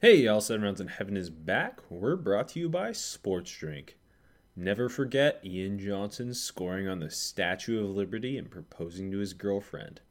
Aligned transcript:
Hey, 0.00 0.16
y'all, 0.16 0.42
Seven 0.42 0.62
Rounds 0.62 0.78
in 0.82 0.88
Heaven 0.88 1.16
is 1.16 1.30
back. 1.30 1.80
We're 1.88 2.16
brought 2.16 2.48
to 2.48 2.60
you 2.60 2.68
by 2.68 2.92
Sports 2.92 3.50
Drink. 3.50 3.96
Never 4.54 4.90
forget 4.90 5.40
Ian 5.42 5.78
Johnson 5.78 6.34
scoring 6.34 6.86
on 6.86 7.00
the 7.00 7.08
Statue 7.08 7.82
of 7.82 7.96
Liberty 7.96 8.36
and 8.36 8.50
proposing 8.50 9.10
to 9.10 9.18
his 9.20 9.32
girlfriend. 9.32 10.02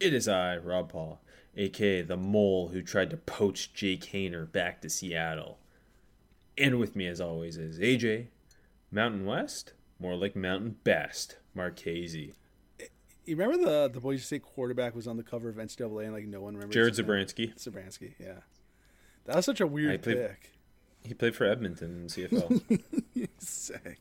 It 0.00 0.12
is 0.12 0.26
I, 0.26 0.56
Rob 0.56 0.90
Paul, 0.90 1.22
aka 1.56 2.02
the 2.02 2.16
mole 2.16 2.70
who 2.72 2.82
tried 2.82 3.10
to 3.10 3.16
poach 3.16 3.72
Jake 3.74 4.06
Haener 4.06 4.50
back 4.50 4.80
to 4.80 4.90
Seattle. 4.90 5.60
And 6.58 6.80
with 6.80 6.96
me, 6.96 7.06
as 7.06 7.20
always, 7.20 7.56
is 7.56 7.78
AJ, 7.78 8.26
Mountain 8.90 9.24
West, 9.24 9.74
more 10.00 10.16
like 10.16 10.34
Mountain 10.34 10.78
Best, 10.82 11.36
Marchese. 11.54 12.32
You 13.24 13.36
remember 13.36 13.64
the 13.64 13.88
the 13.88 14.00
Boise 14.00 14.24
State 14.24 14.42
quarterback 14.42 14.96
was 14.96 15.06
on 15.06 15.16
the 15.16 15.22
cover 15.22 15.48
of 15.48 15.56
NCAA 15.58 16.06
and 16.06 16.12
like 16.12 16.26
no 16.26 16.40
one 16.40 16.54
remembers. 16.54 16.74
Jared? 16.74 16.94
Zabransky. 16.94 17.56
Zabransky, 17.56 18.14
yeah. 18.18 18.40
That 19.26 19.36
was 19.36 19.44
such 19.46 19.60
a 19.60 19.66
weird 19.66 20.02
played- 20.02 20.16
pick. 20.16 20.50
He 21.06 21.12
played 21.14 21.36
for 21.36 21.44
Edmonton 21.44 22.02
in 22.02 22.06
CFL. 22.08 23.28
Sick. 23.38 23.98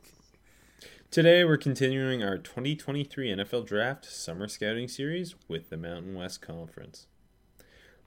Today, 1.11 1.43
we're 1.43 1.57
continuing 1.57 2.23
our 2.23 2.37
2023 2.37 3.27
NFL 3.35 3.65
Draft 3.67 4.05
Summer 4.05 4.47
Scouting 4.47 4.87
Series 4.87 5.35
with 5.49 5.69
the 5.69 5.75
Mountain 5.77 6.15
West 6.15 6.41
Conference. 6.41 7.07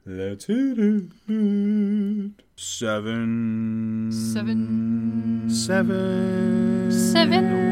Let's 0.07 0.47
hit 0.47 0.79
it. 0.79 1.13
Seven. 2.57 4.11
Seven. 4.13 5.51
Seven. 5.51 6.91
Seven. 6.91 7.67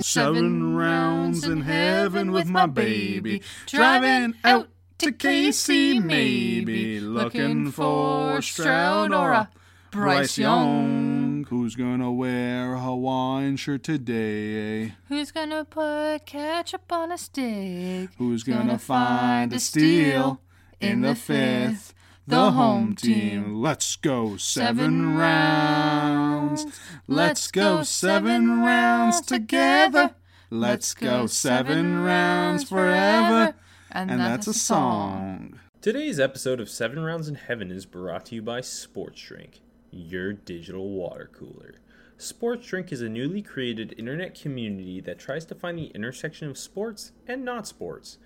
Seven 0.00 0.74
rounds 0.76 1.44
in 1.44 1.62
heaven 1.62 2.30
with 2.32 2.46
my 2.46 2.66
baby. 2.66 3.42
Driving 3.66 4.34
out 4.44 4.68
to 4.98 5.12
KC, 5.12 6.02
maybe. 6.02 6.98
Looking 7.00 7.70
for 7.70 8.42
Stroud 8.42 9.12
or 9.12 9.32
a 9.32 9.48
Bryce 9.90 10.36
Young. 10.38 11.46
Who's 11.48 11.76
gonna 11.76 12.12
wear 12.12 12.74
a 12.74 12.80
Hawaiian 12.80 13.56
shirt 13.56 13.84
today? 13.84 14.94
Who's 15.08 15.30
gonna 15.30 15.64
put 15.64 16.26
ketchup 16.26 16.90
on 16.92 17.12
a 17.12 17.18
stick? 17.18 18.10
Who's 18.18 18.42
gonna 18.42 18.78
find 18.78 19.52
a 19.52 19.60
steal 19.60 20.40
in 20.80 21.02
the 21.02 21.14
fifth? 21.14 21.94
The 22.26 22.50
home 22.50 22.94
team. 22.94 23.54
Let's 23.54 23.96
go 23.96 24.36
seven 24.36 25.16
rounds. 25.16 26.66
Let's 27.06 27.50
go 27.50 27.82
seven 27.84 28.60
rounds 28.60 29.22
together. 29.22 30.14
Let's 30.50 30.92
go 30.92 31.26
seven 31.26 32.02
rounds 32.02 32.68
forever. 32.68 33.54
And 33.98 34.20
that's 34.20 34.46
a 34.46 34.54
song. 34.54 35.58
Today's 35.80 36.20
episode 36.20 36.60
of 36.60 36.70
Seven 36.70 37.02
Rounds 37.02 37.26
in 37.26 37.34
Heaven 37.34 37.72
is 37.72 37.84
brought 37.84 38.26
to 38.26 38.36
you 38.36 38.42
by 38.42 38.60
Sports 38.60 39.20
Drink, 39.20 39.58
your 39.90 40.32
digital 40.32 40.90
water 40.90 41.28
cooler. 41.32 41.80
Sports 42.16 42.68
Drink 42.68 42.92
is 42.92 43.02
a 43.02 43.08
newly 43.08 43.42
created 43.42 43.96
internet 43.98 44.40
community 44.40 45.00
that 45.00 45.18
tries 45.18 45.44
to 45.46 45.56
find 45.56 45.76
the 45.76 45.86
intersection 45.96 46.48
of 46.48 46.56
sports 46.56 47.10
and 47.26 47.44
not 47.44 47.66
sports. 47.66 48.18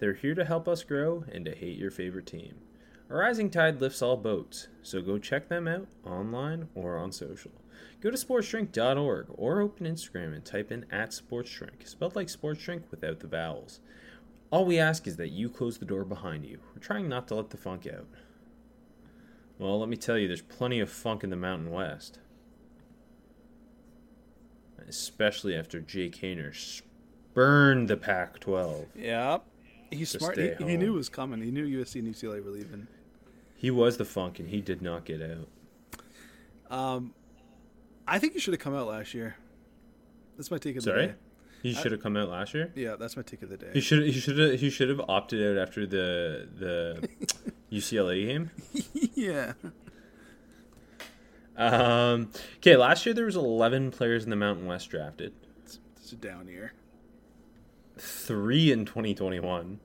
They're 0.00 0.14
here 0.14 0.34
to 0.34 0.44
help 0.44 0.66
us 0.66 0.82
grow 0.82 1.24
and 1.30 1.44
to 1.44 1.54
hate 1.54 1.78
your 1.78 1.92
favorite 1.92 2.26
team. 2.26 2.56
A 3.08 3.14
rising 3.14 3.50
tide 3.50 3.80
lifts 3.80 4.02
all 4.02 4.16
boats, 4.16 4.66
so 4.82 5.00
go 5.00 5.16
check 5.16 5.48
them 5.48 5.68
out 5.68 5.86
online 6.04 6.66
or 6.74 6.98
on 6.98 7.12
social. 7.12 7.52
Go 8.00 8.10
to 8.10 8.16
sportsdrink.org 8.16 9.26
or 9.28 9.60
open 9.60 9.86
Instagram 9.86 10.34
and 10.34 10.44
type 10.44 10.72
in 10.72 10.86
at 10.90 11.10
sportsdrink, 11.10 11.86
spelled 11.86 12.16
like 12.16 12.28
sports 12.28 12.64
drink 12.64 12.82
without 12.90 13.20
the 13.20 13.28
vowels. 13.28 13.78
All 14.50 14.64
we 14.64 14.78
ask 14.78 15.06
is 15.06 15.16
that 15.16 15.28
you 15.28 15.48
close 15.48 15.78
the 15.78 15.84
door 15.84 16.04
behind 16.04 16.44
you. 16.44 16.58
We're 16.74 16.80
trying 16.80 17.08
not 17.08 17.28
to 17.28 17.36
let 17.36 17.50
the 17.50 17.56
funk 17.56 17.86
out. 17.86 18.06
Well, 19.58 19.78
let 19.78 19.88
me 19.88 19.96
tell 19.96 20.18
you, 20.18 20.26
there's 20.26 20.42
plenty 20.42 20.80
of 20.80 20.90
funk 20.90 21.22
in 21.22 21.30
the 21.30 21.36
Mountain 21.36 21.70
West. 21.70 22.18
Especially 24.88 25.54
after 25.54 25.80
Jake 25.80 26.16
Haener 26.16 26.54
spurned 26.54 27.88
the 27.88 27.96
Pac 27.96 28.40
12. 28.40 28.86
Yep. 28.96 29.44
He's 29.90 30.10
smart. 30.10 30.36
He, 30.36 30.52
he 30.58 30.76
knew 30.76 30.94
it 30.94 30.96
was 30.96 31.08
coming. 31.08 31.42
He 31.42 31.50
knew 31.50 31.66
USC 31.66 31.96
and 31.96 32.12
UCLA 32.12 32.44
were 32.44 32.50
leaving. 32.50 32.88
He 33.54 33.70
was 33.70 33.98
the 33.98 34.04
funk 34.04 34.38
and 34.38 34.48
he 34.48 34.60
did 34.60 34.82
not 34.82 35.04
get 35.04 35.20
out. 35.20 35.48
Um, 36.76 37.12
I 38.06 38.18
think 38.18 38.32
he 38.32 38.40
should 38.40 38.54
have 38.54 38.60
come 38.60 38.74
out 38.74 38.86
last 38.86 39.12
year. 39.14 39.36
That's 40.36 40.50
my 40.50 40.58
take 40.58 40.76
of 40.76 40.84
the 40.84 40.90
Sorry? 40.90 41.06
day. 41.08 41.14
He 41.62 41.74
should 41.74 41.92
have 41.92 42.02
come 42.02 42.16
out 42.16 42.28
last 42.30 42.54
year. 42.54 42.72
Yeah, 42.74 42.96
that's 42.96 43.16
my 43.16 43.22
take 43.22 43.42
of 43.42 43.48
the 43.50 43.56
day. 43.56 43.70
He 43.74 43.80
should 43.80 44.02
he 44.04 44.12
should 44.12 44.38
have 44.38 44.58
he 44.60 44.70
should 44.70 44.88
have 44.88 45.00
opted 45.08 45.56
out 45.58 45.62
after 45.62 45.86
the 45.86 46.48
the 46.58 47.08
UCLA 47.72 48.26
game. 48.26 48.50
yeah. 49.14 49.52
Um, 51.56 52.30
okay, 52.56 52.76
last 52.76 53.04
year 53.04 53.14
there 53.14 53.26
was 53.26 53.36
11 53.36 53.90
players 53.90 54.24
in 54.24 54.30
the 54.30 54.36
Mountain 54.36 54.66
West 54.66 54.88
drafted. 54.90 55.32
It's 55.64 56.12
a 56.12 56.16
down 56.16 56.48
year. 56.48 56.72
3 57.98 58.72
in 58.72 58.84
2021. 58.86 59.78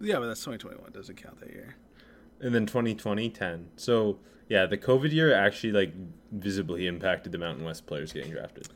Yeah, 0.00 0.18
but 0.18 0.26
that's 0.26 0.40
2021. 0.44 0.92
Doesn't 0.92 1.16
count 1.16 1.40
that 1.40 1.50
year. 1.50 1.76
and 2.40 2.54
then 2.54 2.66
2020 2.66 3.30
10 3.30 3.68
so 3.76 4.18
yeah 4.48 4.64
the 4.64 4.78
covid 4.78 5.10
year 5.10 5.34
actually 5.34 5.72
like 5.72 5.92
visibly 6.30 6.86
impacted 6.86 7.32
the 7.32 7.38
mountain 7.38 7.64
west 7.64 7.84
players 7.86 8.12
getting 8.12 8.30
drafted 8.30 8.68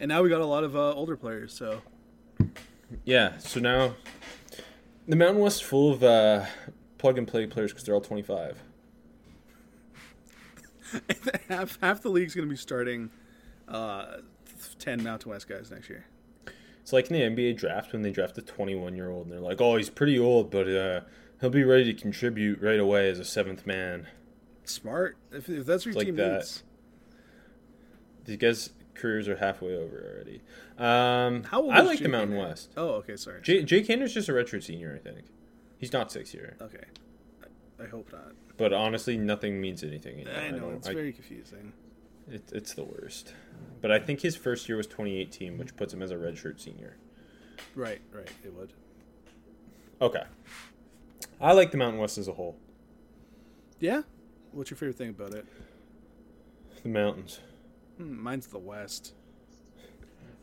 And 0.00 0.08
now 0.08 0.22
we 0.22 0.28
got 0.28 0.40
a 0.40 0.46
lot 0.46 0.64
of 0.64 0.74
uh, 0.76 0.92
older 0.94 1.16
players. 1.16 1.52
So 1.54 1.82
yeah 3.06 3.38
so 3.38 3.58
now 3.58 3.94
the 5.08 5.16
mountain 5.16 5.40
west 5.40 5.62
is 5.62 5.66
full 5.66 5.92
of 5.92 6.02
uh, 6.04 6.44
plug 6.98 7.16
and 7.16 7.26
play 7.26 7.46
players 7.46 7.70
because 7.72 7.84
they're 7.84 7.94
all 7.94 8.02
25 8.02 8.58
half 11.48 11.78
half 11.80 12.02
the 12.02 12.10
league's 12.10 12.34
going 12.34 12.46
to 12.46 12.50
be 12.50 12.56
starting 12.56 13.08
uh, 13.68 14.18
10 14.78 15.02
Mountain 15.02 15.30
West 15.30 15.48
guys 15.48 15.70
next 15.70 15.88
year. 15.88 16.04
it's 16.82 16.92
like 16.92 17.10
in 17.10 17.14
the 17.34 17.42
nba 17.42 17.56
draft 17.56 17.92
when 17.94 18.02
they 18.02 18.10
draft 18.10 18.36
a 18.36 18.42
21 18.42 18.94
year 18.94 19.08
old 19.10 19.24
and 19.24 19.32
they're 19.32 19.40
like 19.40 19.60
oh 19.60 19.76
he's 19.76 19.88
pretty 19.88 20.18
old 20.18 20.50
but 20.50 20.68
uh, 20.68 21.00
he'll 21.40 21.48
be 21.50 21.64
ready 21.64 21.84
to 21.84 21.94
contribute 21.98 22.60
right 22.60 22.80
away 22.80 23.08
as 23.08 23.18
a 23.18 23.24
seventh 23.24 23.66
man 23.66 24.06
Smart. 24.64 25.16
If, 25.32 25.48
if 25.48 25.64
that's 25.66 25.84
what 25.86 25.92
your 25.94 25.98
Like 26.00 26.06
team 26.06 26.16
that. 26.16 26.32
needs. 26.34 26.62
these 28.26 28.36
guys 28.36 28.70
careers 28.94 29.28
are 29.28 29.36
halfway 29.36 29.74
over 29.76 30.14
already 30.14 30.40
um, 30.78 31.44
How 31.44 31.62
old 31.62 31.72
i 31.72 31.80
like 31.80 31.98
the 32.00 32.08
mountain 32.08 32.36
Haener? 32.36 32.48
west 32.48 32.72
Oh, 32.76 32.90
okay. 32.96 33.16
Sorry. 33.16 33.40
J- 33.42 33.62
jake 33.64 33.86
Haener's 33.86 34.12
just 34.14 34.28
a 34.28 34.32
redshirt 34.32 34.62
senior 34.64 34.94
i 34.94 34.98
think 35.02 35.24
he's 35.78 35.92
not 35.92 36.12
six 36.12 36.32
year 36.34 36.56
okay. 36.60 36.84
I, 37.80 37.84
I 37.84 37.86
hope 37.88 38.12
not. 38.12 38.32
But 38.58 38.72
honestly, 38.72 39.16
nothing 39.16 39.60
means 39.60 39.82
anything 39.82 40.20
anymore. 40.20 40.40
I 40.40 40.50
know 40.50 40.70
it's 40.76 40.88
I- 40.88 40.94
very 40.94 41.12
confusing. 41.12 41.72
it, 42.30 42.42
it's 42.52 42.74
the 42.74 42.84
worst. 42.84 43.34
But 43.80 43.90
I 43.90 43.98
think 43.98 44.20
his 44.20 44.36
first 44.36 44.68
year 44.68 44.76
was 44.76 44.86
2018, 44.86 45.58
which 45.58 45.74
puts 45.74 45.92
him 45.92 46.02
as 46.02 46.10
a 46.12 46.16
redshirt 46.16 46.60
senior. 46.60 46.96
Right. 47.74 48.00
Right. 48.12 48.28
It 48.44 48.54
would. 48.54 48.72
Okay. 50.00 50.22
I 51.40 51.52
like 51.52 51.70
the 51.72 51.76
Mountain 51.78 51.98
West 51.98 52.18
as 52.18 52.28
a 52.28 52.32
whole. 52.34 52.56
Yeah. 53.80 54.02
What's 54.52 54.70
your 54.70 54.76
favorite 54.76 54.96
thing 54.98 55.08
about 55.10 55.32
it? 55.34 55.46
The 56.82 56.88
mountains. 56.90 57.40
Hmm, 57.98 58.22
mine's 58.22 58.46
the 58.46 58.58
West. 58.58 59.14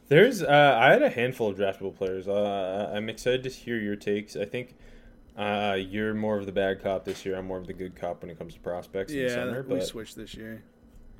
There's, 0.08 0.42
uh, 0.42 0.78
I 0.82 0.92
had 0.92 1.04
a 1.04 1.10
handful 1.10 1.50
of 1.50 1.58
draftable 1.58 1.96
players. 1.96 2.28
Uh, 2.28 2.92
I'm 2.94 3.10
excited 3.10 3.44
to 3.44 3.50
hear 3.50 3.78
your 3.78 3.96
takes. 3.96 4.36
I 4.36 4.46
think 4.46 4.76
uh, 5.38 5.78
you're 5.80 6.16
more 6.16 6.38
of 6.38 6.46
the 6.48 6.52
bad 6.52 6.82
cop 6.82 7.06
this 7.06 7.26
year. 7.26 7.38
I'm 7.38 7.46
more 7.46 7.60
of 7.60 7.68
the 7.68 7.74
good 7.74 7.96
cop 7.96 8.22
when 8.24 8.32
it 8.32 8.38
comes 8.40 8.56
to 8.56 8.60
prospects 8.60 9.12
in 9.14 9.20
the 9.20 9.26
Yeah, 9.26 9.36
summer. 9.36 9.62
we 9.64 9.76
But 9.78 9.86
switched 9.86 10.16
this 10.16 10.34
year. 10.34 10.64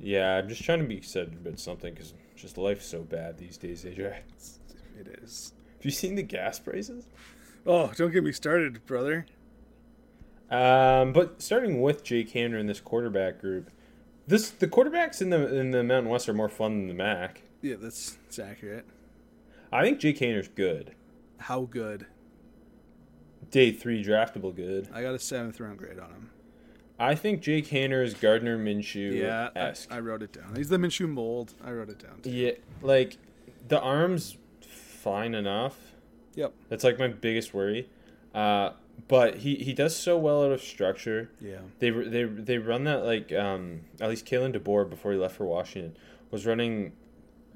yeah, 0.00 0.36
I'm 0.36 0.48
just 0.48 0.64
trying 0.64 0.80
to 0.80 0.86
be 0.86 0.96
excited 0.96 1.34
about 1.34 1.60
something 1.60 1.94
because 1.94 2.14
just 2.34 2.58
life's 2.58 2.86
so 2.86 3.02
bad 3.02 3.38
these 3.38 3.56
days, 3.56 3.84
AJ. 3.84 4.16
It 4.98 5.18
is. 5.22 5.54
Have 5.78 5.84
you 5.86 5.90
seen 5.92 6.14
the 6.16 6.22
gas 6.22 6.58
prices? 6.58 7.06
Oh, 7.64 7.90
don't 7.96 8.10
get 8.12 8.22
me 8.22 8.32
started, 8.32 8.84
brother. 8.84 9.24
Um, 10.50 11.12
but 11.14 11.40
starting 11.40 11.80
with 11.80 12.02
Jake 12.04 12.32
Haener 12.32 12.58
in 12.60 12.66
this 12.66 12.80
quarterback 12.80 13.40
group, 13.40 13.70
this 14.30 14.50
the 14.50 14.66
quarterbacks 14.66 15.20
in 15.20 15.30
the 15.30 15.54
in 15.54 15.70
the 15.72 15.82
Mountain 15.82 16.10
West 16.10 16.28
are 16.28 16.34
more 16.34 16.48
fun 16.48 16.78
than 16.78 16.88
the 16.88 16.94
MAC. 16.94 17.42
Yeah, 17.62 17.76
that's, 17.78 18.12
that's 18.24 18.38
accurate. 18.38 18.86
I 19.70 19.82
think 19.82 19.98
Jake 19.98 20.18
Haener's 20.18 20.48
good. 20.48 20.94
How 21.38 21.62
good? 21.62 22.06
day 23.50 23.72
three 23.72 24.04
draftable 24.04 24.54
good. 24.54 24.88
I 24.94 25.02
got 25.02 25.14
a 25.14 25.18
seventh 25.18 25.60
round 25.60 25.78
grade 25.78 25.98
on 25.98 26.10
him. 26.10 26.30
I 26.98 27.14
think 27.14 27.40
Jake 27.40 27.66
Haener 27.68 28.04
is 28.04 28.14
Gardner 28.14 28.58
Minshew 28.58 29.14
Yeah. 29.14 29.48
I, 29.56 29.96
I 29.96 30.00
wrote 30.00 30.22
it 30.22 30.32
down. 30.32 30.54
He's 30.54 30.68
the 30.68 30.76
Minshew 30.76 31.08
mold. 31.08 31.54
I 31.64 31.72
wrote 31.72 31.88
it 31.88 31.98
down. 31.98 32.20
Too. 32.22 32.30
Yeah, 32.30 32.52
like 32.82 33.16
the 33.68 33.80
arms 33.80 34.36
fine 34.60 35.34
enough. 35.34 35.76
Yep. 36.34 36.52
That's 36.68 36.84
like 36.84 36.98
my 36.98 37.08
biggest 37.08 37.54
worry. 37.54 37.88
Uh, 38.34 38.70
but 39.08 39.38
he, 39.38 39.56
he 39.56 39.72
does 39.72 39.96
so 39.96 40.18
well 40.18 40.44
out 40.44 40.52
of 40.52 40.62
structure. 40.62 41.30
Yeah. 41.40 41.60
They 41.78 41.90
they 41.90 42.24
they 42.24 42.58
run 42.58 42.84
that 42.84 43.04
like 43.04 43.32
um 43.32 43.82
at 44.00 44.08
least 44.08 44.26
Kalen 44.26 44.56
DeBoer 44.56 44.88
before 44.88 45.12
he 45.12 45.18
left 45.18 45.36
for 45.36 45.46
Washington 45.46 45.96
was 46.30 46.46
running 46.46 46.92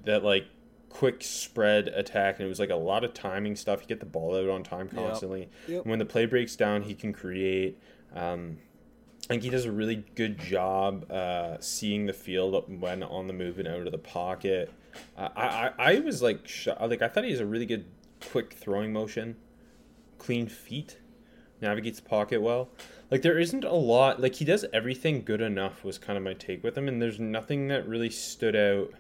that 0.05 0.25
like 0.25 0.47
quick 0.89 1.25
spread 1.25 1.89
attack 1.89 2.37
and 2.39 2.47
it 2.47 2.49
was 2.49 2.61
like 2.61 2.71
a 2.71 2.77
lot 2.77 3.05
of 3.05 3.15
timing 3.15 3.57
stuff. 3.57 3.81
You 3.81 3.87
get 3.89 4.01
the 4.01 4.07
ball 4.07 4.37
out 4.37 4.49
on 4.49 4.63
time 4.63 4.89
constantly. 4.89 5.49
Yep. 5.67 5.83
And 5.83 5.91
when 5.91 5.99
the 5.99 6.05
play 6.05 6.27
breaks 6.27 6.57
down, 6.57 6.83
he 6.83 6.95
can 6.95 7.13
create. 7.13 7.79
Um, 8.15 8.59
I 9.25 9.29
think 9.29 9.43
he 9.43 9.51
does 9.51 9.65
a 9.65 9.73
really 9.73 10.05
good 10.15 10.39
job 10.39 11.11
uh, 11.11 11.57
seeing 11.59 12.07
the 12.07 12.13
field 12.13 12.81
when 12.81 13.03
on 13.03 13.27
the 13.27 13.33
move 13.33 13.59
and 13.59 13.67
out 13.67 13.87
of 13.87 13.93
the 13.93 13.99
pocket. 13.99 14.71
Uh, 15.17 15.31
I, 15.35 15.47
I 15.47 15.73
I 15.79 16.01
was 16.01 16.23
like 16.23 16.47
sh- 16.47 16.69
like 16.81 17.03
I 17.03 17.09
thought 17.09 17.25
he 17.25 17.31
has 17.31 17.41
a 17.41 17.47
really 17.47 17.67
good 17.67 17.87
quick 18.31 18.53
throwing 18.53 18.93
motion, 18.93 19.37
clean 20.19 20.47
feet, 20.47 20.99
navigates 21.65 21.99
the 21.99 22.09
pocket 22.09 22.41
well. 22.41 22.69
Like 23.11 23.23
there 23.23 23.39
isn't 23.39 23.65
a 23.65 23.75
lot. 23.75 24.21
Like 24.21 24.37
he 24.37 24.45
does 24.45 24.65
everything 24.73 25.23
good 25.25 25.41
enough 25.41 25.83
was 25.83 25.99
kind 25.99 26.17
of 26.17 26.23
my 26.23 26.35
take 26.35 26.63
with 26.63 26.77
him, 26.77 26.89
and 26.89 27.03
there's 27.03 27.19
nothing 27.19 27.69
that 27.69 27.89
really 27.89 28.11
stood 28.11 28.55
out 28.55 28.93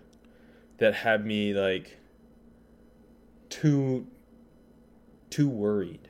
that 0.78 0.94
had 0.94 1.24
me 1.24 1.54
like 1.54 1.98
too 3.48 4.06
too 5.30 5.48
worried. 5.48 6.08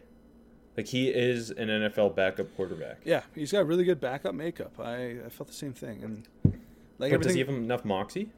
Like 0.76 0.86
he 0.86 1.08
is 1.08 1.50
an 1.50 1.68
NFL 1.68 2.16
backup 2.16 2.54
quarterback. 2.56 2.98
Yeah, 3.04 3.22
he's 3.34 3.52
got 3.52 3.66
really 3.66 3.84
good 3.84 4.00
backup 4.00 4.34
makeup. 4.34 4.78
I, 4.80 5.16
I 5.24 5.28
felt 5.28 5.48
the 5.48 5.54
same 5.54 5.72
thing. 5.72 6.02
And 6.02 6.54
like 6.98 7.12
But 7.12 7.22
does 7.22 7.34
he 7.34 7.40
have 7.40 7.48
enough 7.48 7.84
moxie? 7.84 8.30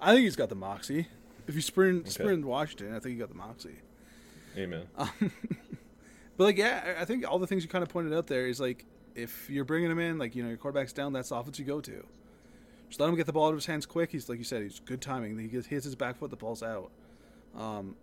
I 0.00 0.12
think 0.12 0.24
he's 0.24 0.36
got 0.36 0.48
the 0.48 0.54
moxie. 0.54 1.08
If 1.46 1.54
you 1.54 1.60
sprint 1.60 2.10
sprint 2.10 2.44
Washington, 2.44 2.94
I 2.94 2.98
think 2.98 3.14
he 3.14 3.18
got 3.18 3.28
the 3.28 3.34
moxie. 3.34 3.76
Amen. 4.56 4.86
Um, 4.96 5.10
But 6.36 6.44
like, 6.44 6.58
yeah, 6.58 6.96
I 6.98 7.04
think 7.04 7.28
all 7.28 7.38
the 7.38 7.46
things 7.46 7.62
you 7.62 7.68
kind 7.68 7.82
of 7.82 7.88
pointed 7.88 8.12
out 8.12 8.26
there 8.26 8.46
is 8.46 8.60
like, 8.60 8.84
if 9.14 9.48
you're 9.48 9.64
bringing 9.64 9.90
him 9.90 9.98
in, 9.98 10.18
like 10.18 10.34
you 10.34 10.42
know, 10.42 10.48
your 10.48 10.58
quarterback's 10.58 10.92
down, 10.92 11.12
that's 11.12 11.30
the 11.30 11.36
offense 11.36 11.58
you 11.58 11.64
go 11.64 11.80
to. 11.80 12.06
Just 12.88 13.00
let 13.00 13.08
him 13.08 13.16
get 13.16 13.26
the 13.26 13.32
ball 13.32 13.46
out 13.46 13.50
of 13.50 13.56
his 13.56 13.66
hands 13.66 13.86
quick. 13.86 14.12
He's 14.12 14.28
like 14.28 14.38
you 14.38 14.44
said, 14.44 14.62
he's 14.62 14.80
good 14.80 15.00
timing. 15.00 15.38
He 15.38 15.48
gets, 15.48 15.66
hits 15.66 15.84
his 15.84 15.94
back 15.94 16.18
foot, 16.18 16.30
the 16.30 16.36
ball's 16.36 16.62
out. 16.62 16.90
Um, 17.56 17.96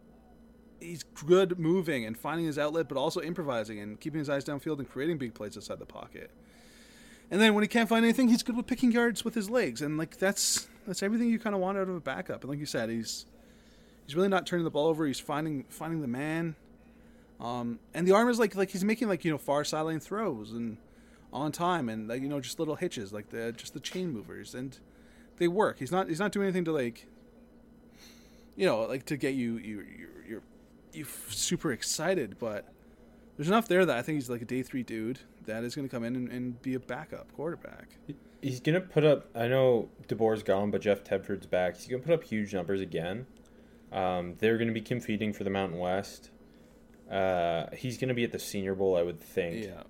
he's 0.80 1.04
good 1.04 1.60
moving 1.60 2.06
and 2.06 2.18
finding 2.18 2.46
his 2.46 2.58
outlet, 2.60 2.90
but 2.90 2.98
also 2.98 3.22
improvising 3.22 3.80
and 3.80 4.00
keeping 4.00 4.20
his 4.20 4.30
eyes 4.30 4.44
downfield 4.44 4.80
and 4.80 4.90
creating 4.90 5.18
big 5.18 5.34
plays 5.34 5.56
outside 5.56 5.80
the 5.80 5.86
pocket. 5.86 6.32
And 7.32 7.42
then 7.42 7.54
when 7.54 7.64
he 7.64 7.68
can't 7.68 7.88
find 7.88 8.04
anything, 8.04 8.28
he's 8.28 8.44
good 8.44 8.58
with 8.58 8.68
picking 8.68 8.92
yards 8.92 9.24
with 9.24 9.34
his 9.34 9.50
legs, 9.50 9.82
and 9.82 9.98
like 9.98 10.18
that's 10.18 10.68
that's 10.86 11.02
everything 11.02 11.30
you 11.30 11.40
kind 11.40 11.56
of 11.56 11.62
want 11.62 11.78
out 11.78 11.90
of 11.90 11.96
a 11.96 12.02
backup. 12.02 12.42
And 12.42 12.50
like 12.50 12.60
you 12.60 12.66
said, 12.66 12.90
he's 12.90 13.26
he's 14.06 14.16
really 14.16 14.28
not 14.28 14.46
turning 14.46 14.66
the 14.66 14.72
ball 14.72 14.88
over. 14.88 15.06
He's 15.08 15.20
finding 15.20 15.64
finding 15.70 16.02
the 16.02 16.08
man. 16.08 16.56
Um, 17.40 17.80
and 17.94 18.08
the 18.08 18.14
arm 18.14 18.30
is 18.30 18.40
like 18.40 18.56
like 18.56 18.70
he's 18.70 18.84
making 18.84 19.08
like 19.10 19.26
you 19.26 19.32
know 19.32 19.38
far 19.38 19.64
sideline 19.64 20.00
throws 20.00 20.52
and 20.52 20.78
on 21.32 21.52
time 21.52 21.90
and 21.90 22.08
like 22.08 22.22
you 22.22 22.30
know 22.30 22.40
just 22.40 22.60
little 22.60 22.76
hitches 22.76 23.12
like 23.12 23.30
the 23.30 23.52
just 23.52 23.74
the 23.74 23.80
chain 23.80 24.12
movers 24.12 24.54
and 24.56 24.80
they 25.38 25.48
work. 25.48 25.80
He's 25.80 25.92
not 25.92 26.08
he's 26.08 26.20
not 26.20 26.32
doing 26.32 26.46
anything 26.46 26.66
to 26.66 26.72
like 26.72 27.08
you 28.56 28.66
know 28.66 28.82
like 28.82 29.06
to 29.08 29.18
get 29.18 29.34
you 29.34 29.58
you 29.58 29.82
you 29.82 30.08
you're 30.28 30.44
you 30.94 31.06
super 31.30 31.72
excited, 31.72 32.38
but 32.40 32.72
there's 33.36 33.48
enough 33.48 33.68
there 33.68 33.86
that 33.86 33.98
I 33.98 34.02
think 34.02 34.18
he's 34.18 34.30
like 34.30 34.42
a 34.42 34.46
day 34.46 34.62
three 34.62 34.84
dude 34.84 35.20
that 35.46 35.64
is 35.64 35.76
going 35.76 35.88
to 35.88 35.94
come 35.94 36.04
in 36.04 36.16
and, 36.16 36.30
and 36.30 36.62
be 36.62 36.76
a 36.76 36.80
backup 36.80 37.34
quarterback. 37.34 37.90
He's 38.42 38.60
gonna 38.60 38.82
put 38.82 39.06
up. 39.06 39.26
I 39.36 39.48
know 39.48 39.90
DeBoer's 40.08 40.44
gone, 40.44 40.70
but 40.70 40.82
Jeff 40.82 41.04
Tedford's 41.04 41.46
back. 41.46 41.78
He's 41.78 41.88
gonna 41.88 42.04
put 42.04 42.14
up 42.14 42.26
huge 42.26 42.54
numbers 42.54 42.82
again. 42.82 43.26
Um, 43.94 44.36
they're 44.40 44.58
gonna 44.58 44.74
be 44.74 44.82
competing 44.82 45.32
for 45.32 45.46
the 45.46 45.50
Mountain 45.50 45.80
West. 45.80 46.30
Uh, 47.10 47.68
he's 47.76 47.98
gonna 47.98 48.14
be 48.14 48.24
at 48.24 48.32
the 48.32 48.40
Senior 48.40 48.76
Bowl, 48.76 48.96
I 48.96 49.04
would 49.04 49.20
think, 49.20 49.66
Yeah. 49.66 49.84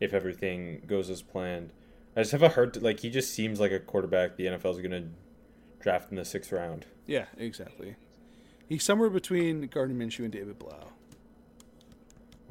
if 0.00 0.12
everything 0.14 0.82
goes 0.86 1.10
as 1.10 1.22
planned. 1.22 1.72
I 2.16 2.20
just 2.20 2.32
have 2.32 2.42
a 2.42 2.48
hard 2.50 2.80
like 2.82 3.00
he 3.00 3.10
just 3.10 3.32
seems 3.34 3.60
like 3.60 3.72
a 3.72 3.78
quarterback 3.80 4.36
the 4.36 4.46
NFL 4.46 4.72
is 4.76 4.80
gonna 4.80 5.08
draft 5.80 6.10
in 6.10 6.16
the 6.16 6.24
sixth 6.24 6.50
round. 6.52 6.86
Yeah, 7.06 7.26
exactly. 7.36 7.96
He's 8.68 8.84
somewhere 8.84 9.10
between 9.10 9.62
Gardner 9.68 9.94
Minshew 9.94 10.20
and 10.24 10.32
David 10.32 10.58
Blough. 10.58 10.92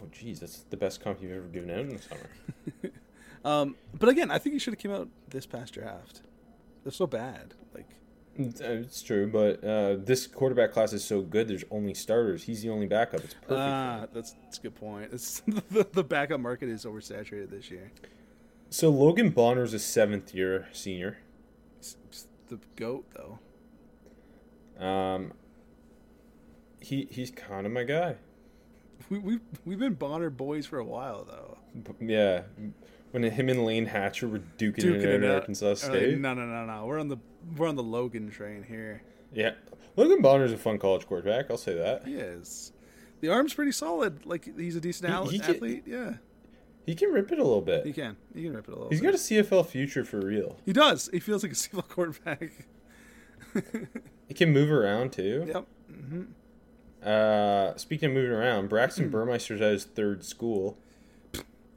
Oh, 0.01 0.07
geez, 0.11 0.39
that's 0.39 0.59
the 0.69 0.77
best 0.77 1.01
comp 1.01 1.21
you've 1.21 1.31
ever 1.31 1.47
given 1.47 1.71
out 1.71 1.79
in 1.79 1.89
the 1.89 2.01
summer. 2.01 2.29
Um, 3.45 3.75
but 3.97 4.09
again, 4.09 4.29
I 4.29 4.39
think 4.39 4.53
he 4.53 4.59
should 4.59 4.73
have 4.73 4.79
came 4.79 4.91
out 4.91 5.07
this 5.29 5.45
past 5.45 5.73
draft. 5.75 6.21
They're 6.83 6.91
so 6.91 7.07
bad. 7.07 7.53
Like, 7.73 7.87
It's, 8.37 8.61
uh, 8.61 8.83
true, 9.05 9.27
but 9.27 9.63
uh, 9.63 9.95
this 9.97 10.27
quarterback 10.27 10.71
class 10.71 10.93
is 10.93 11.03
so 11.03 11.21
good. 11.21 11.47
There's 11.47 11.63
only 11.71 11.93
starters. 11.93 12.43
He's 12.43 12.61
the 12.61 12.69
only 12.69 12.85
backup. 12.87 13.23
It's 13.23 13.33
perfect. 13.33 13.51
ah, 13.59 14.05
that's 14.13 14.33
that's 14.43 14.57
a 14.59 14.61
good 14.61 14.75
point. 14.75 15.09
It's, 15.11 15.39
the, 15.71 15.87
the 15.91 16.03
backup 16.03 16.39
market 16.39 16.69
is 16.69 16.85
oversaturated 16.85 17.49
this 17.49 17.71
year. 17.71 17.91
So 18.69 18.89
Logan 18.89 19.29
Bonner's 19.31 19.73
a 19.73 19.79
seventh 19.79 20.35
year 20.35 20.67
senior. 20.71 21.17
It's, 21.79 21.97
it's 22.07 22.27
the 22.49 22.59
goat 22.75 23.05
though. 23.15 24.85
Um, 24.85 25.33
he 26.79 27.07
he's 27.09 27.31
kind 27.31 27.65
of 27.65 27.71
my 27.71 27.83
guy. 27.83 28.15
We 29.09 29.19
we 29.19 29.39
we've 29.65 29.79
been 29.79 29.93
Bonner 29.95 30.29
boys 30.29 30.65
for 30.65 30.79
a 30.79 30.85
while 30.85 31.23
though. 31.25 31.57
Yeah, 31.99 32.41
when 33.11 33.23
him 33.23 33.49
and 33.49 33.65
Layne 33.65 33.85
Hatcher 33.85 34.27
were 34.27 34.39
duking, 34.39 34.77
Duking 34.79 35.03
it 35.03 35.23
out 35.23 35.29
at. 35.29 35.35
Arkansas 35.41 35.65
Or 35.65 35.69
like, 35.69 35.77
State. 35.77 36.17
no, 36.19 36.33
no, 36.33 36.45
no, 36.45 36.65
no. 36.65 36.85
We're 36.85 36.99
on 36.99 37.07
the 37.07 37.17
we're 37.55 37.67
on 37.67 37.75
the 37.75 37.83
Logan 37.83 38.29
train 38.29 38.63
here. 38.63 39.03
Yeah, 39.33 39.51
Logan 39.95 40.21
Bonner's 40.21 40.51
a 40.51 40.57
fun 40.57 40.77
college 40.79 41.05
quarterback. 41.07 41.49
I'll 41.51 41.57
say 41.57 41.75
that. 41.75 42.05
He 42.05 42.15
is. 42.15 42.71
The 43.21 43.29
arm's 43.29 43.53
pretty 43.53 43.71
solid. 43.71 44.25
Like 44.25 44.55
he's 44.57 44.75
a 44.75 44.81
decent 44.81 45.09
He- 45.29 45.33
he 45.37 45.39
can- 45.39 45.55
athlete. 45.55 45.83
yeah, 45.85 46.13
He 46.85 46.95
can 46.95 47.11
rip 47.11 47.31
it 47.31 47.39
a 47.39 47.43
little 47.43 47.61
bit. 47.61 47.85
he 47.85 47.93
can. 47.93 48.15
He 48.33 48.43
can 48.43 48.53
rip 48.53 48.67
it 48.67 48.71
a 48.71 48.75
little. 48.75 48.89
He's 48.89 49.01
bit. 49.01 49.07
got 49.07 49.15
a 49.15 49.17
CFL 49.17 49.65
future 49.65 50.03
for 50.05 50.19
real. 50.19 50.57
He 50.65 50.73
does. 50.73 51.09
He 51.11 51.19
feels 51.19 51.43
like 51.43 51.51
a 51.51 51.55
CFL 51.55 51.87
quarterback. 51.89 52.51
He 54.27 54.33
can 54.33 54.51
move 54.51 54.71
around 54.71 55.13
too. 55.13 55.45
yep. 55.47 55.65
Uh, 57.03 57.75
speaking 57.77 58.09
of 58.09 58.15
moving 58.15 58.31
around, 58.31 58.63
Hmm. 58.63 58.67
Braxton 58.69 59.09
Burmeister's 59.09 59.61
at 59.61 59.71
his 59.71 59.85
third 59.85 60.23
school. 60.23 60.77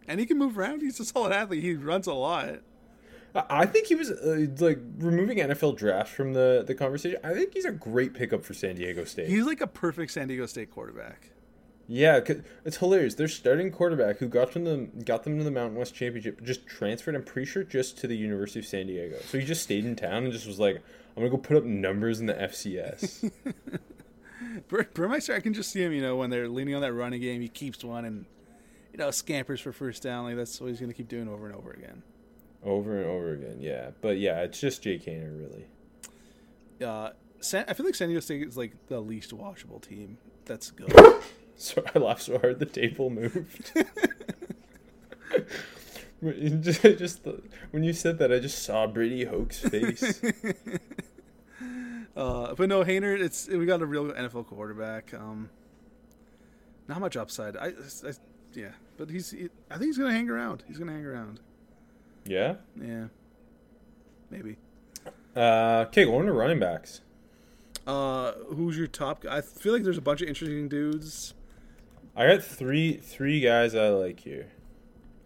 And 0.08 0.18
he 0.18 0.26
can 0.26 0.38
move 0.38 0.58
around. 0.58 0.80
He's 0.82 0.98
a 0.98 1.04
solid 1.04 1.32
athlete. 1.32 1.62
He 1.62 1.74
runs 1.74 2.06
a 2.06 2.14
lot. 2.14 2.60
I 3.34 3.66
think 3.66 3.86
he 3.86 3.94
was 3.94 4.10
uh, 4.10 4.46
like 4.58 4.78
removing 4.98 5.38
NFL 5.38 5.76
drafts 5.76 6.12
from 6.12 6.32
the 6.32 6.64
the 6.66 6.74
conversation. 6.74 7.18
I 7.22 7.32
think 7.34 7.54
he's 7.54 7.64
a 7.64 7.70
great 7.70 8.14
pickup 8.14 8.44
for 8.44 8.54
San 8.54 8.76
Diego 8.76 9.04
State. 9.04 9.28
He's 9.28 9.44
like 9.44 9.60
a 9.60 9.66
perfect 9.66 10.12
San 10.12 10.28
Diego 10.28 10.46
State 10.46 10.70
quarterback. 10.70 11.30
Yeah, 11.86 12.20
it's 12.64 12.76
hilarious. 12.76 13.16
Their 13.16 13.26
starting 13.26 13.72
quarterback 13.72 14.18
who 14.18 14.28
got 14.28 14.52
from 14.52 14.64
the 14.64 14.88
got 15.04 15.24
them 15.24 15.38
to 15.38 15.44
the 15.44 15.50
Mountain 15.50 15.76
West 15.76 15.94
Championship 15.94 16.42
just 16.42 16.66
transferred. 16.66 17.16
I'm 17.16 17.24
pretty 17.24 17.50
sure 17.50 17.64
just 17.64 17.98
to 17.98 18.06
the 18.06 18.16
University 18.16 18.60
of 18.60 18.66
San 18.66 18.86
Diego. 18.86 19.16
So 19.26 19.38
he 19.38 19.44
just 19.44 19.62
stayed 19.62 19.84
in 19.84 19.96
town 19.96 20.24
and 20.24 20.32
just 20.32 20.46
was 20.46 20.60
like, 20.60 20.76
I'm 20.76 21.22
gonna 21.22 21.30
go 21.30 21.36
put 21.36 21.56
up 21.56 21.64
numbers 21.64 22.20
in 22.20 22.26
the 22.26 22.34
FCS. 22.34 23.30
Bur- 24.68 24.88
Burmeister, 24.94 25.34
I 25.34 25.40
can 25.40 25.52
just 25.52 25.70
see 25.72 25.82
him. 25.82 25.92
You 25.92 26.02
know, 26.02 26.16
when 26.16 26.30
they're 26.30 26.48
leaning 26.48 26.74
on 26.74 26.80
that 26.82 26.92
running 26.92 27.20
game, 27.20 27.40
he 27.40 27.48
keeps 27.48 27.82
one 27.82 28.04
and 28.04 28.24
you 28.92 28.98
know 28.98 29.10
scampers 29.10 29.60
for 29.60 29.72
first 29.72 30.02
down. 30.02 30.24
Like 30.24 30.36
that's 30.36 30.60
what 30.60 30.68
he's 30.68 30.80
going 30.80 30.92
to 30.92 30.96
keep 30.96 31.08
doing 31.08 31.28
over 31.28 31.46
and 31.46 31.56
over 31.56 31.72
again. 31.72 32.02
Over 32.62 32.98
and 32.98 33.06
over 33.06 33.32
again. 33.32 33.58
Yeah, 33.60 33.90
but 34.00 34.18
yeah, 34.18 34.42
it's 34.42 34.60
just 34.60 34.82
Jake 34.82 35.04
Haener 35.04 35.38
really. 35.38 35.66
Uh, 36.84 37.10
San, 37.40 37.64
I 37.68 37.74
feel 37.74 37.86
like 37.86 37.94
San 37.94 38.08
Diego 38.08 38.20
State 38.20 38.46
is 38.46 38.56
like 38.56 38.72
the 38.88 39.00
least 39.00 39.30
watchable 39.30 39.80
team. 39.80 40.18
That's 40.44 40.70
good. 40.70 40.92
So 41.62 41.84
I 41.94 41.98
laughed 41.98 42.22
so 42.22 42.38
hard 42.38 42.58
the 42.58 42.64
table 42.64 43.10
moved. 43.10 43.70
just, 46.62 46.82
just 46.82 47.24
the, 47.24 47.42
when 47.70 47.84
you 47.84 47.92
said 47.92 48.16
that, 48.16 48.32
I 48.32 48.38
just 48.38 48.62
saw 48.62 48.86
Brady 48.86 49.26
Hoke's 49.26 49.58
face. 49.58 50.22
Uh, 52.16 52.54
but 52.54 52.68
no, 52.68 52.84
Haener, 52.84 53.18
it's 53.18 53.48
we 53.48 53.66
got 53.66 53.82
a 53.82 53.86
real 53.86 54.06
NFL 54.06 54.46
quarterback. 54.46 55.14
Um, 55.14 55.50
not 56.88 57.00
much 57.00 57.16
upside. 57.16 57.56
I, 57.56 57.68
I 57.68 58.12
yeah, 58.52 58.70
but 58.96 59.10
he's. 59.10 59.30
He, 59.30 59.48
I 59.70 59.74
think 59.74 59.86
he's 59.86 59.98
gonna 59.98 60.12
hang 60.12 60.28
around. 60.28 60.64
He's 60.66 60.76
gonna 60.76 60.92
hang 60.92 61.06
around. 61.06 61.40
Yeah. 62.24 62.56
Yeah, 62.80 63.06
maybe. 64.30 64.56
Uh, 65.36 65.84
okay, 65.88 66.04
going 66.04 66.26
to 66.26 66.32
running 66.32 66.58
backs. 66.60 67.00
Uh, 67.86 68.32
who's 68.48 68.76
your 68.76 68.86
top? 68.86 69.24
I 69.28 69.40
feel 69.40 69.72
like 69.72 69.82
there's 69.82 69.98
a 69.98 70.02
bunch 70.02 70.20
of 70.22 70.28
interesting 70.28 70.68
dudes. 70.68 71.34
I 72.16 72.26
got 72.26 72.42
three 72.42 72.94
three 72.94 73.40
guys 73.40 73.74
I 73.74 73.88
like 73.88 74.20
here. 74.20 74.48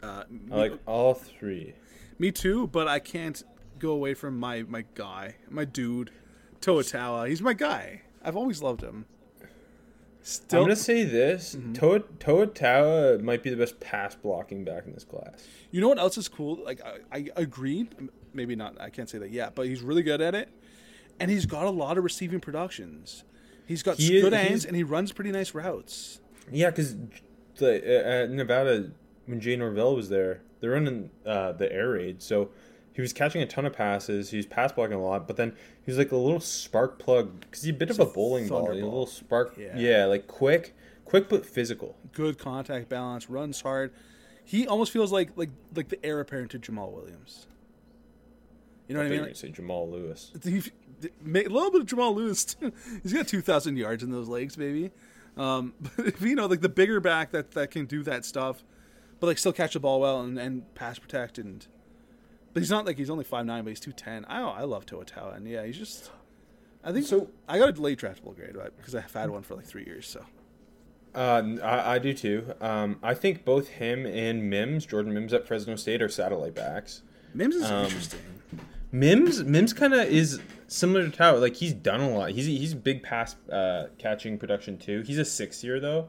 Uh, 0.03 0.25
I 0.53 0.55
like 0.55 0.79
all 0.87 1.15
three. 1.15 1.75
me 2.19 2.31
too, 2.31 2.67
but 2.69 2.87
I 2.87 2.99
can't 2.99 3.43
go 3.79 3.91
away 3.91 4.15
from 4.15 4.39
my 4.39 4.63
my 4.63 4.85
guy, 4.95 5.37
my 5.51 5.65
dude, 5.65 6.11
Toa 6.61 6.83
Taua. 6.83 7.29
He's 7.29 7.43
my 7.43 7.55
guy. 7.55 8.03
I've 8.23 8.37
always 8.37 8.63
loved 8.63 8.83
him. 8.83 9.07
Still, 10.27 10.61
I'm 10.61 10.65
gonna 10.65 10.77
say 10.77 11.05
this: 11.05 11.55
Toa 11.75 12.01
Toa 12.19 12.47
Taua 12.47 13.21
might 13.23 13.43
be 13.43 13.51
the 13.51 13.57
best 13.59 13.79
pass 13.79 14.15
blocking 14.15 14.65
back 14.65 14.87
in 14.87 14.95
this 14.95 15.05
class. 15.05 15.47
You 15.71 15.83
know 15.83 15.89
what 15.89 15.99
else 15.99 16.17
is 16.17 16.29
cool? 16.29 16.59
Like 16.65 16.81
I, 17.13 17.19
I 17.19 17.31
agreed. 17.37 17.95
Maybe 18.33 18.57
not. 18.57 18.81
I 18.81 18.89
can't 18.89 19.09
say 19.09 19.19
that 19.19 19.31
yet, 19.31 19.55
but 19.55 19.67
he's 19.67 19.83
really 19.83 20.03
good 20.03 20.23
at 20.23 20.35
it, 20.35 20.49
and 21.21 21.31
he's 21.31 21.45
got 21.45 21.67
a 21.67 21.71
lot 21.71 21.99
of 21.99 22.05
receiving 22.05 22.41
productions. 22.41 23.25
He's 23.67 23.83
got 23.83 23.99
He 23.99 24.21
good 24.23 24.33
he's- 24.33 24.49
hands, 24.49 24.65
and 24.65 24.75
he 24.75 24.83
runs 24.83 25.13
pretty 25.13 25.31
nice 25.31 25.55
routes. 25.55 26.21
Yeah, 26.51 26.71
because 26.71 26.97
the 27.57 27.77
uh, 27.85 28.23
at 28.25 28.31
Nevada 28.31 28.93
when 29.27 29.41
Jay 29.41 29.57
Norvell 29.57 29.95
was 29.95 30.09
there, 30.09 30.41
they're 30.61 30.71
running 30.71 31.11
uh, 31.27 31.53
the 31.53 31.71
air 31.71 31.91
raid, 31.91 32.23
so 32.23 32.49
he 32.95 33.03
was 33.03 33.13
catching 33.13 33.43
a 33.43 33.47
ton 33.47 33.67
of 33.67 33.73
passes. 33.73 34.31
He 34.31 34.37
was 34.37 34.47
pass 34.47 34.71
blocking 34.73 34.95
a 34.95 35.03
lot, 35.03 35.27
but 35.27 35.37
then 35.37 35.51
he 35.85 35.91
was 35.91 35.99
like 35.99 36.13
a 36.13 36.17
little 36.17 36.39
spark 36.41 36.99
plug 37.01 37.41
because 37.41 37.63
he's 37.63 37.75
a 37.75 37.77
bit 37.77 37.91
of 37.91 37.99
a 37.99 38.07
bowling 38.07 38.47
ball, 38.49 38.71
a 38.71 38.73
little 38.73 39.07
spark. 39.07 39.55
Yeah. 39.59 39.77
Yeah. 39.77 40.05
like 40.07 40.29
quick, 40.29 40.75
quick 41.05 41.29
but 41.29 41.45
physical. 41.45 41.97
Good 42.13 42.39
contact 42.39 42.89
balance, 42.89 43.29
runs 43.29 43.61
hard. 43.61 43.93
He 44.45 44.67
almost 44.69 44.93
feels 44.93 45.11
like 45.11 45.31
like 45.37 45.51
like 45.75 45.89
the 45.89 46.05
heir 46.07 46.21
apparent 46.21 46.53
to 46.53 46.59
Jamaal 46.61 46.93
Williams. 46.93 47.49
You 48.87 48.95
know 48.95 49.01
what 49.01 49.07
I 49.07 49.09
I 49.09 49.17
mean? 49.17 49.25
mean, 49.25 49.35
say 49.35 49.49
Jamal 49.49 49.91
Lewis. 49.91 50.31
A 50.45 51.09
little 51.25 51.71
bit 51.71 51.81
of 51.81 51.87
Jamal 51.87 52.15
Lewis. 52.15 52.45
Too. 52.45 52.73
He's 53.03 53.13
got 53.13 53.27
two 53.27 53.41
thousand 53.41 53.77
yards 53.77 54.03
in 54.05 54.11
those 54.13 54.29
legs, 54.29 54.55
baby. 54.57 54.93
Um, 55.37 55.75
but 55.97 56.07
if, 56.07 56.23
you 56.23 56.37
know, 56.37 56.47
like 56.47 56.61
the 56.61 56.69
bigger 56.69 57.01
back 57.01 57.33
that 57.33 57.53
that 57.53 57.73
can 57.73 57.87
do 57.87 58.05
that 58.05 58.25
stuff, 58.25 58.63
but 59.19 59.27
like 59.27 59.39
still 59.39 59.53
catch 59.53 59.73
the 59.73 59.81
ball 59.81 60.01
well 60.01 60.21
and, 60.21 60.39
and 60.39 60.73
pass 60.77 60.99
protect 61.01 61.39
and. 61.39 61.67
But 62.55 62.63
he's 62.63 62.71
not 62.71 62.87
like 62.87 62.97
he's 62.97 63.11
only 63.11 63.25
five 63.25 63.45
nine, 63.45 63.65
but 63.65 63.71
he's 63.71 63.81
two 63.81 63.93
ten. 63.93 64.25
I 64.27 64.41
I 64.41 64.63
love 64.63 64.87
Toa 64.87 65.05
and 65.35 65.47
yeah, 65.47 65.65
he's 65.67 65.77
just. 65.77 66.11
I 66.83 66.93
think 66.93 67.07
So- 67.07 67.29
I 67.49 67.59
got 67.59 67.77
a 67.77 67.81
late 67.83 67.99
draftable 67.99 68.35
grade 68.37 68.57
right, 68.57 68.71
because 68.77 68.95
I've 68.95 69.13
had 69.13 69.31
one 69.31 69.43
for 69.43 69.55
like 69.55 69.65
three 69.67 69.85
years. 69.85 70.07
So 70.07 70.25
Uh, 71.15 71.43
I, 71.63 71.95
I 71.95 71.99
do 71.99 72.13
too. 72.13 72.55
Um, 72.61 72.99
I 73.03 73.15
think 73.15 73.45
both 73.45 73.69
him 73.69 74.05
and 74.07 74.49
Mims, 74.51 74.85
Jordan 74.87 75.13
Mims 75.15 75.33
at 75.33 75.47
Fresno 75.47 75.77
State, 75.77 76.03
are 76.03 76.09
satellite 76.09 76.55
backs. 76.55 77.03
Mims 77.35 77.55
is 77.57 77.71
Um, 77.71 77.85
interesting. 77.87 78.21
Mims 78.93 79.43
Mims 79.43 79.73
kind 79.73 79.93
of 79.95 80.07
is 80.09 80.41
similar 80.69 81.09
to 81.09 81.17
Taua. 81.17 81.41
Like 81.41 81.57
he's 81.57 81.73
done 81.73 82.01
a 82.01 82.11
lot. 82.17 82.31
He's 82.31 82.47
he's 82.47 82.75
big 82.75 83.03
pass 83.03 83.35
uh, 83.51 83.87
catching 83.99 84.39
production 84.39 84.79
too. 84.79 85.03
He's 85.03 85.19
a 85.19 85.25
six 85.25 85.65
year 85.65 85.81
though, 85.81 86.09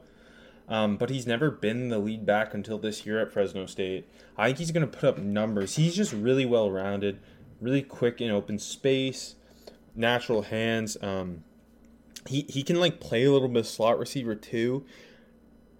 um, 0.68 0.96
but 0.96 1.10
he's 1.10 1.26
never 1.26 1.50
been 1.50 1.88
the 1.88 1.98
lead 1.98 2.26
back 2.26 2.54
until 2.54 2.78
this 2.78 3.06
year 3.06 3.20
at 3.20 3.32
Fresno 3.32 3.66
State. 3.66 4.08
I 4.36 4.46
think 4.46 4.58
he's 4.58 4.70
gonna 4.70 4.86
put 4.86 5.04
up 5.04 5.18
numbers. 5.18 5.76
He's 5.76 5.94
just 5.94 6.12
really 6.12 6.46
well 6.46 6.70
rounded, 6.70 7.20
really 7.60 7.82
quick 7.82 8.20
in 8.20 8.30
open 8.30 8.58
space, 8.58 9.36
natural 9.94 10.42
hands. 10.42 10.96
Um, 11.02 11.44
he 12.28 12.46
he 12.48 12.62
can 12.62 12.80
like 12.80 13.00
play 13.00 13.24
a 13.24 13.32
little 13.32 13.48
bit 13.48 13.60
of 13.60 13.66
slot 13.66 13.98
receiver 13.98 14.34
too. 14.34 14.84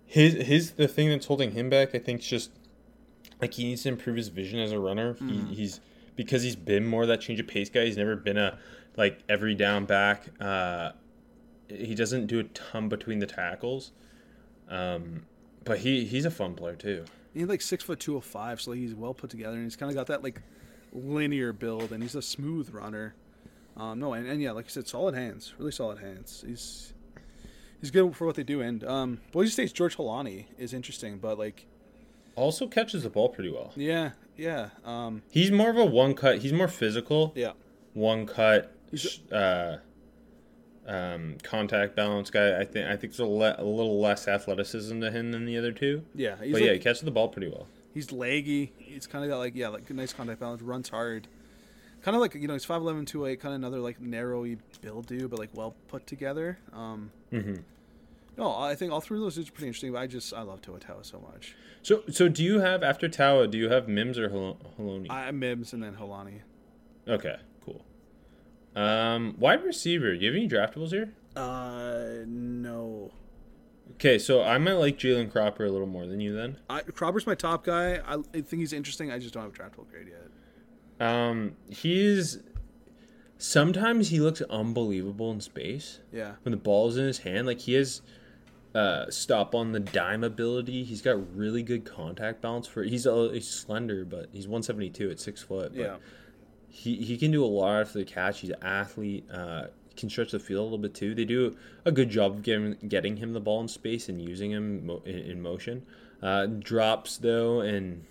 His 0.05 0.35
his 0.47 0.73
the 0.73 0.89
thing 0.89 1.09
that's 1.09 1.27
holding 1.27 1.53
him 1.53 1.69
back, 1.69 1.95
I 1.95 1.99
think, 1.99 2.21
is 2.21 2.27
just 2.27 2.51
like 3.41 3.55
he 3.55 3.65
needs 3.65 3.83
to 3.83 3.91
improve 3.91 4.17
his 4.17 4.29
vision 4.29 4.61
as 4.61 4.73
a 4.73 4.79
runner. 4.79 5.17
He, 5.29 5.55
he's 5.55 5.81
because 6.15 6.43
he's 6.43 6.57
been 6.57 6.87
more 6.87 7.07
that 7.07 7.21
change 7.21 7.41
of 7.41 7.47
pace 7.47 7.69
guy. 7.69 7.85
He's 7.85 7.97
never 7.97 8.17
been 8.17 8.39
a 8.39 8.59
like 8.97 9.21
every 9.29 9.55
down 9.55 9.85
back. 9.85 10.29
Uh, 10.41 10.93
he 11.69 11.95
doesn't 11.95 12.27
do 12.27 12.39
a 12.39 12.45
ton 12.45 12.89
between 12.89 13.19
the 13.19 13.27
tackles, 13.27 13.93
um, 14.69 15.27
but 15.65 15.79
he 15.79 16.05
he's 16.05 16.25
a 16.25 16.31
fun 16.31 16.55
player 16.55 16.77
too. 16.77 17.05
He's 17.35 17.47
like 17.49 17.61
six 17.61 17.85
foot 17.85 18.01
two 18.01 18.17
oh 18.17 18.21
five, 18.21 18.61
so 18.61 18.73
he's 18.73 18.95
well 18.95 19.15
put 19.15 19.31
together, 19.31 19.55
and 19.57 19.65
he's 19.65 19.77
kind 19.77 19.91
of 19.91 19.97
got 19.97 20.07
that 20.09 20.23
like 20.23 20.41
linear 20.93 21.53
build, 21.53 21.93
and 21.93 22.03
he's 22.03 22.15
a 22.15 22.23
smooth 22.23 22.73
runner. 22.73 23.15
Um, 23.77 23.99
no, 23.99 24.15
and, 24.15 24.27
and 24.27 24.41
yeah, 24.41 24.53
like 24.53 24.65
I 24.65 24.69
said, 24.69 24.89
solid 24.89 25.15
hands, 25.15 25.53
really 25.59 25.73
solid 25.73 25.99
hands. 25.99 26.43
He's 26.47 26.95
he's 27.81 27.91
good 27.91 28.17
for 28.17 28.27
what 28.27 28.35
they 28.37 28.43
do. 28.45 28.61
And 28.63 28.83
um, 28.85 29.21
Boise 29.33 29.51
State's 29.51 29.73
George 29.73 29.97
Holani 29.99 30.47
is 30.59 30.73
interesting, 30.73 31.19
but 31.19 31.39
like, 31.39 31.67
Also 32.37 32.67
catches 32.69 33.03
the 33.03 33.11
ball 33.11 33.29
pretty 33.29 33.51
well. 33.51 33.73
yeah, 33.77 34.13
yeah, 34.37 34.71
um, 34.85 35.23
He's 35.31 35.51
more 35.51 35.69
of 35.71 35.77
a 35.77 35.85
one 35.85 36.15
cut. 36.15 36.39
He's 36.39 36.55
more 36.55 36.69
physical. 36.69 37.33
yeah, 37.35 37.53
One 37.93 38.25
cut. 38.27 38.73
Uh, 39.31 39.77
um, 40.87 41.37
contact 41.43 41.97
balance 41.97 42.31
guy. 42.31 42.59
I 42.61 42.65
think 42.65 42.87
I 42.87 42.97
think 42.97 43.13
there's 43.13 43.21
a, 43.21 43.27
le- 43.27 43.57
a 43.59 43.65
little 43.65 44.01
less 44.01 44.29
athleticism 44.29 45.01
to 45.01 45.11
him 45.11 45.33
than 45.33 45.45
the 45.45 45.57
other 45.59 45.73
two. 45.73 46.05
yeah. 46.15 46.37
He's 46.43 46.53
but 46.53 46.61
like, 46.61 46.67
yeah, 46.69 46.73
he 46.75 46.79
catches 46.79 47.03
the 47.03 47.11
ball 47.11 47.29
pretty 47.29 47.49
well. 47.49 47.67
he's 47.95 48.13
leggy. 48.13 48.73
He's 48.79 49.07
kind 49.07 49.25
of 49.25 49.31
got 49.31 49.39
like 49.39 49.55
yeah, 49.55 49.69
like 49.69 49.89
nice 49.91 50.13
contact 50.13 50.41
balance, 50.41 50.63
runs 50.63 50.89
hard. 50.89 51.29
Kind 52.03 52.15
of 52.15 52.21
like 52.21 52.35
you 52.35 52.47
know 52.47 52.53
he's 52.53 52.65
5'11", 52.67 53.07
208, 53.07 53.41
kind 53.41 53.55
of 53.55 53.61
another 53.61 53.79
like 53.81 54.01
narrowy 54.01 54.59
build 54.81 55.07
dude, 55.07 55.29
but 55.31 55.39
like 55.41 55.51
well 55.55 55.75
put 55.89 56.07
together. 56.07 56.59
Um, 56.73 57.11
Mhm. 57.33 57.63
No, 58.39 58.55
I 58.55 58.75
think 58.75 58.93
all 58.93 59.01
three 59.01 59.17
of 59.17 59.23
those 59.23 59.35
dudes 59.37 59.49
are 59.49 59.53
pretty 59.53 59.69
interesting. 59.69 59.93
But 59.93 59.99
I 60.03 60.07
just 60.07 60.33
I 60.35 60.43
love 60.43 60.61
Toa 60.61 60.79
Taua 60.79 61.05
so 61.05 61.19
much. 61.33 61.57
So, 61.83 62.03
so 62.11 62.29
do 62.29 62.45
you 62.45 62.61
have 62.61 62.83
after 62.83 63.09
Taua? 63.09 63.51
Do 63.51 63.57
you 63.57 63.71
have 63.71 63.89
Mims 63.89 64.19
or 64.19 64.29
Hol- 64.29 64.59
Holani? 64.79 65.07
I 65.11 65.25
have 65.25 65.35
Mims 65.35 65.73
and 65.73 65.83
then 65.83 65.95
Holani. 65.97 66.41
okay. 67.09 67.37
Um, 68.77 69.35
wide 69.39 69.65
receiver. 69.65 70.15
Do 70.15 70.21
you 70.25 70.27
have 70.27 70.37
any 70.37 70.49
draftables 70.49 70.91
here? 70.91 71.13
Uh, 71.35 72.25
no. 72.27 73.11
Okay, 73.95 74.19
so 74.19 74.43
I 74.43 74.59
might 74.59 74.75
like 74.75 74.99
Jalen 74.99 75.31
Cropper 75.33 75.65
a 75.65 75.71
little 75.71 75.87
more 75.87 76.07
than 76.07 76.21
you 76.21 76.35
then. 76.37 76.59
I, 76.69 76.83
Cropper's 76.83 77.27
my 77.27 77.35
top 77.35 77.65
guy. 77.65 77.95
I, 78.07 78.15
I 78.17 78.41
think 78.43 78.61
he's 78.61 78.73
interesting. 78.75 79.11
I 79.11 79.19
just 79.19 79.33
don't 79.33 79.43
have 79.45 79.53
a 79.53 79.57
draftable 79.57 79.89
grade 79.91 80.09
yet. 80.09 81.07
Um, 81.09 81.57
he's 81.69 82.41
sometimes 83.39 84.09
he 84.09 84.21
looks 84.21 84.41
unbelievable 84.43 85.31
in 85.31 85.41
space 85.41 86.01
Yeah. 86.13 86.33
when 86.43 86.51
the 86.53 86.57
ball's 86.59 86.97
in 86.97 87.07
his 87.07 87.19
hand. 87.19 87.47
Like 87.47 87.61
he 87.61 87.75
has 87.75 88.03
uh, 88.75 89.07
stop 89.11 89.55
on 89.55 89.73
the 89.73 89.81
dime 89.81 90.25
ability. 90.25 90.85
He's 90.85 91.01
got 91.03 91.35
really 91.37 91.63
good 91.63 91.85
contact 91.85 92.43
balance 92.43 92.67
for. 92.67 92.83
He's 92.83 93.07
a, 93.07 93.31
he's 93.33 93.49
slender, 93.49 94.05
but 94.05 94.29
he's 94.33 94.47
one 94.49 94.63
seventy 94.63 94.91
two 94.91 95.11
at 95.11 95.21
six 95.21 95.43
foot. 95.43 95.73
But 95.75 95.81
Yeah. 95.81 95.97
He 96.69 96.97
he 96.97 97.17
can 97.17 97.31
do 97.31 97.45
a 97.45 97.47
lot 97.47 97.81
after 97.81 97.99
the 97.99 98.05
catch. 98.05 98.41
He's 98.41 98.51
an 98.51 98.63
athlete. 98.63 99.25
Uh, 99.31 99.67
can 99.97 100.11
stretch 100.11 100.33
the 100.33 100.39
field 100.39 100.61
a 100.61 100.65
little 100.65 100.79
bit 100.79 100.95
too. 100.95 101.15
They 101.15 101.25
do 101.25 101.57
a 101.85 101.93
good 101.93 102.11
job 102.11 102.33
of 102.33 102.43
getting 102.43 102.77
getting 102.89 103.17
him 103.17 103.33
the 103.33 103.41
ball 103.41 103.61
in 103.61 103.69
space 103.69 104.09
and 104.09 104.21
using 104.21 104.51
him 104.53 104.87
mo- 104.87 105.03
in, 105.05 105.19
in 105.19 105.43
motion. 105.43 105.85
Uh, 106.23 106.47
drops 106.47 107.19
though, 107.19 107.61
and 107.61 108.05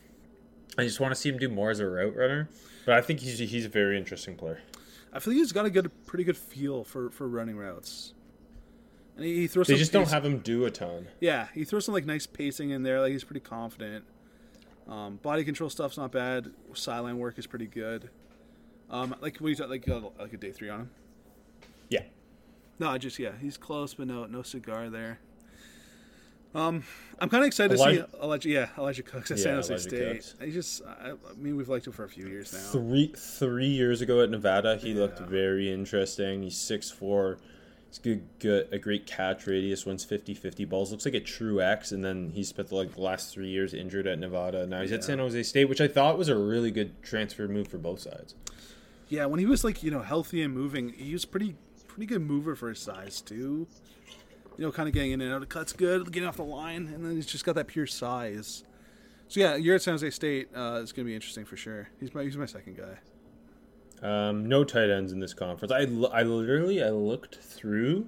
I 0.77 0.83
just 0.83 0.99
want 0.99 1.13
to 1.13 1.19
see 1.19 1.29
him 1.29 1.37
do 1.37 1.49
more 1.49 1.69
as 1.69 1.79
a 1.79 1.87
route 1.87 2.15
runner. 2.15 2.49
But 2.85 2.95
I 2.95 3.01
think 3.01 3.19
he's 3.19 3.39
he's 3.39 3.65
a 3.65 3.69
very 3.69 3.97
interesting 3.97 4.35
player. 4.35 4.59
I 5.13 5.19
feel 5.19 5.33
like 5.33 5.39
he's 5.39 5.53
got 5.53 5.65
a 5.65 5.69
good, 5.69 5.89
pretty 6.05 6.25
good 6.25 6.35
feel 6.35 6.83
for, 6.83 7.09
for 7.09 7.25
running 7.25 7.55
routes. 7.55 8.13
And 9.15 9.25
he, 9.25 9.35
he 9.35 9.47
throws. 9.47 9.67
They 9.67 9.75
some 9.75 9.79
just 9.79 9.93
don't 9.93 10.09
have 10.09 10.25
him 10.25 10.39
do 10.39 10.65
a 10.65 10.71
ton. 10.71 11.07
Yeah, 11.21 11.47
he 11.53 11.63
throws 11.63 11.85
some 11.85 11.93
like 11.93 12.05
nice 12.05 12.27
pacing 12.27 12.71
in 12.71 12.83
there. 12.83 12.99
Like 12.99 13.13
he's 13.13 13.23
pretty 13.23 13.39
confident. 13.39 14.03
Um, 14.89 15.15
body 15.15 15.43
control 15.45 15.69
stuff's 15.69 15.97
not 15.97 16.11
bad. 16.11 16.51
Sideline 16.73 17.17
work 17.17 17.39
is 17.39 17.47
pretty 17.47 17.65
good. 17.65 18.09
Um, 18.89 19.15
like 19.21 19.37
what 19.37 19.57
you 19.57 19.65
like 19.65 19.87
uh, 19.89 20.01
like 20.19 20.33
a 20.33 20.37
day 20.37 20.51
three 20.51 20.69
on 20.69 20.81
him. 20.81 20.89
Yeah. 21.89 22.03
No, 22.79 22.89
I 22.89 22.97
just 22.97 23.17
yeah, 23.19 23.31
he's 23.41 23.57
close, 23.57 23.93
but 23.93 24.07
no 24.07 24.25
no 24.25 24.41
cigar 24.41 24.89
there. 24.89 25.19
Um, 26.53 26.83
I'm 27.19 27.27
kind 27.29 27.43
of 27.43 27.47
excited 27.47 27.75
Elijah- 27.77 28.03
to 28.03 28.09
see 28.11 28.23
Elijah. 28.23 28.49
Yeah, 28.49 28.67
Elijah 28.77 29.03
Cooks 29.03 29.29
at 29.29 29.37
Yeah, 29.37 29.43
San 29.43 29.55
Jose 29.55 29.73
Elijah 29.73 29.89
State. 29.89 30.13
Cooks. 30.13 30.35
He 30.41 30.51
just, 30.51 30.81
I, 30.85 31.09
I 31.09 31.13
mean, 31.35 31.57
we've 31.57 31.67
liked 31.67 31.85
him 31.85 31.91
for 31.91 32.05
a 32.05 32.09
few 32.09 32.27
years 32.27 32.53
now. 32.53 32.59
Three 32.59 33.13
three 33.17 33.67
years 33.67 33.99
ago 34.01 34.21
at 34.21 34.29
Nevada, 34.29 34.77
he 34.77 34.93
looked 34.93 35.19
very 35.19 35.71
interesting. 35.71 36.43
He's 36.43 36.57
six 36.57 36.89
four. 36.89 37.39
He's 37.89 37.99
good, 37.99 38.23
good, 38.39 38.69
a 38.71 38.77
great 38.77 39.05
catch 39.05 39.47
radius. 39.47 39.85
Wins 39.85 40.05
50-50 40.05 40.67
balls. 40.67 40.91
Looks 40.91 41.05
like 41.05 41.13
a 41.13 41.19
true 41.19 41.61
X. 41.61 41.91
And 41.91 42.03
then 42.03 42.31
he 42.33 42.43
spent 42.43 42.71
like 42.71 42.93
the 42.95 43.01
last 43.01 43.33
three 43.33 43.47
years 43.49 43.73
injured 43.73 44.07
at 44.07 44.19
Nevada. 44.19 44.65
Now 44.67 44.81
he's 44.81 44.91
at 44.91 45.03
San 45.03 45.19
Jose 45.19 45.43
State, 45.43 45.65
which 45.69 45.79
I 45.79 45.87
thought 45.87 46.17
was 46.17 46.27
a 46.27 46.37
really 46.37 46.71
good 46.71 47.01
transfer 47.03 47.47
move 47.47 47.67
for 47.67 47.77
both 47.77 47.99
sides. 48.01 48.35
Yeah, 49.07 49.25
when 49.25 49.39
he 49.39 49.45
was 49.45 49.63
like 49.63 49.83
you 49.83 49.91
know 49.91 50.01
healthy 50.01 50.41
and 50.41 50.53
moving, 50.53 50.89
he 50.89 51.13
was 51.13 51.25
pretty 51.25 51.55
pretty 51.87 52.07
good 52.07 52.21
mover 52.21 52.55
for 52.55 52.69
his 52.69 52.79
size 52.79 53.21
too. 53.21 53.67
You 54.57 54.65
know, 54.65 54.71
kind 54.71 54.87
of 54.87 54.93
getting 54.93 55.11
in 55.11 55.21
and 55.21 55.33
out 55.33 55.41
of 55.41 55.49
cuts 55.49 55.73
good, 55.73 56.11
getting 56.11 56.27
off 56.27 56.37
the 56.37 56.43
line, 56.43 56.87
and 56.93 57.05
then 57.05 57.15
he's 57.15 57.25
just 57.25 57.45
got 57.45 57.55
that 57.55 57.67
pure 57.67 57.85
size. 57.87 58.63
So 59.27 59.39
yeah, 59.39 59.55
you're 59.55 59.75
at 59.75 59.81
San 59.81 59.93
Jose 59.93 60.09
State. 60.11 60.49
Uh, 60.55 60.79
it's 60.81 60.91
gonna 60.91 61.05
be 61.05 61.15
interesting 61.15 61.45
for 61.45 61.57
sure. 61.57 61.89
He's 61.99 62.13
my 62.13 62.23
he's 62.23 62.37
my 62.37 62.45
second 62.45 62.77
guy. 62.77 62.97
Um, 64.01 64.47
no 64.47 64.63
tight 64.63 64.89
ends 64.89 65.11
in 65.11 65.19
this 65.19 65.33
conference. 65.33 65.71
I, 65.71 65.81
I 66.11 66.23
literally 66.23 66.83
I 66.83 66.89
looked 66.89 67.37
through 67.37 68.07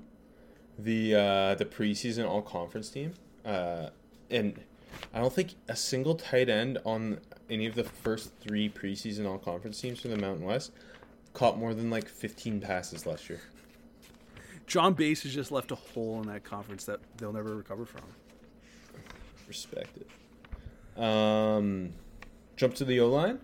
the 0.77 1.15
uh, 1.15 1.55
the 1.55 1.65
preseason 1.65 2.27
all 2.27 2.41
conference 2.41 2.89
team, 2.89 3.13
uh, 3.45 3.89
and 4.29 4.59
I 5.13 5.19
don't 5.19 5.33
think 5.33 5.55
a 5.67 5.75
single 5.75 6.15
tight 6.15 6.49
end 6.49 6.77
on 6.85 7.19
any 7.49 7.65
of 7.65 7.75
the 7.75 7.83
first 7.83 8.31
three 8.41 8.69
preseason 8.69 9.25
all 9.27 9.37
conference 9.37 9.79
teams 9.79 9.99
from 9.99 10.11
the 10.11 10.17
Mountain 10.17 10.45
West 10.45 10.71
caught 11.33 11.57
more 11.57 11.73
than 11.73 11.89
like 11.89 12.07
15 12.07 12.59
passes 12.61 13.05
last 13.05 13.29
year. 13.29 13.41
John 14.65 14.93
Bass 14.93 15.23
has 15.23 15.33
just 15.33 15.51
left 15.51 15.71
a 15.71 15.75
hole 15.75 16.21
in 16.21 16.27
that 16.27 16.43
conference 16.43 16.83
that 16.85 16.99
they'll 17.17 17.31
never 17.33 17.55
recover 17.55 17.85
from. 17.85 18.01
Respect 19.47 19.97
it. 19.97 21.01
Um, 21.01 21.93
jump 22.57 22.75
to 22.75 22.85
the 22.85 22.99
O 22.99 23.07
line. 23.09 23.39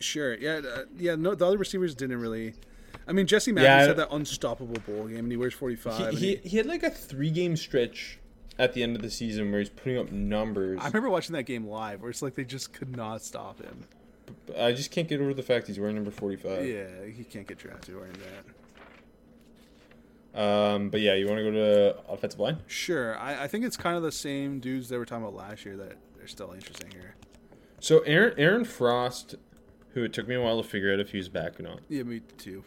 Sure. 0.00 0.34
Yeah. 0.36 0.60
Uh, 0.74 0.82
yeah. 0.98 1.14
No, 1.14 1.34
the 1.34 1.46
other 1.46 1.58
receivers 1.58 1.94
didn't 1.94 2.20
really. 2.20 2.54
I 3.08 3.12
mean, 3.12 3.26
Jesse 3.26 3.52
Matthews 3.52 3.66
Yeah. 3.68 3.86
had 3.88 3.96
that 3.96 4.08
unstoppable 4.14 4.80
bowl 4.86 5.06
game, 5.08 5.18
and 5.20 5.30
he 5.32 5.36
wears 5.36 5.54
45. 5.54 6.12
He, 6.12 6.16
he, 6.18 6.26
he- 6.36 6.48
he 6.50 6.56
had 6.58 6.66
like 6.66 6.82
a 6.82 6.90
three 6.90 7.30
game 7.30 7.56
stretch 7.56 8.18
at 8.60 8.74
the 8.74 8.82
end 8.82 8.94
of 8.94 9.00
the 9.00 9.10
season 9.10 9.50
where 9.50 9.58
he's 9.58 9.70
putting 9.70 9.96
up 9.96 10.12
numbers. 10.12 10.78
I 10.82 10.86
remember 10.88 11.08
watching 11.08 11.32
that 11.32 11.44
game 11.44 11.66
live, 11.66 12.02
where 12.02 12.10
it's 12.10 12.20
like 12.20 12.34
they 12.34 12.44
just 12.44 12.74
could 12.74 12.94
not 12.94 13.22
stop 13.22 13.60
him. 13.60 13.84
I 14.56 14.72
just 14.72 14.90
can't 14.90 15.08
get 15.08 15.18
over 15.20 15.32
the 15.32 15.42
fact 15.42 15.66
he's 15.66 15.80
wearing 15.80 15.96
number 15.96 16.10
45. 16.10 16.66
Yeah, 16.66 16.84
he 17.06 17.24
can't 17.24 17.48
get 17.48 17.56
drafted 17.56 17.96
wearing 17.96 18.12
that. 20.34 20.40
Um, 20.42 20.90
but 20.90 21.00
yeah, 21.00 21.14
you 21.14 21.26
want 21.26 21.38
to 21.38 21.44
go 21.44 21.50
to 21.50 21.96
offensive 22.06 22.38
line? 22.38 22.58
Sure, 22.66 23.18
I, 23.18 23.44
I 23.44 23.48
think 23.48 23.64
it's 23.64 23.78
kind 23.78 23.96
of 23.96 24.02
the 24.02 24.12
same 24.12 24.60
dudes 24.60 24.90
they 24.90 24.98
were 24.98 25.06
talking 25.06 25.24
about 25.24 25.34
last 25.34 25.64
year 25.64 25.78
that 25.78 25.96
are 26.22 26.28
still 26.28 26.52
interesting 26.52 26.90
here. 26.92 27.16
So 27.80 28.00
Aaron 28.00 28.34
Aaron 28.36 28.64
Frost, 28.66 29.36
who 29.94 30.04
it 30.04 30.12
took 30.12 30.28
me 30.28 30.34
a 30.34 30.40
while 30.40 30.62
to 30.62 30.68
figure 30.68 30.92
out 30.92 31.00
if 31.00 31.12
he 31.12 31.16
was 31.16 31.30
back 31.30 31.58
or 31.58 31.62
not. 31.62 31.80
Yeah, 31.88 32.02
me 32.02 32.20
too. 32.36 32.62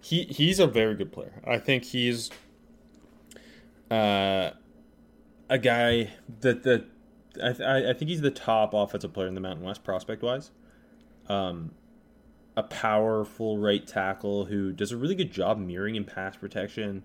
He 0.00 0.24
he's 0.24 0.58
a 0.58 0.66
very 0.66 0.94
good 0.94 1.12
player. 1.12 1.40
I 1.46 1.58
think 1.58 1.84
he's 1.84 2.30
uh, 3.90 4.50
a 5.48 5.58
guy 5.58 6.12
that 6.40 6.62
the 6.62 6.84
I, 7.42 7.52
th- 7.52 7.60
I 7.60 7.92
think 7.92 8.08
he's 8.08 8.22
the 8.22 8.30
top 8.30 8.72
offensive 8.72 9.12
player 9.12 9.26
in 9.28 9.34
the 9.34 9.40
Mountain 9.40 9.64
West 9.64 9.84
prospect 9.84 10.22
wise. 10.22 10.50
Um, 11.28 11.72
a 12.56 12.62
powerful 12.62 13.58
right 13.58 13.86
tackle 13.86 14.46
who 14.46 14.72
does 14.72 14.90
a 14.92 14.96
really 14.96 15.14
good 15.14 15.30
job 15.30 15.58
mirroring 15.58 15.96
in 15.96 16.04
pass 16.04 16.36
protection. 16.36 17.02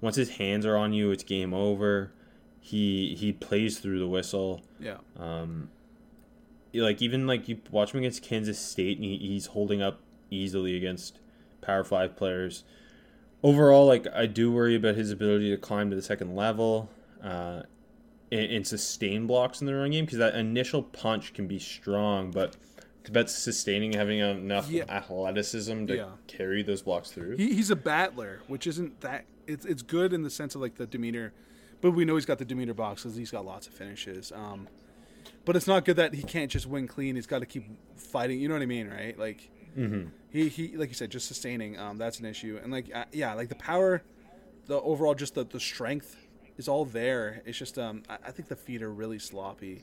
Once 0.00 0.14
his 0.16 0.30
hands 0.36 0.64
are 0.64 0.76
on 0.76 0.92
you, 0.92 1.10
it's 1.10 1.24
game 1.24 1.52
over. 1.52 2.12
He 2.60 3.16
he 3.18 3.32
plays 3.32 3.80
through 3.80 3.98
the 3.98 4.06
whistle. 4.06 4.62
Yeah, 4.78 4.98
Um, 5.18 5.70
like 6.72 7.02
even 7.02 7.26
like 7.26 7.48
you 7.48 7.58
watch 7.70 7.92
him 7.92 7.98
against 7.98 8.22
Kansas 8.22 8.58
State, 8.58 8.98
and 8.98 9.04
he, 9.04 9.16
he's 9.18 9.46
holding 9.46 9.82
up 9.82 9.98
easily 10.30 10.76
against 10.76 11.18
Power 11.60 11.82
Five 11.82 12.16
players. 12.16 12.62
Overall, 13.42 13.86
like 13.86 14.06
I 14.14 14.26
do 14.26 14.52
worry 14.52 14.76
about 14.76 14.94
his 14.94 15.10
ability 15.10 15.50
to 15.50 15.56
climb 15.56 15.90
to 15.90 15.96
the 15.96 16.02
second 16.02 16.36
level, 16.36 16.88
uh, 17.22 17.62
and, 18.32 18.50
and 18.52 18.66
sustain 18.66 19.26
blocks 19.28 19.60
in 19.60 19.66
the 19.68 19.74
run 19.74 19.90
game 19.92 20.04
because 20.04 20.18
that 20.18 20.34
initial 20.34 20.82
punch 20.82 21.32
can 21.34 21.46
be 21.46 21.58
strong, 21.60 22.30
but 22.32 22.56
it's 23.00 23.10
about 23.10 23.28
sustaining, 23.30 23.92
having 23.92 24.18
enough 24.20 24.68
Yeah. 24.70 24.84
athleticism 24.88 25.86
to 25.86 25.96
Yeah. 25.96 26.08
carry 26.26 26.62
those 26.62 26.82
blocks 26.82 27.10
through. 27.12 27.36
he, 27.36 27.54
he's 27.54 27.70
a 27.70 27.76
battler, 27.76 28.40
which 28.48 28.66
isn't 28.66 29.00
that. 29.02 29.26
It's 29.46 29.64
it's 29.66 29.82
good 29.82 30.12
in 30.12 30.22
the 30.22 30.30
sense 30.30 30.54
of 30.54 30.60
like 30.60 30.76
the 30.76 30.86
demeanor, 30.86 31.32
but 31.80 31.90
we 31.92 32.04
know 32.04 32.14
he's 32.14 32.26
got 32.26 32.38
the 32.38 32.44
demeanor 32.44 32.74
box 32.74 33.02
because 33.02 33.16
he's 33.16 33.30
got 33.32 33.44
lots 33.44 33.66
of 33.66 33.74
finishes. 33.74 34.30
Um, 34.32 34.68
but 35.44 35.56
it's 35.56 35.66
not 35.66 35.84
good 35.84 35.96
that 35.96 36.14
he 36.14 36.22
can't 36.22 36.48
just 36.50 36.66
win 36.66 36.86
clean. 36.86 37.16
He's 37.16 37.26
got 37.26 37.40
to 37.40 37.46
keep 37.46 37.64
fighting. 37.96 38.38
You 38.40 38.46
know 38.48 38.54
what 38.54 38.62
I 38.62 38.66
mean, 38.66 38.88
right? 38.88 39.18
Like 39.18 39.50
he 40.30 40.48
he 40.48 40.76
like 40.76 40.90
you 40.90 40.94
said, 40.94 41.10
just 41.10 41.26
sustaining. 41.26 41.76
Um, 41.78 41.98
that's 41.98 42.20
an 42.20 42.26
issue. 42.26 42.60
And 42.62 42.70
like 42.72 42.86
uh, 42.94 43.04
yeah, 43.12 43.34
like 43.34 43.48
the 43.48 43.56
power, 43.56 44.02
the 44.66 44.80
overall 44.80 45.14
just 45.16 45.34
the 45.34 45.44
the 45.44 45.58
strength 45.60 46.16
is 46.56 46.68
all 46.68 46.84
there. 46.84 47.42
It's 47.46 47.58
just 47.58 47.78
um, 47.78 48.02
I, 48.08 48.18
I 48.28 48.30
think 48.30 48.48
the 48.48 48.56
feet 48.56 48.82
are 48.82 48.92
really 48.92 49.18
sloppy. 49.18 49.82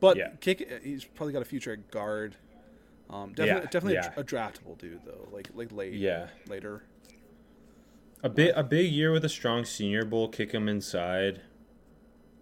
But 0.00 0.16
Yeah. 0.16 0.30
kick, 0.40 0.80
he's 0.82 1.04
probably 1.04 1.32
got 1.32 1.42
a 1.42 1.46
future 1.46 1.72
at 1.72 1.90
guard. 1.90 2.36
Um, 3.10 3.30
definitely, 3.34 3.62
Yeah, 3.62 3.70
definitely 3.70 3.94
yeah. 3.94 4.12
A, 4.16 4.20
a 4.20 4.24
draftable 4.24 4.76
dude 4.78 5.00
though. 5.04 5.28
Like 5.32 5.48
like 5.54 5.70
late, 5.72 5.94
Yeah. 5.94 6.28
later. 6.48 6.82
A 8.22 8.28
big 8.28 8.52
a 8.54 8.62
big 8.62 8.90
year 8.92 9.10
with 9.12 9.24
a 9.24 9.28
strong 9.28 9.64
Senior 9.64 10.04
Bowl, 10.04 10.28
kick 10.28 10.52
him 10.52 10.68
inside. 10.68 11.40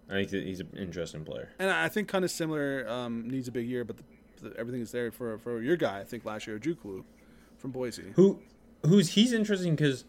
I 0.09 0.13
think 0.15 0.29
that 0.31 0.43
he's 0.43 0.59
an 0.59 0.69
interesting 0.77 1.23
player. 1.23 1.49
And 1.57 1.69
I 1.71 1.87
think 1.87 2.07
kind 2.07 2.25
of 2.25 2.31
similar 2.31 2.85
um, 2.89 3.27
needs 3.29 3.47
a 3.47 3.51
big 3.51 3.65
year, 3.67 3.83
but 3.85 3.97
the, 3.97 4.03
the, 4.49 4.57
everything 4.57 4.81
is 4.81 4.91
there 4.91 5.09
for 5.11 5.37
for 5.39 5.61
your 5.61 5.77
guy. 5.77 5.99
I 5.99 6.03
think 6.03 6.25
last 6.25 6.47
year, 6.47 6.59
Ojukwu 6.59 7.03
from 7.57 7.71
Boise. 7.71 8.11
Who, 8.15 8.39
who's 8.85 9.09
he's 9.09 9.31
interesting 9.33 9.75
because, 9.75 10.03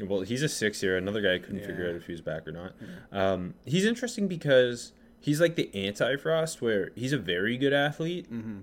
well, 0.00 0.20
he's 0.20 0.42
a 0.42 0.48
six 0.48 0.82
year. 0.82 0.96
Another 0.96 1.20
guy 1.20 1.34
I 1.34 1.38
couldn't 1.38 1.64
figure 1.64 1.88
out 1.88 1.94
if 1.96 2.06
he 2.06 2.12
was 2.12 2.20
back 2.20 2.46
or 2.46 2.52
not. 2.52 2.72
Um, 3.12 3.54
he's 3.64 3.84
interesting 3.84 4.28
because 4.28 4.92
he's 5.20 5.40
like 5.40 5.56
the 5.56 5.70
anti 5.74 6.16
Frost, 6.16 6.60
where 6.62 6.90
he's 6.94 7.12
a 7.12 7.18
very 7.18 7.56
good 7.56 7.72
athlete, 7.72 8.32
Mm-hmm. 8.32 8.58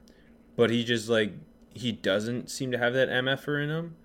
but 0.55 0.69
he 0.69 0.83
just 0.83 1.09
like 1.09 1.33
he 1.73 1.91
doesn't 1.91 2.49
seem 2.49 2.71
to 2.71 2.77
have 2.77 2.93
that 2.93 3.09
mf'er 3.09 3.61
in 3.63 3.69
him. 3.69 3.95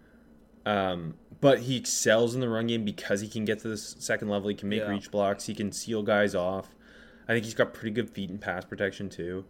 Um, 0.66 1.14
but 1.40 1.60
he 1.60 1.76
excels 1.76 2.34
in 2.34 2.40
the 2.40 2.48
run 2.48 2.66
game 2.66 2.84
because 2.84 3.20
he 3.22 3.28
can 3.28 3.44
get 3.44 3.60
to 3.60 3.68
the 3.68 3.76
second 3.76 4.28
level. 4.28 4.48
He 4.48 4.54
can 4.54 4.68
make 4.68 4.80
Yeah. 4.80 4.88
reach 4.90 5.10
blocks. 5.10 5.46
He 5.46 5.54
can 5.54 5.72
seal 5.72 6.02
guys 6.02 6.34
off. 6.34 6.74
I 7.28 7.32
think 7.32 7.44
he's 7.44 7.54
got 7.54 7.72
pretty 7.72 7.92
good 7.92 8.10
feet 8.10 8.28
and 8.28 8.40
pass 8.40 8.64
protection 8.64 9.08
too. 9.08 9.44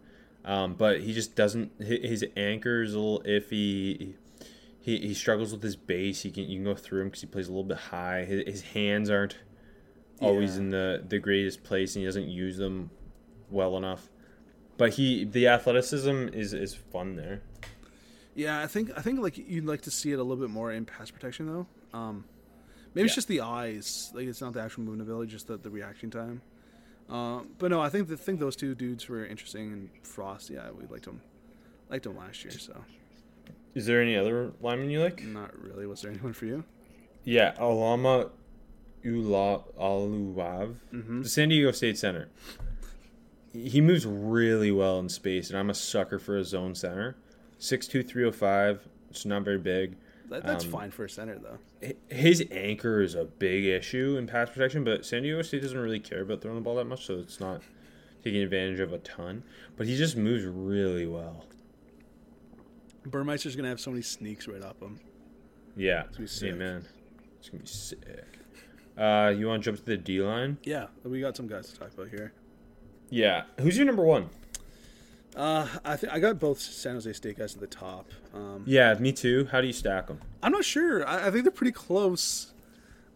Um, 0.45 0.75
but 0.75 1.01
he 1.01 1.13
just 1.13 1.35
doesn't. 1.35 1.71
His 1.81 2.23
anchor 2.37 2.81
is 2.83 2.93
a 2.93 2.99
little 2.99 3.21
iffy. 3.27 4.13
He, 4.83 4.97
he 4.99 5.13
struggles 5.13 5.51
with 5.51 5.61
his 5.61 5.75
base. 5.75 6.23
He 6.23 6.31
can 6.31 6.43
you 6.43 6.57
can 6.57 6.65
go 6.65 6.75
through 6.75 7.01
him 7.01 7.07
because 7.07 7.21
he 7.21 7.27
plays 7.27 7.47
a 7.47 7.51
little 7.51 7.63
bit 7.63 7.77
high. 7.77 8.25
His, 8.25 8.43
his 8.47 8.61
hands 8.61 9.09
aren't 9.09 9.37
always 10.19 10.55
Yeah. 10.55 10.61
in 10.63 10.69
the 10.71 11.03
the 11.07 11.19
greatest 11.19 11.63
place, 11.63 11.95
and 11.95 12.01
he 12.01 12.05
doesn't 12.07 12.27
use 12.29 12.57
them 12.57 12.89
well 13.49 13.77
enough. 13.77 14.09
But 14.77 14.93
he 14.93 15.23
the 15.23 15.47
athleticism 15.47 16.29
is 16.33 16.53
is 16.53 16.73
fun 16.73 17.15
there. 17.15 17.41
Yeah, 18.33 18.59
I 18.61 18.67
think 18.67 18.91
I 18.97 19.01
think 19.01 19.19
like 19.19 19.37
you'd 19.37 19.65
like 19.65 19.81
to 19.81 19.91
see 19.91 20.11
it 20.11 20.19
a 20.19 20.23
little 20.23 20.43
bit 20.43 20.49
more 20.49 20.71
in 20.71 20.85
pass 20.85 21.11
protection 21.11 21.45
though. 21.45 21.67
Um, 21.93 22.25
maybe 22.95 23.05
it's 23.05 23.13
just 23.15 23.27
the 23.27 23.41
eyes, 23.41 24.09
like 24.15 24.25
it's 24.25 24.41
not 24.41 24.53
the 24.53 24.61
actual 24.61 24.83
movement 24.83 25.07
ability, 25.09 25.31
just 25.31 25.47
the, 25.47 25.57
the 25.57 25.69
reaction 25.69 26.09
time. 26.09 26.41
Um, 27.09 27.49
but 27.59 27.69
no, 27.71 27.81
I 27.81 27.89
think 27.89 28.07
the 28.07 28.17
think 28.17 28.39
those 28.39 28.55
two 28.55 28.73
dudes 28.73 29.07
were 29.09 29.25
interesting. 29.25 29.71
And 29.73 29.89
Frost, 30.01 30.49
yeah, 30.49 30.71
we 30.71 30.85
liked 30.87 31.05
him, 31.05 31.21
liked 31.89 32.05
him 32.05 32.15
last 32.17 32.43
year. 32.43 32.51
So 32.51 32.83
Is 33.73 33.85
there 33.85 34.01
any 34.01 34.15
other 34.17 34.51
lineman 34.61 34.89
you 34.89 35.01
like? 35.01 35.23
not 35.23 35.57
really. 35.61 35.85
Was 35.85 36.01
there 36.01 36.11
anyone 36.11 36.33
for 36.33 36.45
you? 36.45 36.63
Yeah, 37.23 37.53
Alama 37.57 38.29
Ula 39.03 39.61
Uluave, 39.79 40.75
the 41.23 41.29
San 41.29 41.49
Diego 41.49 41.71
State 41.71 41.97
center. 41.97 42.29
He 43.53 43.81
moves 43.81 44.05
really 44.05 44.71
well 44.71 44.99
in 44.99 45.09
space, 45.09 45.49
and 45.49 45.59
I'm 45.59 45.69
a 45.69 45.73
sucker 45.73 46.19
for 46.19 46.37
a 46.37 46.43
zone 46.43 46.73
center. 46.75 47.15
6'2", 47.59 48.07
305, 48.07 48.87
It's 49.09 49.25
not 49.25 49.43
very 49.43 49.57
big. 49.57 49.97
That, 50.29 50.43
that's 50.45 50.63
Um, 50.63 50.71
fine 50.71 50.91
for 50.91 51.03
a 51.05 51.09
center 51.09 51.37
though. 51.37 51.93
His 52.09 52.43
anchor 52.51 53.01
is 53.01 53.13
a 53.15 53.25
big 53.25 53.65
issue 53.65 54.15
in 54.17 54.25
pass 54.27 54.49
protection, 54.49 54.83
but 54.85 55.05
San 55.05 55.23
Diego 55.23 55.41
State 55.41 55.61
doesn't 55.61 55.77
really 55.77 55.99
care 55.99 56.21
about 56.21 56.41
throwing 56.41 56.55
the 56.55 56.61
ball 56.63 56.75
that 56.75 56.85
much, 56.85 57.05
so 57.05 57.19
it's 57.19 57.39
not 57.41 57.61
taking 58.23 58.41
advantage 58.41 58.79
of 58.79 58.93
a 58.93 58.99
ton. 58.99 59.43
But 59.75 59.87
he 59.87 59.97
just 59.97 60.15
moves 60.15 60.45
really 60.45 61.05
well. 61.05 61.45
Burmeister's 63.05 63.55
gonna 63.55 63.69
have 63.69 63.79
so 63.79 63.91
many 63.91 64.01
sneaks 64.03 64.47
right 64.47 64.63
off 64.63 64.81
him. 64.81 64.99
Yeah, 65.75 66.03
be 66.17 66.27
sick. 66.27 66.53
amen. 66.53 66.85
It's 67.39 67.49
gonna 67.49 67.63
be 67.63 67.67
sick. 67.69 68.27
Uh, 68.97 69.33
you 69.35 69.47
want 69.47 69.63
to 69.63 69.65
jump 69.71 69.77
to 69.79 69.85
the 69.85 69.97
D 69.97 70.21
line? 70.21 70.57
Yeah, 70.63 70.87
we 71.03 71.21
got 71.21 71.35
some 71.35 71.47
guys 71.47 71.71
to 71.71 71.79
talk 71.79 71.93
about 71.93 72.09
here. 72.09 72.33
Yeah. 73.09 73.43
Who's 73.59 73.77
your 73.77 73.85
number 73.85 74.03
one? 74.03 74.29
Uh, 75.35 75.65
I 75.85 75.95
think 75.95 76.11
I 76.13 76.19
got 76.19 76.39
both 76.39 76.59
San 76.59 76.95
Jose 76.95 77.11
State 77.13 77.37
guys 77.37 77.53
at 77.55 77.61
the 77.61 77.67
top. 77.67 78.09
Um, 78.33 78.63
Yeah, 78.65 78.93
me 78.95 79.13
too. 79.13 79.47
How 79.51 79.61
do 79.61 79.67
you 79.67 79.73
stack 79.73 80.07
them? 80.07 80.19
I'm 80.43 80.51
not 80.51 80.65
sure. 80.65 81.07
I, 81.07 81.27
I 81.27 81.31
think 81.31 81.43
they're 81.45 81.51
pretty 81.51 81.71
close. 81.71 82.53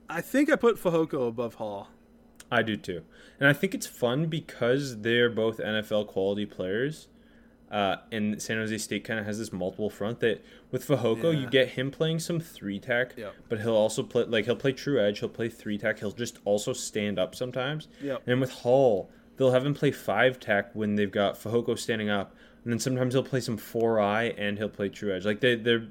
I 0.10 0.22
think 0.22 0.50
I 0.50 0.56
put 0.56 0.78
Fehoko 0.82 1.28
above 1.28 1.56
Hall. 1.56 1.90
I 2.52 2.62
do 2.62 2.78
too, 2.78 3.02
and 3.40 3.50
I 3.50 3.54
think 3.54 3.74
it's 3.74 3.88
fun 3.88 4.28
because 4.28 5.02
they're 5.02 5.30
both 5.30 5.58
NFL 5.58 6.08
quality 6.08 6.46
players. 6.46 7.08
Uh, 7.72 7.98
and 8.12 8.40
San 8.42 8.58
Jose 8.58 8.78
State 8.78 9.04
kind 9.04 9.20
of 9.20 9.26
has 9.26 9.40
this 9.40 9.52
multiple 9.52 9.90
front 9.90 10.20
that 10.20 10.44
with 10.72 10.88
Fehoko 10.88 11.38
you 11.38 11.50
get 11.50 11.70
him 11.70 11.90
playing 11.90 12.20
some 12.20 12.40
three 12.40 12.80
tech, 12.80 13.14
Yep. 13.18 13.34
but 13.50 13.60
he'll 13.60 13.76
also 13.76 14.04
play 14.04 14.24
like 14.26 14.46
he'll 14.46 14.56
play 14.56 14.72
true 14.72 15.00
edge, 15.04 15.20
he'll 15.20 15.30
play 15.30 15.50
three 15.50 15.78
tech, 15.78 16.00
he'll 16.00 16.12
just 16.12 16.40
also 16.46 16.74
stand 16.74 17.18
up 17.18 17.34
sometimes. 17.34 17.88
Yep. 18.02 18.22
And 18.28 18.40
with 18.40 18.52
Hall, 18.52 19.10
they'll 19.38 19.52
have 19.52 19.66
him 19.66 19.74
play 19.74 19.92
five 19.92 20.40
tech 20.40 20.70
when 20.76 20.96
they've 20.96 21.12
got 21.12 21.36
Fehoko 21.36 21.78
standing 21.78 22.10
up, 22.10 22.36
and 22.64 22.72
then 22.72 22.80
sometimes 22.80 23.14
he'll 23.16 23.24
play 23.24 23.42
some 23.42 23.58
four 23.58 24.00
eye 24.00 24.34
and 24.38 24.58
he'll 24.60 24.70
play 24.70 24.88
true 24.90 25.14
edge. 25.14 25.26
Like 25.26 25.40
they 25.42 25.56
they're 25.56 25.88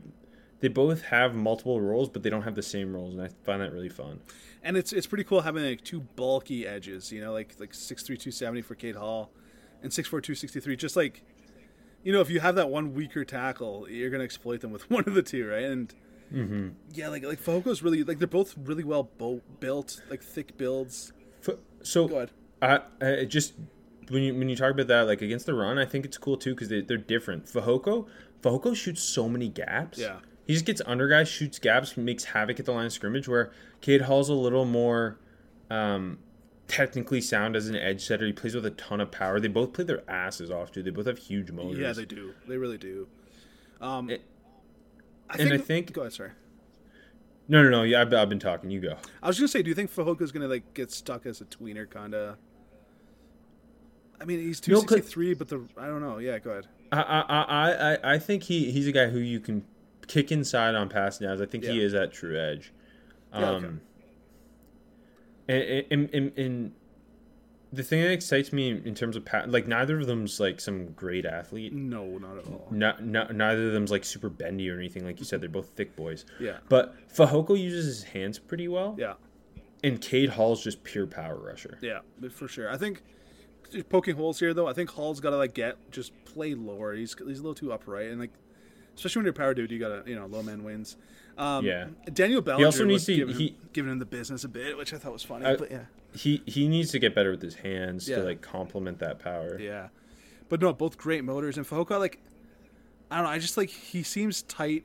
they 0.60 0.68
both 0.68 1.02
have 1.02 1.34
multiple 1.34 1.80
roles, 1.80 2.08
but 2.08 2.22
they 2.22 2.30
don't 2.30 2.42
have 2.42 2.54
the 2.54 2.62
same 2.62 2.94
roles, 2.94 3.14
and 3.14 3.22
I 3.22 3.28
find 3.42 3.60
that 3.60 3.72
really 3.72 3.88
fun. 3.90 4.20
And 4.62 4.76
it's 4.76 4.92
it's 4.92 5.06
pretty 5.08 5.24
cool 5.24 5.40
having 5.42 5.64
like 5.64 5.82
two 5.82 6.00
bulky 6.00 6.66
edges, 6.66 7.10
you 7.12 7.20
know, 7.20 7.32
like 7.32 7.56
like 7.58 7.74
six 7.74 8.02
three 8.04 8.16
two 8.16 8.30
seventy 8.30 8.62
for 8.62 8.76
Cade 8.76 8.94
Hall, 8.96 9.32
and 9.82 9.92
six 9.92 10.08
four 10.08 10.20
two 10.20 10.34
sixty 10.36 10.60
three. 10.60 10.76
Just 10.76 10.96
like, 10.96 11.22
you 12.04 12.12
know, 12.12 12.20
if 12.20 12.30
you 12.30 12.38
have 12.40 12.54
that 12.54 12.68
one 12.70 12.94
weaker 12.94 13.24
tackle, 13.24 13.88
you're 13.90 14.10
gonna 14.10 14.22
exploit 14.24 14.60
them 14.60 14.70
with 14.70 14.88
one 14.90 15.04
of 15.06 15.14
the 15.14 15.22
two, 15.22 15.48
right? 15.48 15.64
And 15.64 15.92
yeah, 16.92 17.08
like 17.08 17.24
like 17.24 17.38
Fehoko's 17.40 17.82
really 17.82 18.02
like 18.04 18.18
they're 18.18 18.26
both 18.28 18.54
really 18.56 18.84
well 18.84 19.04
bo- 19.18 19.40
built, 19.60 20.00
like 20.10 20.22
thick 20.22 20.56
builds. 20.56 21.12
So 21.82 22.08
Go 22.08 22.16
ahead. 22.16 22.30
I, 22.62 22.80
I 23.00 23.06
it 23.06 23.26
just 23.26 23.54
when 24.08 24.22
you 24.22 24.34
when 24.34 24.48
you 24.48 24.56
talk 24.56 24.72
about 24.72 24.86
that 24.88 25.02
like 25.02 25.22
against 25.22 25.46
the 25.46 25.54
run, 25.54 25.78
I 25.78 25.84
think 25.84 26.04
it's 26.04 26.18
cool 26.18 26.36
too 26.36 26.54
because 26.54 26.68
they 26.68 26.80
they're 26.80 26.96
different. 26.96 27.46
Fehoko, 27.46 28.06
Fehoko 28.42 28.74
shoots 28.74 29.02
so 29.02 29.28
many 29.28 29.48
gaps. 29.48 29.98
Yeah. 29.98 30.16
he 30.46 30.54
just 30.54 30.64
gets 30.64 30.80
under 30.86 31.08
guys, 31.08 31.28
shoots 31.28 31.58
gaps, 31.58 31.96
makes 31.96 32.24
havoc 32.24 32.58
at 32.58 32.66
the 32.66 32.72
line 32.72 32.86
of 32.86 32.92
scrimmage. 32.92 33.28
Where 33.28 33.52
Cade 33.80 34.02
Hall's 34.02 34.28
a 34.28 34.34
little 34.34 34.64
more 34.64 35.18
um, 35.70 36.18
technically 36.68 37.20
sound 37.20 37.56
as 37.56 37.68
an 37.68 37.76
edge 37.76 38.04
setter. 38.04 38.26
He 38.26 38.32
plays 38.32 38.54
with 38.54 38.66
a 38.66 38.70
ton 38.70 39.00
of 39.00 39.10
power. 39.10 39.38
They 39.40 39.48
both 39.48 39.72
play 39.72 39.84
their 39.84 40.08
asses 40.10 40.50
off 40.50 40.72
too. 40.72 40.82
They 40.82 40.90
both 40.90 41.06
have 41.06 41.18
huge 41.18 41.50
motors. 41.50 41.78
Yeah, 41.78 41.92
they 41.92 42.04
do. 42.04 42.34
They 42.48 42.56
really 42.56 42.78
do. 42.78 43.08
Um, 43.80 44.10
It- 44.10 44.22
I 45.28 45.34
and 45.38 45.48
think, 45.48 45.52
I 45.52 45.64
think- 45.64 45.92
Go 45.92 46.00
ahead, 46.02 46.12
sorry. 46.12 46.30
No, 47.48 47.62
no, 47.62 47.68
no. 47.68 47.82
Yeah, 47.82 48.00
I've, 48.02 48.12
I've 48.14 48.28
been 48.28 48.38
talking. 48.38 48.70
You 48.70 48.80
go. 48.80 48.96
I 49.22 49.26
was 49.26 49.38
gonna 49.38 49.48
say, 49.48 49.62
do 49.62 49.68
you 49.68 49.74
think 49.74 49.94
Fehoko's 49.94 50.32
gonna 50.32 50.48
like 50.48 50.72
get 50.74 50.90
stuck 50.90 51.26
as 51.26 51.40
a 51.40 51.44
tweener 51.44 51.88
kind 51.88 52.14
of? 52.14 52.36
I 54.20 54.24
mean, 54.24 54.38
he's 54.38 54.60
two 54.60 54.76
sixty 54.76 55.00
three, 55.00 55.34
but 55.34 55.48
the 55.48 55.62
I 55.76 55.86
don't 55.86 56.00
know. 56.00 56.18
Yeah, 56.18 56.38
go 56.38 56.50
ahead. 56.52 56.68
I, 56.92 57.00
I, 57.02 57.20
I, 57.20 57.72
I, 57.94 58.14
I 58.14 58.18
think 58.18 58.44
he, 58.44 58.70
he's 58.70 58.86
a 58.86 58.92
guy 58.92 59.08
who 59.08 59.18
you 59.18 59.40
can 59.40 59.64
kick 60.06 60.30
inside 60.30 60.74
on 60.74 60.88
pass 60.88 61.18
downs. 61.18 61.40
I 61.40 61.46
think 61.46 61.64
he 61.64 61.82
is 61.82 61.92
at 61.94 62.12
true 62.12 62.38
edge. 62.38 62.72
Yeah, 63.34 63.50
okay. 63.50 63.66
And, 65.48 66.08
and, 66.14 66.32
and, 66.38 66.72
the 67.72 67.82
thing 67.82 68.00
that 68.02 68.12
excites 68.12 68.52
me 68.52 68.70
in 68.70 68.94
terms 68.94 69.16
of 69.16 69.24
pa- 69.24 69.44
like 69.48 69.66
neither 69.66 69.98
of 69.98 70.06
them's 70.06 70.38
like 70.38 70.60
some 70.60 70.92
great 70.92 71.26
athlete. 71.26 71.72
No, 71.72 72.18
not 72.18 72.38
at 72.38 72.46
all. 72.46 72.68
No, 72.70 72.94
no, 73.00 73.26
neither 73.26 73.66
of 73.66 73.72
them's 73.72 73.90
like 73.90 74.04
super 74.04 74.28
bendy 74.28 74.70
or 74.70 74.78
anything. 74.78 75.04
Like 75.04 75.18
you 75.18 75.24
said, 75.24 75.40
they're 75.40 75.48
both 75.48 75.70
thick 75.70 75.96
boys. 75.96 76.24
Yeah. 76.38 76.58
But 76.68 76.94
Fehoko 77.12 77.58
uses 77.58 77.86
his 77.86 78.04
hands 78.04 78.38
pretty 78.38 78.68
well. 78.68 78.94
Yeah, 78.96 79.14
And 79.82 80.00
Cade 80.00 80.30
Hall's 80.30 80.62
just 80.62 80.84
pure 80.84 81.06
power 81.06 81.36
rusher. 81.36 81.78
yeah, 81.82 82.00
for 82.30 82.46
sure. 82.46 82.70
I 82.70 82.76
think 82.76 83.02
poking 83.88 84.14
holes 84.16 84.38
here 84.38 84.54
though. 84.54 84.68
I 84.68 84.72
think 84.72 84.90
Hall's 84.90 85.20
got 85.20 85.30
to 85.30 85.36
like 85.36 85.54
get 85.54 85.76
just 85.90 86.12
play 86.24 86.54
lower. 86.54 86.94
He's 86.94 87.14
he's 87.26 87.40
a 87.40 87.42
little 87.42 87.54
too 87.54 87.72
upright, 87.72 88.10
and 88.10 88.20
like 88.20 88.32
especially 88.94 89.20
when 89.20 89.24
you're 89.26 89.30
a 89.32 89.34
power 89.36 89.54
dude, 89.54 89.70
you 89.70 89.78
gotta 89.78 90.02
you 90.06 90.14
know 90.16 90.26
low 90.26 90.42
man 90.42 90.62
wins. 90.64 90.96
Um, 91.36 91.64
Yeah. 91.64 91.88
Daniel 92.12 92.40
Bellinger 92.42 92.66
also 92.66 92.84
needs 92.84 93.06
to- 93.06 93.16
giving, 93.16 93.34
he- 93.34 93.48
him, 93.48 93.56
giving 93.72 93.90
him 93.92 93.98
the 93.98 94.04
business 94.06 94.44
a 94.44 94.48
bit, 94.48 94.76
which 94.76 94.94
I 94.94 94.98
thought 94.98 95.12
was 95.12 95.24
funny. 95.24 95.44
I- 95.46 95.56
but 95.56 95.70
yeah, 95.70 95.86
He 96.14 96.42
he 96.46 96.68
needs 96.68 96.92
to 96.92 96.98
get 97.00 97.14
better 97.14 97.30
with 97.32 97.42
his 97.42 97.56
hands 97.56 98.08
Yeah. 98.08 98.16
to 98.18 98.22
like 98.24 98.40
complement 98.40 98.98
that 99.00 99.18
power. 99.18 99.58
Yeah, 99.60 99.88
but 100.48 100.60
no, 100.60 100.72
both 100.72 100.96
great 100.96 101.24
motors. 101.24 101.56
And 101.56 101.66
Fehoko, 101.66 101.98
like, 101.98 102.20
I 103.10 103.16
don't 103.16 103.24
know. 103.24 103.30
I 103.30 103.38
just 103.40 103.56
like 103.56 103.68
he 103.70 104.02
seems 104.04 104.42
tight, 104.42 104.84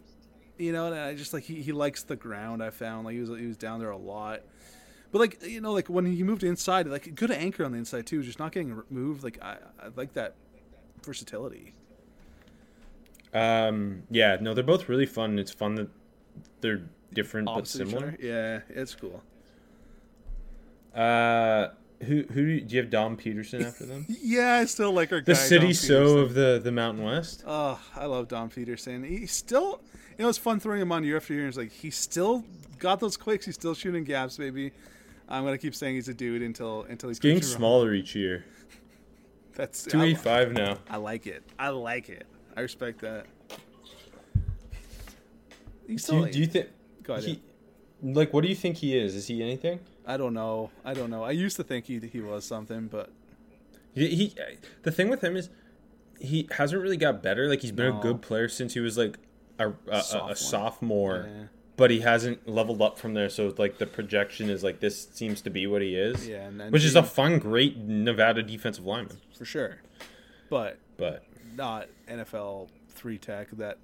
you 0.58 0.72
know. 0.72 0.88
And 0.88 0.96
I 0.96 1.14
just 1.14 1.34
like 1.34 1.44
he, 1.44 1.62
he 1.62 1.72
likes 1.72 2.02
the 2.04 2.16
ground. 2.16 2.64
I 2.64 2.72
found 2.72 3.06
like 3.06 3.14
he 3.14 3.22
was 3.22 3.30
he 3.40 3.46
was 3.46 3.58
down 3.58 3.80
there 3.80 3.92
a 3.92 3.98
lot. 3.98 4.42
But 5.12 5.20
like 5.20 5.44
you 5.44 5.62
know, 5.62 5.72
like 5.74 5.88
when 5.88 6.06
he 6.08 6.24
moved 6.24 6.44
inside, 6.44 6.88
like 6.88 7.14
good 7.14 7.30
anchor 7.32 7.64
on 7.64 7.72
the 7.74 7.78
inside 7.78 8.08
too, 8.08 8.24
just 8.24 8.40
not 8.40 8.52
getting 8.52 8.82
moved. 8.90 9.24
Like 9.24 9.38
I, 9.42 9.58
I 9.80 9.90
like 9.96 10.14
that 10.14 10.34
versatility. 11.04 11.74
Um. 13.34 14.04
Yeah. 14.10 14.38
No, 14.42 14.54
they're 14.54 14.64
both 14.64 14.90
really 14.90 15.06
fun. 15.06 15.38
It's 15.40 15.52
fun 15.52 15.76
that 15.76 15.90
they're 16.62 16.82
different 17.14 17.46
but 17.48 17.52
Opposite 17.54 17.82
each 17.84 17.90
similar. 17.90 18.16
Yeah, 18.20 18.62
it's 18.70 18.96
cool. 18.96 19.22
Uh. 20.96 21.70
Who 22.04 22.24
who 22.32 22.62
do 22.62 22.76
you, 22.76 22.82
have 22.82 22.90
Dom 22.90 23.18
Peterson 23.18 23.62
after 23.66 23.86
them? 23.86 24.06
Yeah, 24.22 24.54
I 24.54 24.66
still 24.66 24.94
like 24.94 25.12
our 25.12 25.20
The 25.20 25.34
guy, 25.34 25.38
city 25.38 25.66
Dom 25.66 25.74
so 25.74 25.94
Peterson. 26.00 26.20
of 26.20 26.34
the 26.34 26.62
the 26.64 26.72
Mountain 26.72 27.04
West. 27.04 27.44
Oh, 27.46 27.78
I 27.94 28.06
love 28.06 28.30
Dom 28.30 28.48
Peterson. 28.48 29.04
He 29.04 29.26
still, 29.26 29.82
you 30.18 30.24
know, 30.24 30.30
it's 30.30 30.38
fun 30.38 30.62
throwing 30.62 30.80
him 30.82 30.94
on 30.94 31.04
year 31.04 31.18
after 31.18 31.34
year. 31.34 31.50
It's 31.50 31.58
like 31.58 31.74
he's 31.74 31.98
still 31.98 32.46
got 32.78 33.02
those 33.02 33.18
quicks. 33.18 33.46
He's 33.46 33.56
still 33.56 33.74
shooting 33.74 34.06
gaps, 34.06 34.38
baby. 34.38 34.72
I'm 35.28 35.44
gonna 35.44 35.58
keep 35.58 35.76
saying 35.76 35.96
he's 35.96 36.08
a 36.08 36.14
dude 36.14 36.42
until 36.42 36.84
until 36.84 37.10
he's 37.10 37.20
Getting 37.20 37.40
proven 37.40 37.52
wrong. 37.52 37.60
smaller 37.60 37.94
each 37.94 38.16
year. 38.16 38.46
That's 39.56 39.84
Two 39.84 40.02
eighty 40.02 40.16
five 40.16 40.54
now. 40.54 40.78
I 40.90 40.96
like 40.96 41.28
it. 41.28 41.44
I 41.60 41.68
like 41.68 42.08
it. 42.08 42.26
I 42.60 42.64
respect 42.64 43.00
that. 43.00 43.26
He's 45.88 46.04
Do 46.06 46.18
you, 46.18 46.26
do 46.30 46.40
you 46.40 46.46
think? 46.46 46.68
Go 47.04 47.14
ahead, 47.14 47.24
He, 47.24 47.42
like, 48.04 48.34
what 48.34 48.42
do 48.42 48.50
you 48.50 48.56
think 48.56 48.76
he 48.78 48.98
is? 48.98 49.16
Is 49.16 49.28
he 49.28 49.42
anything? 49.42 49.80
I 50.06 50.18
don't 50.18 50.34
know. 50.34 50.72
I 50.84 50.94
don't 50.94 51.10
know. 51.10 51.24
I 51.24 51.32
used 51.32 51.56
to 51.56 51.64
think 51.64 51.86
he 51.86 52.00
he 52.00 52.20
was 52.20 52.44
something, 52.44 52.88
but 52.88 53.12
He, 53.96 54.08
he 54.14 54.36
the 54.84 54.92
thing 54.92 55.08
with 55.10 55.24
him 55.24 55.38
is 55.38 55.50
he 56.20 56.50
hasn't 56.52 56.82
really 56.82 56.98
got 56.98 57.24
better. 57.24 57.48
Like 57.48 57.62
he's 57.62 57.72
been 57.72 57.92
No. 57.94 58.00
a 58.00 58.02
good 58.04 58.22
player 58.22 58.50
since 58.50 58.74
he 58.74 58.82
was 58.82 58.98
like 58.98 59.18
a 59.58 59.70
a, 59.70 59.74
a, 59.92 60.02
Sophomore. 60.04 60.32
a 60.32 60.36
sophomore, 60.36 61.26
Yeah. 61.30 61.44
but 61.78 61.92
he 61.92 62.02
hasn't 62.02 62.46
leveled 62.48 62.82
up 62.82 63.00
from 63.00 63.14
there. 63.14 63.30
So 63.30 63.54
like 63.58 63.78
the 63.78 63.86
projection 63.88 64.50
is 64.50 64.64
like 64.66 64.82
this 64.82 65.08
seems 65.14 65.42
to 65.44 65.50
be 65.50 65.66
what 65.66 65.82
he 65.82 65.96
is. 65.96 66.28
Yeah, 66.28 66.46
and 66.48 66.60
then 66.60 66.72
which 66.74 66.84
is 66.84 66.96
a 66.98 67.04
fun, 67.04 67.40
great 67.40 67.78
Nevada 67.78 68.44
defensive 68.44 68.86
lineman. 68.86 69.18
for 69.38 69.46
sure. 69.46 69.78
But 70.50 70.78
But 70.98 71.24
not 71.60 71.90
NFL 72.10 72.70
three 72.88 73.18
tech 73.18 73.50
that 73.52 73.78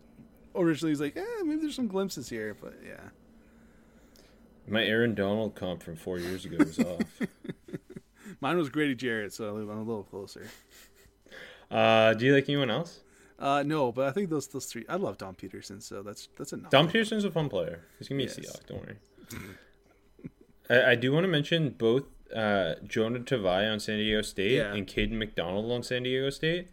originally 0.55 0.91
was 0.91 1.01
like, 1.01 1.17
eh, 1.17 1.23
maybe 1.43 1.61
there's 1.61 1.75
some 1.75 1.87
glimpses 1.87 2.29
here, 2.29 2.55
but 2.59 2.73
yeah. 2.85 3.09
my 4.67 4.83
Aaron 4.83 5.13
Donald 5.13 5.55
comp 5.55 5.83
from 5.83 5.97
four 5.97 6.17
years 6.17 6.45
ago 6.45 6.57
was 6.59 6.79
off. 6.79 7.01
Mine 8.41 8.57
was 8.57 8.69
Grady 8.69 8.95
Jarrett, 8.95 9.33
so 9.33 9.57
I'm 9.57 9.69
a 9.69 9.77
little 9.83 10.03
closer. 10.03 10.47
Uh, 11.69 12.13
do 12.13 12.25
you 12.25 12.33
like 12.33 12.47
anyone 12.47 12.69
else? 12.71 13.01
Uh, 13.37 13.61
no, 13.63 13.91
but 13.91 14.07
I 14.07 14.11
think 14.11 14.29
those 14.29 14.47
those 14.47 14.65
three. 14.65 14.85
I 14.87 14.95
love 14.95 15.17
Dom 15.17 15.35
Peterson, 15.35 15.81
so 15.81 16.01
that's 16.01 16.29
that's 16.37 16.53
enough. 16.53 16.71
Dom 16.71 16.87
Peterson's 16.87 17.25
a 17.25 17.31
fun 17.31 17.49
player. 17.49 17.81
He's 17.99 18.07
gonna 18.07 18.19
be 18.19 18.23
Yes. 18.23 18.37
a 18.37 18.41
Seahawk. 18.41 18.65
Don't 18.67 18.79
worry. 18.79 18.97
I, 20.69 20.91
I 20.91 20.95
do 20.95 21.11
want 21.11 21.25
to 21.25 21.27
mention 21.27 21.71
both 21.71 22.03
uh, 22.33 22.75
Jonah 22.87 23.19
Tavai 23.19 23.71
on 23.71 23.79
San 23.81 23.97
Diego 23.97 24.21
State 24.21 24.51
Yeah. 24.53 24.73
and 24.73 24.87
Caden 24.87 25.11
McDonald 25.17 25.69
on 25.71 25.83
San 25.83 26.03
Diego 26.03 26.29
State. 26.29 26.69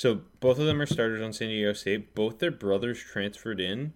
So 0.00 0.22
both 0.40 0.58
of 0.58 0.64
them 0.64 0.80
are 0.80 0.86
starters 0.86 1.20
on 1.20 1.34
San 1.34 1.48
Diego 1.48 1.74
State. 1.74 2.14
Both 2.14 2.38
their 2.38 2.50
brothers 2.50 2.98
transferred 2.98 3.60
in 3.60 3.92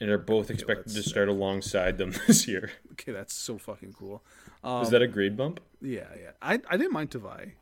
and 0.00 0.08
are 0.08 0.16
both 0.16 0.52
expected 0.52 0.90
to 0.90 0.94
that's 0.94 1.08
start 1.08 1.28
alongside 1.28 1.98
them 1.98 2.14
this 2.28 2.46
year. 2.46 2.70
Okay, 2.92 3.10
that's 3.10 3.34
so 3.34 3.58
fucking 3.58 3.92
cool. 3.92 4.22
Um, 4.62 4.84
Is 4.84 4.90
that 4.90 5.02
a 5.02 5.08
grade 5.08 5.36
bump? 5.36 5.58
yeah, 5.80 6.06
yeah. 6.16 6.30
I 6.40 6.60
I 6.70 6.76
didn't 6.76 6.92
mind 6.92 7.10
Tavai. 7.10 7.54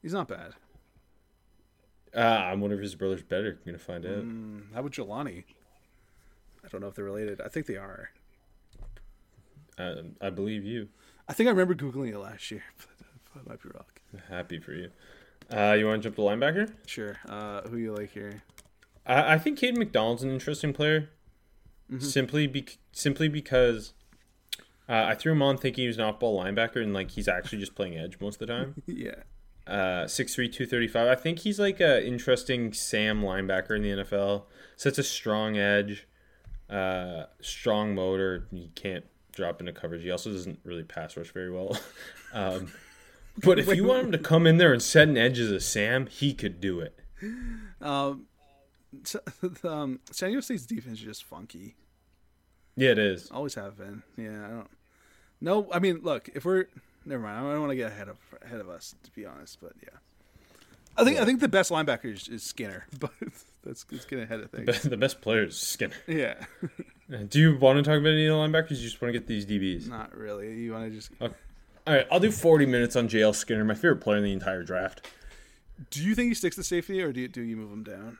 He's 0.00 0.12
not 0.12 0.28
bad. 0.28 0.52
Uh, 2.14 2.20
I 2.20 2.54
wonder 2.54 2.76
if 2.76 2.82
his 2.82 2.94
brother's 2.94 3.24
better. 3.24 3.58
I'm 3.58 3.66
Gonna 3.66 3.78
find 3.78 4.06
out. 4.06 4.72
How 4.72 4.78
about 4.78 4.92
Jelani? 4.92 5.42
I 6.64 6.68
don't 6.68 6.82
know 6.82 6.86
if 6.86 6.94
they're 6.94 7.04
related. 7.04 7.40
I 7.40 7.48
think 7.48 7.66
they 7.66 7.78
are. 7.78 8.10
Uh, 9.76 9.94
I 10.20 10.30
believe 10.30 10.62
you. 10.64 10.88
I 11.28 11.32
think 11.32 11.48
I 11.48 11.50
remember 11.50 11.74
googling 11.74 12.12
it 12.12 12.18
last 12.18 12.48
year, 12.52 12.62
but 13.34 13.40
I 13.44 13.48
might 13.48 13.60
be 13.60 13.70
wrong. 13.74 14.22
Happy 14.28 14.60
for 14.60 14.72
you. 14.72 14.90
Uh, 15.52 15.74
you 15.74 15.86
want 15.86 16.02
to 16.02 16.08
jump 16.08 16.16
to 16.16 16.22
linebacker? 16.22 16.72
Sure. 16.86 17.18
Uh, 17.28 17.62
who 17.62 17.76
you 17.76 17.92
like 17.92 18.12
here? 18.12 18.42
I, 19.06 19.34
I 19.34 19.38
think 19.38 19.58
Caden 19.58 19.76
McDonald's 19.76 20.22
an 20.22 20.30
interesting 20.30 20.72
player, 20.72 21.10
simply 21.98 22.46
be, 22.46 22.66
simply 22.92 23.28
because 23.28 23.92
uh, 24.88 25.06
I 25.08 25.14
threw 25.14 25.32
him 25.32 25.42
on 25.42 25.58
thinking 25.58 25.82
he 25.82 25.88
was 25.88 25.98
an 25.98 26.04
off-ball 26.04 26.42
linebacker, 26.42 26.82
and 26.82 26.92
like 26.92 27.10
he's 27.12 27.28
actually 27.28 27.58
just 27.58 27.74
playing 27.74 27.96
edge 27.96 28.18
most 28.20 28.40
of 28.40 28.46
the 28.46 28.52
time. 28.52 28.82
yeah. 28.86 29.14
Uh, 29.66 30.06
6'3", 30.06 30.34
235. 30.34 31.08
I 31.08 31.14
think 31.14 31.40
he's 31.40 31.60
like 31.60 31.80
a 31.80 32.04
interesting 32.04 32.72
Sam 32.72 33.22
linebacker 33.22 33.76
in 33.76 33.82
the 33.82 34.02
NFL. 34.02 34.44
Sets 34.76 34.98
a 34.98 35.02
strong 35.02 35.56
edge, 35.56 36.06
uh, 36.68 37.24
strong 37.40 37.94
motor. 37.94 38.48
He 38.50 38.70
can't 38.74 39.04
drop 39.32 39.60
into 39.60 39.72
coverage. 39.72 40.02
He 40.02 40.10
also 40.10 40.30
doesn't 40.32 40.60
really 40.64 40.82
pass 40.82 41.16
rush 41.16 41.30
very 41.30 41.50
well. 41.50 41.78
um, 42.32 42.72
but 43.44 43.58
if 43.58 43.74
you 43.74 43.84
want 43.84 44.06
him 44.06 44.12
to 44.12 44.18
come 44.18 44.46
in 44.46 44.58
there 44.58 44.72
and 44.72 44.82
set 44.82 45.08
an 45.08 45.16
edge 45.16 45.38
as 45.38 45.50
a 45.50 45.60
Sam, 45.60 46.06
he 46.06 46.34
could 46.34 46.60
do 46.60 46.80
it. 46.80 46.98
Um, 47.80 48.26
so, 49.02 49.18
um, 49.64 49.98
San 50.12 50.28
Diego 50.28 50.40
State's 50.40 50.66
defense 50.66 51.00
is 51.00 51.04
just 51.04 51.24
funky. 51.24 51.74
Yeah, 52.76 52.90
it 52.90 52.98
is. 53.00 53.28
Always 53.32 53.56
have 53.56 53.76
been. 53.76 54.04
Yeah, 54.16 54.46
I 54.46 54.48
don't. 54.50 54.70
No, 55.40 55.68
I 55.72 55.80
mean, 55.80 55.98
look, 56.04 56.28
if 56.32 56.44
we're 56.44 56.66
never 57.04 57.22
mind. 57.22 57.46
I 57.46 57.52
don't 57.52 57.60
want 57.60 57.70
to 57.70 57.76
get 57.76 57.90
ahead 57.90 58.08
of 58.08 58.16
ahead 58.44 58.60
of 58.60 58.68
us, 58.68 58.94
to 59.02 59.10
be 59.12 59.26
honest. 59.26 59.58
But 59.60 59.72
yeah, 59.82 59.98
I 60.96 61.04
think 61.04 61.18
I 61.18 61.24
think 61.24 61.40
the 61.40 61.48
best 61.48 61.70
linebacker 61.70 62.12
is, 62.12 62.28
is 62.28 62.42
Skinner, 62.42 62.86
but 62.98 63.10
that's 63.64 63.84
it's 63.90 64.04
getting 64.04 64.24
ahead 64.24 64.40
of 64.40 64.50
things. 64.50 64.82
the 64.82 64.96
best 64.96 65.20
player 65.20 65.44
is 65.44 65.58
Skinner. 65.58 65.94
Yeah, 66.06 66.34
Do 67.28 67.40
you 67.40 67.58
want 67.58 67.78
to 67.78 67.82
talk 67.82 67.98
about 67.98 68.12
any 68.12 68.26
of 68.26 68.36
the 68.36 68.42
linebackers? 68.42 68.72
You 68.72 68.84
just 68.84 69.00
want 69.00 69.12
to 69.12 69.18
get 69.18 69.26
these 69.26 69.46
DBs? 69.46 69.88
not 69.88 70.16
really. 70.16 70.54
You 70.54 70.72
want 70.72 70.84
to 70.84 70.90
just? 70.90 71.10
All 71.86 71.94
right, 71.94 72.06
I'll 72.12 72.20
do 72.20 72.30
40 72.30 72.66
minutes 72.66 72.94
on 72.96 73.08
JL 73.08 73.34
Skinner, 73.34 73.64
my 73.64 73.74
favorite 73.74 73.96
player 74.00 74.18
in 74.18 74.24
the 74.24 74.32
entire 74.32 74.62
draft. 74.62 75.08
Do 75.90 76.02
you 76.02 76.14
think 76.14 76.28
he 76.28 76.34
sticks 76.34 76.56
to 76.56 76.62
safety, 76.64 77.02
or 77.02 77.12
do 77.12 77.20
you, 77.22 77.28
do 77.28 77.42
you 77.42 77.56
move 77.56 77.72
him 77.72 77.82
down? 77.82 78.18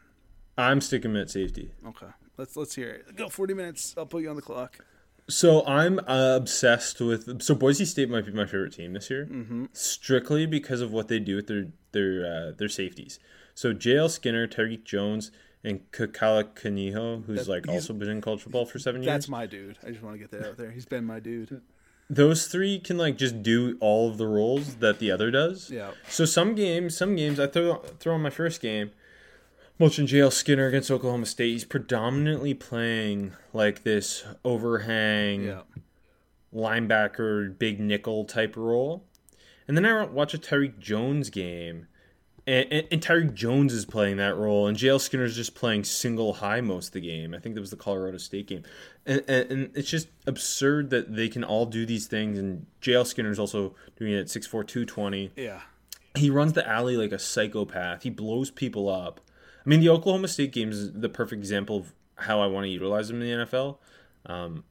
I'm 0.59 0.81
sticking 0.81 1.13
him 1.13 1.17
at 1.17 1.31
safety. 1.31 1.71
Okay, 1.87 2.09
let's 2.37 2.57
let's 2.57 2.75
hear 2.75 2.91
it. 2.91 3.17
Go 3.17 3.29
forty 3.29 3.55
minutes. 3.55 3.95
I'll 3.97 4.05
put 4.05 4.23
you 4.23 4.31
on 4.31 4.37
the 4.37 4.43
clock. 4.43 4.85
So 5.29 5.65
I'm 5.67 5.99
uh, 6.01 6.35
obsessed 6.37 7.01
with. 7.01 7.41
So 7.41 7.55
Boise 7.55 7.85
State 7.85 8.11
might 8.11 8.27
be 8.27 8.33
my 8.33 8.45
favorite 8.45 8.73
team 8.75 8.93
this 8.93 9.09
year, 9.09 9.27
Mm-hmm. 9.27 9.67
strictly 9.73 10.45
because 10.45 10.81
of 10.81 10.93
what 10.93 11.09
they 11.09 11.21
do 11.21 11.37
with 11.37 11.47
their 11.47 11.67
their 11.93 12.27
uh, 12.49 12.53
their 12.59 12.69
safeties. 12.69 13.19
So 13.55 13.73
JL 13.73 14.11
Skinner, 14.11 14.47
Tyreque 14.49 14.85
Jones, 14.85 15.31
and 15.65 15.89
Kekaula 15.93 16.53
Kaniho, 16.55 17.25
who's 17.25 17.47
That- 17.47 17.49
like 17.53 17.69
also 17.69 17.93
been 17.95 18.09
in 18.11 18.21
college 18.21 18.43
football 18.43 18.67
for 18.67 18.79
seven 18.81 19.03
years. 19.03 19.13
That's 19.13 19.29
my 19.29 19.47
dude. 19.47 19.79
I 19.87 19.91
just 19.91 20.03
want 20.03 20.15
to 20.15 20.19
get 20.19 20.33
that 20.33 20.47
out 20.47 20.57
there. 20.59 20.71
He's 20.73 20.87
been 20.87 21.05
my 21.05 21.21
dude. 21.21 21.63
Those 22.15 22.47
three 22.47 22.79
can 22.79 22.99
like 22.99 23.17
just 23.17 23.43
do 23.43 23.79
all 23.81 24.11
of 24.11 24.19
the 24.19 24.27
roles 24.27 24.75
that 24.77 24.99
the 24.99 25.11
other 25.11 25.31
does. 25.31 25.71
Yeah. 25.71 25.93
So 26.09 26.27
some 26.27 26.55
games, 26.55 26.95
some 26.97 27.17
games 27.17 27.41
I 27.41 27.47
throw 27.47 27.77
throw 28.01 28.15
on 28.15 28.23
my 28.23 28.29
first 28.31 28.61
game. 28.61 28.91
Watching 29.79 30.07
JL 30.07 30.31
Skinner 30.31 30.67
against 30.67 30.91
Oklahoma 30.91 31.25
State, 31.25 31.53
he's 31.53 31.65
predominantly 31.65 32.53
playing 32.53 33.33
like 33.55 33.83
this 33.83 34.25
overhang 34.45 35.45
Yeah. 35.45 35.63
linebacker, 36.55 37.59
big 37.59 37.81
nickel 37.81 38.25
type 38.25 38.57
role. 38.57 39.05
And 39.67 39.77
then 39.77 39.87
I 39.87 40.05
watch 40.05 40.35
a 40.35 40.39
Tyreque 40.39 40.79
Jones 40.79 41.31
game, 41.31 41.87
and, 42.47 42.67
and, 42.73 42.89
and 42.91 43.01
Tyreque 43.01 43.35
Jones 43.35 43.73
is 43.73 43.85
playing 43.85 44.17
that 44.17 44.37
role, 44.37 44.67
and 44.67 44.77
JL 44.77 45.01
Skinner's 45.01 45.37
just 45.37 45.55
playing 45.55 45.85
single 45.85 46.35
high 46.35 46.61
most 46.61 46.89
of 46.89 46.93
the 46.95 47.01
game. 47.01 47.35
I 47.35 47.39
think 47.39 47.55
that 47.55 47.61
was 47.61 47.71
the 47.71 47.77
Colorado 47.77 48.19
State 48.19 48.49
game, 48.49 48.63
and, 49.07 49.23
and, 49.29 49.51
and 49.51 49.71
it's 49.77 49.89
just 49.89 50.09
absurd 50.27 50.91
that 50.91 51.15
they 51.15 51.29
can 51.29 51.45
all 51.45 51.67
do 51.67 51.87
these 51.87 52.07
things. 52.07 52.39
And 52.39 52.67
JL 52.81 53.07
Skinner's 53.07 53.39
also 53.39 53.75
doing 53.97 54.13
it 54.13 54.21
at 54.21 54.27
6'4", 54.27 54.67
220. 54.67 55.33
Yeah. 55.37 55.61
He 56.17 56.31
runs 56.31 56.53
the 56.53 56.69
alley 56.69 56.97
like 56.97 57.13
a 57.13 57.19
psychopath. 57.19 58.03
He 58.03 58.11
blows 58.11 58.51
people 58.51 58.89
up. 58.89 59.21
I 59.65 59.69
mean, 59.69 59.81
the 59.81 59.89
Oklahoma 59.89 60.29
State 60.29 60.53
game 60.53 60.71
is 60.71 60.93
the 60.93 61.09
perfect 61.09 61.39
example 61.39 61.79
of 61.79 61.95
how 62.17 62.41
I 62.41 62.47
want 62.47 62.65
to 62.65 62.69
utilize 62.69 63.09
him 63.09 63.23
in 63.23 63.39
the 63.39 63.47
NFL. 63.47 63.79
Um, 64.27 64.65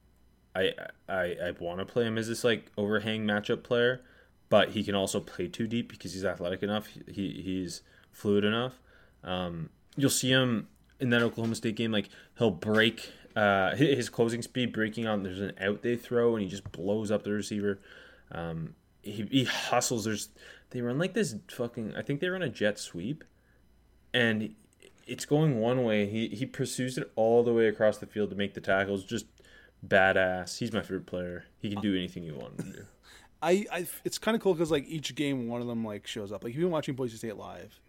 I 0.54 0.72
I, 1.08 1.36
I 1.44 1.52
want 1.58 1.78
to 1.80 1.86
play 1.86 2.04
him 2.04 2.18
as 2.18 2.28
this 2.28 2.44
like 2.44 2.66
overhang 2.76 3.26
matchup 3.26 3.62
player, 3.62 4.02
but 4.52 4.72
he 4.72 4.84
can 4.84 4.94
also 4.94 5.18
play 5.18 5.48
too 5.48 5.66
deep 5.66 5.88
because 5.88 6.12
he's 6.12 6.26
athletic 6.26 6.62
enough. 6.62 6.86
He 6.86 7.40
he's 7.42 7.80
fluid 8.10 8.44
enough. 8.44 8.74
Um, 9.24 9.70
you'll 9.96 10.10
see 10.10 10.28
him 10.28 10.68
in 11.00 11.08
that 11.08 11.22
Oklahoma 11.22 11.54
State 11.54 11.74
game. 11.74 11.90
Like 11.90 12.10
he'll 12.36 12.50
break 12.50 13.10
uh, 13.34 13.74
his 13.74 14.10
closing 14.10 14.42
speed, 14.42 14.74
breaking 14.74 15.06
on. 15.06 15.22
There's 15.22 15.40
an 15.40 15.54
out 15.58 15.80
they 15.80 15.96
throw, 15.96 16.36
and 16.36 16.42
he 16.42 16.50
just 16.50 16.70
blows 16.70 17.10
up 17.10 17.22
the 17.22 17.32
receiver. 17.32 17.80
Um, 18.30 18.74
he, 19.00 19.26
he 19.30 19.44
hustles. 19.44 20.04
There's 20.04 20.28
they 20.68 20.82
run 20.82 20.98
like 20.98 21.14
this 21.14 21.34
fucking. 21.48 21.94
I 21.96 22.02
think 22.02 22.20
they 22.20 22.28
run 22.28 22.42
a 22.42 22.50
jet 22.50 22.78
sweep, 22.78 23.24
and 24.12 24.54
it's 25.06 25.24
going 25.24 25.60
one 25.60 25.82
way. 25.82 26.04
He 26.04 26.28
he 26.28 26.44
pursues 26.44 26.98
it 26.98 27.10
all 27.16 27.42
the 27.42 27.54
way 27.54 27.68
across 27.68 27.96
the 27.96 28.06
field 28.06 28.28
to 28.28 28.36
make 28.36 28.52
the 28.52 28.60
tackles. 28.60 29.02
Just 29.02 29.24
badass. 29.86 30.58
He's 30.58 30.74
my 30.74 30.82
favorite 30.82 31.06
player. 31.06 31.46
He 31.58 31.70
can 31.70 31.80
do 31.80 31.96
anything 31.96 32.24
you 32.24 32.34
want 32.34 32.60
him 32.60 32.70
to 32.70 32.78
do. 32.80 32.84
I, 33.42 33.66
I 33.72 33.86
it's 34.04 34.18
kind 34.18 34.36
of 34.36 34.42
cool 34.42 34.54
because 34.54 34.70
like 34.70 34.86
each 34.86 35.14
game, 35.14 35.48
one 35.48 35.60
of 35.60 35.66
them 35.66 35.84
like 35.84 36.06
shows 36.06 36.30
up. 36.30 36.44
Like 36.44 36.54
you've 36.54 36.62
been 36.62 36.70
watching 36.70 36.94
Boise 36.94 37.16
State 37.16 37.36
live, 37.36 37.80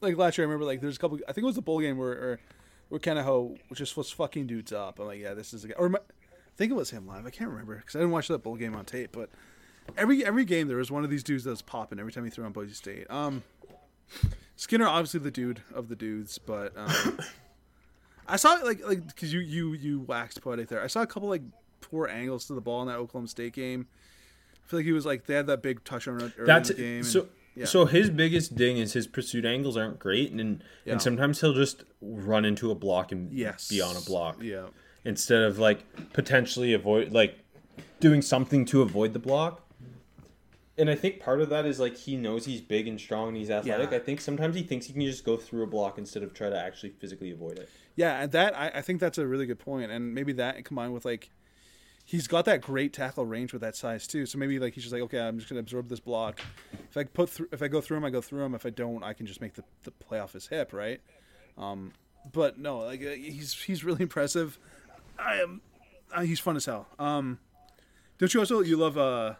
like 0.00 0.16
last 0.16 0.38
year, 0.38 0.46
I 0.46 0.48
remember 0.48 0.64
like 0.64 0.80
there's 0.80 0.96
a 0.96 0.98
couple. 0.98 1.18
I 1.28 1.32
think 1.32 1.44
it 1.44 1.46
was 1.46 1.56
the 1.56 1.62
bowl 1.62 1.80
game 1.80 1.98
where 1.98 2.12
or, 2.12 2.40
where 2.88 3.00
Kaniho 3.00 3.58
just 3.74 3.96
was 3.96 4.10
fucking 4.10 4.46
dudes 4.46 4.72
up. 4.72 4.98
I'm 4.98 5.06
like, 5.06 5.20
yeah, 5.20 5.34
this 5.34 5.52
is 5.52 5.64
a 5.64 5.68
guy. 5.68 5.74
Or 5.78 5.88
my, 5.88 5.98
I 5.98 6.56
think 6.56 6.72
it 6.72 6.74
was 6.74 6.90
him 6.90 7.06
live. 7.06 7.26
I 7.26 7.30
can't 7.30 7.50
remember 7.50 7.76
because 7.76 7.96
I 7.96 7.98
didn't 7.98 8.12
watch 8.12 8.28
that 8.28 8.42
bowl 8.42 8.56
game 8.56 8.74
on 8.74 8.84
tape. 8.84 9.10
But 9.12 9.30
every 9.96 10.24
every 10.24 10.44
game 10.44 10.68
there 10.68 10.78
was 10.78 10.90
one 10.90 11.04
of 11.04 11.10
these 11.10 11.22
dudes 11.22 11.44
that 11.44 11.50
was 11.50 11.62
popping 11.62 11.98
every 11.98 12.12
time 12.12 12.24
he 12.24 12.30
threw 12.30 12.44
on 12.44 12.52
Boise 12.52 12.74
State. 12.74 13.10
Um, 13.10 13.42
Skinner 14.56 14.86
obviously 14.86 15.20
the 15.20 15.30
dude 15.30 15.62
of 15.74 15.88
the 15.88 15.96
dudes, 15.96 16.38
but 16.38 16.72
um, 16.76 17.18
I 18.26 18.36
saw 18.36 18.54
like 18.64 18.84
like 18.86 19.06
because 19.06 19.32
you 19.32 19.40
you 19.40 19.72
you 19.74 20.00
waxed 20.00 20.40
poetic 20.40 20.68
there. 20.68 20.82
I 20.82 20.86
saw 20.86 21.02
a 21.02 21.06
couple 21.06 21.28
like 21.28 21.42
poor 21.80 22.08
angles 22.08 22.46
to 22.46 22.54
the 22.54 22.60
ball 22.60 22.82
in 22.82 22.88
that 22.88 22.96
Oklahoma 22.96 23.28
State 23.28 23.52
game. 23.52 23.86
I 24.66 24.68
feel 24.68 24.78
like 24.80 24.86
he 24.86 24.92
was 24.92 25.06
like 25.06 25.26
they 25.26 25.34
had 25.34 25.46
that 25.46 25.62
big 25.62 25.84
touchdown 25.84 26.16
early 26.16 26.32
That's 26.46 26.70
in 26.70 26.76
the 26.76 26.82
game. 26.82 26.96
and- 26.96 27.06
so. 27.06 27.28
yeah. 27.54 27.64
So 27.66 27.86
his 27.86 28.10
biggest 28.10 28.56
ding 28.56 28.78
is 28.78 28.94
his 28.94 29.06
pursuit 29.06 29.44
angles 29.44 29.76
aren't 29.76 29.98
great, 30.00 30.32
and 30.32 30.62
Yeah. 30.84 30.92
and 30.94 31.02
sometimes 31.02 31.40
he'll 31.40 31.54
just 31.54 31.84
run 32.00 32.44
into 32.44 32.70
a 32.70 32.74
block 32.74 33.12
and 33.12 33.32
yes, 33.32 33.68
be 33.68 33.80
on 33.80 33.96
a 33.96 34.00
block 34.00 34.42
Yeah, 34.42 34.66
instead 35.04 35.42
of 35.42 35.58
like 35.58 35.84
potentially 36.12 36.72
avoid 36.72 37.12
like 37.12 37.38
doing 38.00 38.22
something 38.22 38.64
to 38.66 38.82
avoid 38.82 39.12
the 39.12 39.18
block. 39.20 39.62
And 40.78 40.90
I 40.90 40.94
think 40.94 41.20
part 41.20 41.40
of 41.40 41.48
that 41.48 41.64
is 41.64 41.80
like 41.80 41.96
he 41.96 42.16
knows 42.16 42.44
he's 42.44 42.60
big 42.60 42.86
and 42.86 43.00
strong 43.00 43.28
and 43.28 43.36
he's 43.38 43.50
athletic. 43.50 43.90
Yeah. 43.92 43.96
I 43.96 44.00
think 44.00 44.20
sometimes 44.20 44.54
he 44.56 44.62
thinks 44.62 44.84
he 44.86 44.92
can 44.92 45.00
just 45.00 45.24
go 45.24 45.38
through 45.38 45.62
a 45.62 45.66
block 45.66 45.96
instead 45.96 46.22
of 46.22 46.34
try 46.34 46.50
to 46.50 46.58
actually 46.58 46.90
physically 46.90 47.30
avoid 47.30 47.58
it. 47.58 47.70
yeah, 47.94 48.20
and 48.22 48.32
that 48.32 48.54
I, 48.58 48.68
I 48.74 48.82
think 48.82 49.00
that's 49.00 49.16
a 49.16 49.26
really 49.26 49.46
good 49.46 49.58
point, 49.58 49.90
and 49.90 50.12
maybe 50.14 50.32
that 50.34 50.62
combined 50.66 50.92
with 50.92 51.04
like 51.06 51.30
he's 52.06 52.28
got 52.28 52.44
that 52.44 52.62
great 52.62 52.92
tackle 52.92 53.26
range 53.26 53.52
with 53.52 53.60
that 53.60 53.76
size 53.76 54.06
too. 54.06 54.24
So 54.24 54.38
maybe 54.38 54.58
like 54.58 54.72
he's 54.72 54.84
just 54.84 54.92
like, 54.94 55.02
okay, 55.02 55.18
I'm 55.18 55.36
just 55.38 55.50
gonna 55.50 55.60
absorb 55.60 55.88
this 55.88 56.00
block. 56.00 56.40
If 56.88 56.96
I 56.96 57.04
put 57.04 57.28
through, 57.28 57.48
if 57.52 57.60
I 57.60 57.68
go 57.68 57.82
through 57.82 57.98
him, 57.98 58.04
I 58.04 58.10
go 58.10 58.22
through 58.22 58.44
him. 58.44 58.54
If 58.54 58.64
I 58.64 58.70
don't, 58.70 59.02
I 59.02 59.12
can 59.12 59.26
just 59.26 59.42
make 59.42 59.54
the, 59.54 59.64
the 59.82 59.90
play 59.90 60.20
off 60.20 60.32
his 60.32 60.46
hip, 60.46 60.72
right? 60.72 61.00
Um, 61.58 61.92
but 62.32 62.58
no, 62.58 62.78
like 62.78 63.02
uh, 63.02 63.10
he's 63.10 63.52
he's 63.52 63.84
really 63.84 64.02
impressive. 64.08 64.58
I 65.18 65.40
am, 65.40 65.60
uh, 66.14 66.22
he's 66.22 66.40
fun 66.40 66.56
as 66.56 66.64
hell. 66.64 66.86
Um, 66.98 67.40
don't 68.18 68.32
you 68.32 68.40
also 68.40 68.60
you 68.60 68.76
love 68.76 68.96
uh 68.96 69.34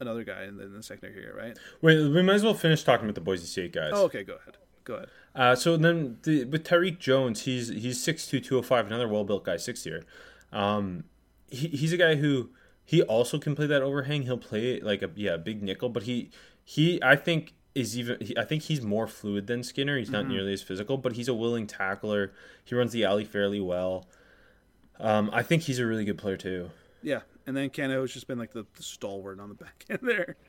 another 0.00 0.24
guy 0.24 0.44
in 0.44 0.56
the, 0.58 0.64
in 0.64 0.74
the 0.74 0.82
secondary 0.82 1.22
here, 1.22 1.34
right? 1.36 1.58
Wait, 1.80 1.96
we 1.96 2.22
might 2.22 2.34
as 2.34 2.44
well 2.44 2.54
finish 2.54 2.84
talking 2.84 3.06
about 3.06 3.14
the 3.14 3.20
Boise 3.22 3.46
State 3.46 3.72
guys. 3.72 3.92
Oh, 3.94 4.04
okay, 4.04 4.24
go 4.24 4.34
ahead, 4.34 4.58
go 4.84 4.94
ahead. 4.94 5.08
Uh, 5.34 5.54
so 5.54 5.76
then 5.76 6.18
the, 6.24 6.44
with 6.44 6.64
Tyreque 6.64 6.98
Jones, 6.98 7.42
he's 7.42 7.68
he's 7.68 8.04
6'2", 8.04 8.44
205, 8.44 8.86
another 8.88 9.08
well 9.08 9.24
built 9.24 9.44
guy, 9.44 9.56
six 9.56 9.86
year. 9.86 10.04
Um, 10.52 11.04
he, 11.48 11.68
he's 11.68 11.92
a 11.92 11.96
guy 11.96 12.16
who 12.16 12.50
he 12.84 13.02
also 13.02 13.38
can 13.38 13.54
play 13.54 13.66
that 13.66 13.82
overhang. 13.82 14.22
He'll 14.22 14.38
play 14.38 14.80
like 14.80 15.02
a 15.02 15.10
yeah 15.14 15.34
a 15.34 15.38
big 15.38 15.62
nickel, 15.62 15.88
but 15.88 16.04
he 16.04 16.30
he 16.64 17.02
I 17.02 17.16
think 17.16 17.54
is 17.74 17.98
even 17.98 18.18
he, 18.20 18.36
I 18.36 18.44
think 18.44 18.62
he's 18.64 18.82
more 18.82 19.06
fluid 19.06 19.46
than 19.46 19.62
Skinner. 19.62 19.98
He's 19.98 20.10
not 20.10 20.28
nearly 20.28 20.52
as 20.52 20.62
physical, 20.62 20.96
but 20.96 21.14
he's 21.14 21.28
a 21.28 21.34
willing 21.34 21.66
tackler. 21.66 22.32
He 22.64 22.74
runs 22.74 22.92
the 22.92 23.04
alley 23.04 23.24
fairly 23.24 23.60
well. 23.60 24.06
Um, 25.00 25.30
I 25.32 25.42
think 25.42 25.62
he's 25.62 25.78
a 25.78 25.86
really 25.86 26.04
good 26.04 26.18
player 26.18 26.36
too. 26.36 26.70
Yeah, 27.02 27.20
and 27.46 27.56
then 27.56 27.70
Cano's 27.70 28.12
just 28.12 28.26
been 28.26 28.38
like 28.38 28.52
the, 28.52 28.64
the 28.76 28.82
stalwart 28.82 29.40
on 29.40 29.48
the 29.48 29.54
back 29.54 29.84
end 29.88 30.00
there. 30.02 30.36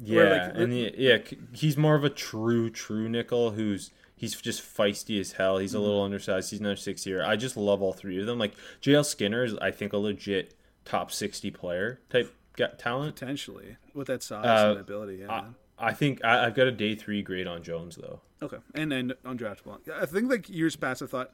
Yeah, 0.00 0.52
like, 0.52 0.52
and 0.54 0.72
he, 0.72 0.94
yeah, 0.96 1.18
he's 1.52 1.76
more 1.76 1.96
of 1.96 2.04
a 2.04 2.08
true 2.08 2.70
true 2.70 3.08
nickel 3.08 3.50
who's 3.50 3.90
he's 4.18 4.38
just 4.40 4.62
feisty 4.62 5.18
as 5.18 5.32
hell. 5.32 5.56
He's 5.58 5.72
a 5.74 5.80
little 5.80 6.02
undersized. 6.02 6.50
He's 6.50 6.60
another 6.60 6.76
six 6.76 7.06
year. 7.06 7.24
I 7.24 7.36
just 7.36 7.56
love 7.56 7.80
all 7.80 7.92
three 7.94 8.20
of 8.20 8.26
them. 8.26 8.38
Like 8.38 8.52
JL 8.82 9.04
Skinner 9.04 9.44
is, 9.44 9.54
I 9.56 9.70
think, 9.70 9.92
a 9.94 9.96
legit 9.98 10.54
top 10.84 11.10
sixty 11.10 11.50
player 11.50 12.00
type 12.10 12.34
got 12.56 12.78
talent. 12.78 13.14
Potentially 13.14 13.76
with 13.94 14.08
that 14.08 14.22
size 14.22 14.44
Uh, 14.44 14.70
and 14.72 14.80
ability. 14.80 15.16
Yeah. 15.16 15.30
I. 15.32 15.44
I 15.80 15.92
think 15.92 16.24
I, 16.24 16.44
I've 16.46 16.56
got 16.56 16.66
a 16.66 16.72
day 16.72 16.96
three 16.96 17.22
grade 17.22 17.46
on 17.46 17.62
Jones 17.62 17.94
though. 17.94 18.20
Okay, 18.42 18.56
and 18.74 18.90
then 18.90 19.12
undraftable. 19.24 19.78
I 19.94 20.06
think 20.06 20.28
like 20.28 20.48
years 20.48 20.74
past, 20.74 21.02
I 21.02 21.06
thought 21.06 21.30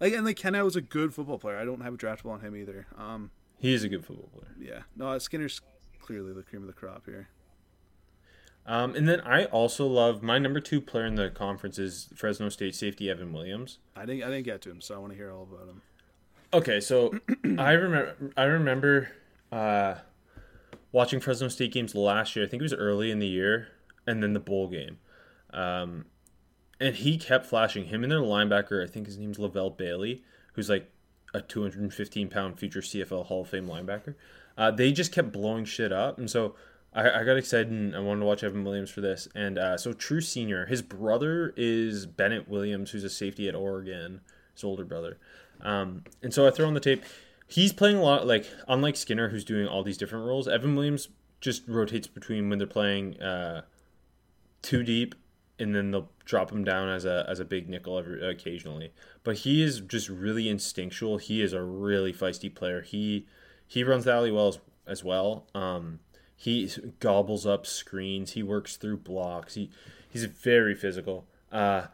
like 0.00 0.12
and 0.12 0.22
like 0.26 0.36
Kenna 0.36 0.62
was 0.62 0.76
a 0.76 0.82
good 0.82 1.14
football 1.14 1.38
player. 1.38 1.56
I 1.56 1.64
don't 1.64 1.80
have 1.80 1.94
a 1.94 1.96
draftable 1.96 2.32
on 2.32 2.40
him 2.40 2.54
either. 2.54 2.86
Um, 2.98 3.30
He 3.56 3.72
is 3.72 3.84
a 3.84 3.88
good 3.88 4.04
football 4.04 4.28
player. 4.34 4.54
yeah, 4.60 4.82
no, 4.96 5.16
Skinner's 5.16 5.62
clearly 5.98 6.34
the 6.34 6.42
cream 6.42 6.60
of 6.60 6.66
the 6.66 6.74
crop 6.74 7.06
here. 7.06 7.28
Um, 8.66 8.96
and 8.96 9.08
then 9.08 9.20
I 9.20 9.44
also 9.44 9.86
love 9.86 10.22
my 10.22 10.38
number 10.38 10.58
two 10.58 10.80
player 10.80 11.06
in 11.06 11.14
the 11.14 11.30
conference 11.30 11.78
is 11.78 12.08
Fresno 12.16 12.48
State 12.48 12.74
safety 12.74 13.08
Evan 13.08 13.32
Williams. 13.32 13.78
I 13.94 14.04
didn't 14.04 14.24
I 14.24 14.26
didn't 14.26 14.44
get 14.44 14.60
to 14.62 14.70
him, 14.70 14.80
so 14.80 14.96
I 14.96 14.98
want 14.98 15.12
to 15.12 15.16
hear 15.16 15.30
all 15.30 15.44
about 15.44 15.68
him. 15.68 15.82
Okay, 16.52 16.80
so 16.80 17.14
I 17.58 17.72
remember 17.72 18.16
I 18.36 18.44
remember 18.44 19.10
uh, 19.52 19.94
watching 20.90 21.20
Fresno 21.20 21.46
State 21.48 21.72
games 21.72 21.94
last 21.94 22.34
year. 22.34 22.44
I 22.44 22.48
think 22.48 22.60
it 22.60 22.64
was 22.64 22.74
early 22.74 23.12
in 23.12 23.20
the 23.20 23.28
year, 23.28 23.68
and 24.04 24.20
then 24.20 24.32
the 24.32 24.40
bowl 24.40 24.68
game. 24.68 24.98
Um, 25.52 26.06
and 26.80 26.94
he 26.96 27.18
kept 27.18 27.46
flashing 27.46 27.86
him 27.86 28.02
and 28.02 28.10
their 28.10 28.20
linebacker. 28.20 28.82
I 28.82 28.90
think 28.90 29.06
his 29.06 29.16
name's 29.16 29.38
Levelle 29.38 29.76
Bailey, 29.76 30.24
who's 30.54 30.68
like 30.68 30.90
a 31.32 31.40
215 31.40 32.28
pound 32.28 32.58
future 32.58 32.80
CFL 32.80 33.26
Hall 33.26 33.42
of 33.42 33.48
Fame 33.48 33.66
linebacker. 33.66 34.14
Uh, 34.58 34.70
they 34.70 34.90
just 34.90 35.12
kept 35.12 35.32
blowing 35.32 35.64
shit 35.64 35.92
up, 35.92 36.18
and 36.18 36.30
so 36.30 36.54
I, 36.96 37.20
I 37.20 37.24
got 37.24 37.36
excited 37.36 37.70
and 37.70 37.94
I 37.94 38.00
wanted 38.00 38.20
to 38.20 38.26
watch 38.26 38.42
Evan 38.42 38.64
Williams 38.64 38.90
for 38.90 39.02
this. 39.02 39.28
And 39.34 39.58
uh, 39.58 39.76
so 39.76 39.92
True 39.92 40.22
Senior, 40.22 40.66
his 40.66 40.80
brother 40.80 41.52
is 41.56 42.06
Bennett 42.06 42.48
Williams, 42.48 42.90
who's 42.90 43.04
a 43.04 43.10
safety 43.10 43.48
at 43.48 43.54
Oregon, 43.54 44.22
his 44.54 44.64
older 44.64 44.84
brother. 44.84 45.18
Um, 45.60 46.04
and 46.22 46.32
so 46.32 46.46
I 46.46 46.50
throw 46.50 46.66
on 46.66 46.74
the 46.74 46.80
tape. 46.80 47.04
He's 47.46 47.72
playing 47.72 47.98
a 47.98 48.02
lot, 48.02 48.26
like 48.26 48.46
unlike 48.66 48.96
Skinner, 48.96 49.28
who's 49.28 49.44
doing 49.44 49.68
all 49.68 49.84
these 49.84 49.98
different 49.98 50.26
roles. 50.26 50.48
Evan 50.48 50.74
Williams 50.74 51.08
just 51.40 51.68
rotates 51.68 52.08
between 52.08 52.48
when 52.48 52.58
they're 52.58 52.66
playing 52.66 53.20
uh, 53.20 53.62
too 54.62 54.82
deep, 54.82 55.14
and 55.58 55.74
then 55.74 55.90
they'll 55.90 56.10
drop 56.24 56.50
him 56.50 56.64
down 56.64 56.88
as 56.88 57.04
a 57.04 57.24
as 57.28 57.38
a 57.38 57.44
big 57.44 57.68
nickel 57.68 57.98
every 57.98 58.26
occasionally. 58.28 58.92
But 59.22 59.36
he 59.36 59.62
is 59.62 59.80
just 59.80 60.08
really 60.08 60.48
instinctual. 60.48 61.18
He 61.18 61.40
is 61.40 61.52
a 61.52 61.62
really 61.62 62.12
feisty 62.12 62.52
player. 62.52 62.82
He 62.82 63.26
he 63.66 63.84
runs 63.84 64.04
the 64.06 64.12
alley 64.12 64.32
well 64.32 64.48
as, 64.48 64.58
as 64.86 65.04
well. 65.04 65.46
Um, 65.54 66.00
he 66.36 66.70
gobbles 67.00 67.46
up 67.46 67.66
screens. 67.66 68.32
He 68.32 68.42
works 68.42 68.76
through 68.76 68.98
blocks. 68.98 69.54
He 69.54 69.70
he's 70.08 70.24
very 70.24 70.74
physical. 70.74 71.26
Uh, 71.50 71.86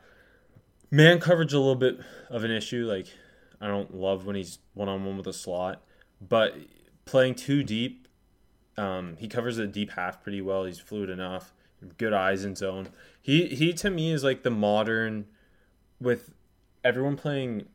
man 0.91 1.21
coverage 1.21 1.53
a 1.53 1.59
little 1.59 1.77
bit 1.77 2.01
of 2.29 2.43
an 2.45 2.51
issue. 2.51 2.87
Like 2.87 3.07
I 3.61 3.69
don't 3.69 3.95
love 3.95 4.27
when 4.27 4.37
he's 4.37 4.59
one 4.75 4.89
on 4.89 5.05
one 5.05 5.17
with 5.17 5.27
a 5.29 5.33
slot, 5.33 5.83
but 6.21 6.57
playing 7.05 7.37
too 7.37 7.63
deep, 7.63 8.09
um, 8.77 9.17
he 9.19 9.29
covers 9.29 9.57
the 9.57 9.67
deep 9.67 9.93
half 9.93 10.23
pretty 10.23 10.41
well. 10.41 10.65
He's 10.65 10.81
fluid 10.81 11.09
enough. 11.09 11.53
Good 11.97 12.13
eyes 12.13 12.45
in 12.45 12.57
zone. 12.57 12.89
He 13.21 13.47
he 13.47 13.73
to 13.75 13.91
me 13.91 14.13
is 14.13 14.25
like 14.25 14.43
the 14.43 14.51
modern, 14.51 15.27
with 16.01 16.33
everyone 16.85 17.17
playing 17.17 17.67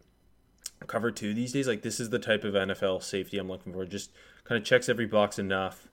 cover 0.85 1.11
two 1.11 1.33
these 1.33 1.53
days. 1.53 1.67
Like 1.67 1.81
this 1.81 1.99
is 1.99 2.09
the 2.09 2.19
type 2.19 2.43
of 2.43 2.53
NFL 2.53 3.03
safety 3.03 3.37
I'm 3.37 3.49
looking 3.49 3.73
for. 3.73 3.85
Just 3.85 4.11
kind 4.43 4.59
of 4.59 4.65
checks 4.65 4.89
every 4.89 5.05
box 5.05 5.39
enough. 5.39 5.87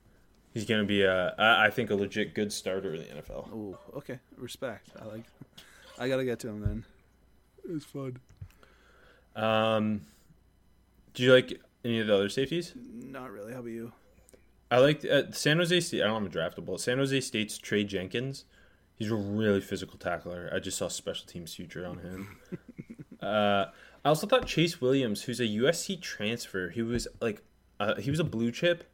He's 0.55 0.63
gonna 0.63 0.85
be 0.85 1.03
a, 1.03 1.35
I 1.37 1.69
think 1.69 1.89
a 1.89 1.95
legit 1.95 2.33
good 2.33 2.53
starter 2.53 2.95
in 2.95 3.01
the 3.01 3.07
NFL. 3.07 3.49
Oh, 3.53 3.77
okay, 3.97 4.19
respect. 4.37 4.89
I 4.97 5.03
like. 5.03 5.25
I 5.99 6.07
gotta 6.07 6.23
get 6.23 6.39
to 6.39 6.47
him 6.47 6.61
then. 6.61 6.85
It's 7.69 7.83
fun. 7.83 8.19
Um, 9.35 9.99
do 11.13 11.23
you 11.23 11.33
like 11.33 11.59
any 11.83 11.99
of 11.99 12.07
the 12.07 12.15
other 12.15 12.29
safeties? 12.29 12.71
Not 12.73 13.31
really. 13.31 13.51
How 13.51 13.59
about 13.59 13.71
you? 13.71 13.91
I 14.71 14.77
like 14.77 15.03
uh, 15.03 15.23
San 15.31 15.57
Jose 15.57 15.77
State. 15.81 16.01
I 16.01 16.07
don't 16.07 16.23
have 16.23 16.33
a 16.33 16.37
draftable. 16.37 16.79
San 16.79 16.99
Jose 16.99 17.19
State's 17.19 17.57
Trey 17.57 17.83
Jenkins. 17.83 18.45
He's 18.95 19.11
a 19.11 19.15
really 19.15 19.59
physical 19.59 19.99
tackler. 19.99 20.49
I 20.55 20.59
just 20.59 20.77
saw 20.77 20.87
special 20.87 21.27
teams 21.27 21.53
future 21.53 21.85
on 21.85 21.97
him. 21.97 22.37
uh, 23.21 23.65
I 24.05 24.07
also 24.09 24.25
thought 24.25 24.47
Chase 24.47 24.79
Williams, 24.79 25.23
who's 25.23 25.41
a 25.41 25.47
USC 25.47 25.99
transfer, 25.99 26.69
he 26.69 26.81
was 26.81 27.09
like, 27.19 27.41
uh, 27.77 27.95
he 27.95 28.09
was 28.09 28.21
a 28.21 28.23
blue 28.23 28.53
chip. 28.53 28.85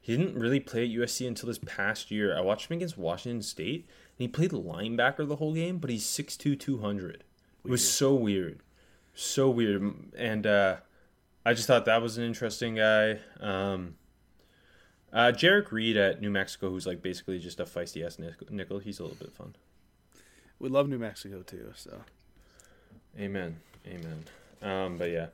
He 0.00 0.16
didn't 0.16 0.38
really 0.38 0.60
play 0.60 0.84
at 0.84 0.90
USC 0.90 1.26
until 1.26 1.48
this 1.48 1.58
past 1.58 2.10
year. 2.10 2.36
I 2.36 2.40
watched 2.40 2.70
him 2.70 2.76
against 2.76 2.98
Washington 2.98 3.42
State, 3.42 3.86
and 3.86 4.18
he 4.18 4.28
played 4.28 4.50
linebacker 4.50 5.26
the 5.26 5.36
whole 5.36 5.54
game, 5.54 5.78
but 5.78 5.90
he's 5.90 6.04
6'2", 6.04 6.58
200. 6.58 7.24
It 7.64 7.70
was 7.70 7.90
so 7.90 8.14
weird, 8.14 8.60
so 9.14 9.48
weird, 9.48 10.12
and 10.16 10.46
uh, 10.46 10.76
I 11.46 11.54
just 11.54 11.66
thought 11.66 11.86
that 11.86 12.02
was 12.02 12.18
an 12.18 12.24
interesting 12.24 12.74
guy. 12.74 13.20
Um, 13.40 13.96
uh, 15.12 15.32
Jerrick 15.32 15.70
Reed 15.72 15.96
at 15.96 16.20
New 16.20 16.30
Mexico, 16.30 16.70
who's 16.70 16.86
like 16.86 17.00
basically 17.00 17.38
just 17.38 17.60
a 17.60 17.64
feisty 17.64 18.04
ass 18.04 18.18
nickel. 18.50 18.80
He's 18.80 18.98
a 18.98 19.02
little 19.02 19.16
bit 19.16 19.32
fun. 19.32 19.54
We 20.58 20.68
love 20.68 20.88
New 20.88 20.98
Mexico 20.98 21.42
too, 21.42 21.72
so. 21.74 22.00
Amen, 23.18 23.60
amen. 23.86 24.24
Um, 24.60 24.98
but 24.98 25.10
yeah, 25.10 25.26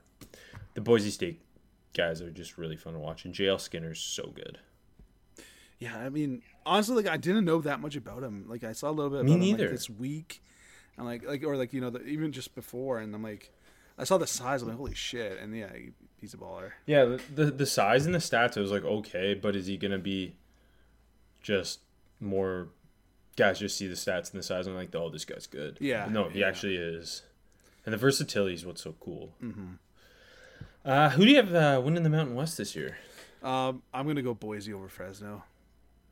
the 0.74 0.80
Boise 0.80 1.10
State 1.10 1.40
guys 1.94 2.20
are 2.20 2.30
just 2.30 2.58
really 2.58 2.76
fun 2.76 2.94
to 2.94 2.98
watch, 2.98 3.24
and 3.24 3.34
JL 3.34 3.60
Skinner's 3.60 4.00
so 4.00 4.32
good. 4.34 4.58
Yeah, 5.78 5.96
I 5.96 6.10
mean, 6.10 6.42
honestly, 6.66 6.94
like 6.96 7.08
I 7.08 7.16
didn't 7.16 7.44
know 7.44 7.60
that 7.62 7.80
much 7.80 7.96
about 7.96 8.22
him. 8.22 8.44
Like 8.48 8.64
I 8.64 8.72
saw 8.72 8.90
a 8.90 8.92
little 8.92 9.10
bit 9.10 9.24
Me 9.24 9.32
about 9.32 9.34
him 9.34 9.40
neither. 9.40 9.64
like, 9.64 9.72
this 9.72 9.90
week, 9.90 10.42
and 10.96 11.06
like 11.06 11.26
like 11.26 11.42
or 11.42 11.56
like 11.56 11.72
you 11.72 11.80
know 11.80 11.90
the, 11.90 12.04
even 12.04 12.32
just 12.32 12.54
before, 12.54 12.98
and 12.98 13.14
I'm 13.14 13.22
like, 13.22 13.50
I 13.98 14.04
saw 14.04 14.18
the 14.18 14.26
size. 14.26 14.62
I'm 14.62 14.68
like, 14.68 14.76
holy 14.76 14.94
shit! 14.94 15.38
And 15.40 15.56
yeah, 15.56 15.70
he's 16.20 16.34
a 16.34 16.36
baller. 16.36 16.72
Yeah, 16.84 17.04
the, 17.06 17.20
the 17.34 17.44
the 17.46 17.66
size 17.66 18.04
and 18.04 18.14
the 18.14 18.18
stats, 18.18 18.58
I 18.58 18.60
was 18.60 18.70
like, 18.70 18.84
okay, 18.84 19.34
but 19.34 19.56
is 19.56 19.66
he 19.66 19.78
gonna 19.78 19.98
be 19.98 20.36
just 21.40 21.80
more? 22.20 22.68
Guys 23.36 23.58
just 23.58 23.78
see 23.78 23.86
the 23.86 23.94
stats 23.94 24.32
and 24.32 24.38
the 24.38 24.42
size 24.42 24.66
and 24.66 24.76
like, 24.76 24.94
oh, 24.94 25.08
this 25.08 25.24
guy's 25.24 25.46
good. 25.46 25.78
Yeah, 25.80 26.08
no, 26.10 26.28
he 26.28 26.40
yeah. 26.40 26.48
actually 26.48 26.76
is, 26.76 27.22
and 27.86 27.94
the 27.94 27.98
versatility 27.98 28.54
is 28.54 28.66
what's 28.66 28.82
so 28.82 28.94
cool. 29.00 29.32
Mm-hmm. 29.42 29.74
Uh, 30.84 31.10
who 31.10 31.24
do 31.24 31.30
you 31.30 31.36
have 31.36 31.54
uh, 31.54 31.80
winning 31.84 32.02
the 32.02 32.10
Mountain 32.10 32.34
West 32.34 32.56
this 32.58 32.74
year? 32.74 32.96
Um, 33.42 33.82
I'm 33.92 34.06
gonna 34.06 34.22
go 34.22 34.34
Boise 34.34 34.72
over 34.72 34.88
Fresno. 34.88 35.44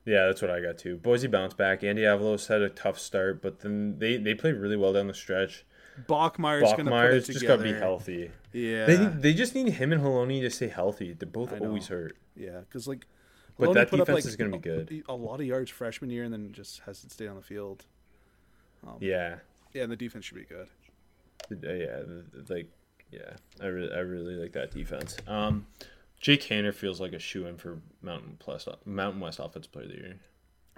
Yeah, 0.05 0.27
that's 0.27 0.41
what 0.41 0.51
I 0.51 0.61
got 0.61 0.79
too. 0.79 0.97
Boise 0.97 1.27
bounced 1.29 1.57
back. 1.57 1.85
Andy 1.85 2.03
Avalos 2.03 2.49
had 2.49 2.63
a 2.63 2.71
tough 2.71 2.99
start, 2.99 3.43
but 3.43 3.61
then 3.61 3.99
they, 3.99 4.17
they 4.17 4.35
played 4.35 4.55
really 4.57 4.77
well 4.77 4.93
down 4.95 5.07
the 5.07 5.15
stretch. 5.15 5.67
Bachmeier's 6.09 6.63
gonna 6.73 6.85
put 6.85 6.87
it 6.87 6.91
Bachmeier's 6.91 7.27
together. 7.27 7.33
just 7.33 7.47
got 7.47 7.57
to 7.57 7.63
be 7.65 7.73
healthy. 7.73 8.31
Yeah, 8.53 8.87
They 8.87 8.97
they 8.97 9.35
just 9.35 9.55
need 9.55 9.69
him 9.69 9.93
and 9.93 10.01
Holani 10.03 10.41
to 10.43 10.51
stay 10.51 10.69
healthy. 10.69 11.13
They're 11.13 11.29
both 11.29 11.53
always 11.61 11.89
hurt. 11.89 12.17
yeah, 12.37 12.61
because 12.61 12.87
like, 12.89 13.07
But 13.59 13.75
that 13.75 13.91
put 13.91 14.01
up, 14.01 14.07
defense 14.07 14.25
like, 14.25 14.29
is 14.31 14.37
gonna 14.37 14.53
be 14.53 14.59
good. 14.59 15.03
A 15.09 15.15
lot 15.15 15.41
of 15.41 15.47
yards 15.47 15.71
freshman 15.71 16.09
year, 16.11 16.25
and 16.25 16.33
then 16.33 16.53
just 16.53 16.81
hasn't 16.87 17.13
stayed 17.13 17.29
on 17.29 17.37
the 17.37 17.43
field. 17.43 17.85
Yeah, 19.01 19.37
Yeah, 19.75 19.83
and 19.83 19.93
the 19.93 19.97
defense 19.97 20.25
should 20.25 20.37
be 20.37 20.45
good. 20.45 20.69
Uh, 21.51 21.73
yeah, 21.75 22.01
like 22.49 22.69
yeah, 23.11 23.37
I 23.61 23.67
really 23.67 23.93
I 23.93 23.99
really 24.01 24.35
like 24.35 24.53
that 24.53 24.71
defense. 24.71 25.17
Um, 25.27 25.67
Jake 26.21 26.43
Haener 26.43 26.75
feels 26.75 27.01
like 27.01 27.13
a 27.13 27.19
shoe 27.19 27.47
in 27.47 27.57
for 27.57 27.81
Mountain 28.03 28.37
Plus 28.39 28.67
Mountain 28.85 29.21
West 29.21 29.39
Offensive 29.39 29.71
Player 29.73 29.85
of 29.87 29.91
the 29.93 29.97
Year. 29.97 30.17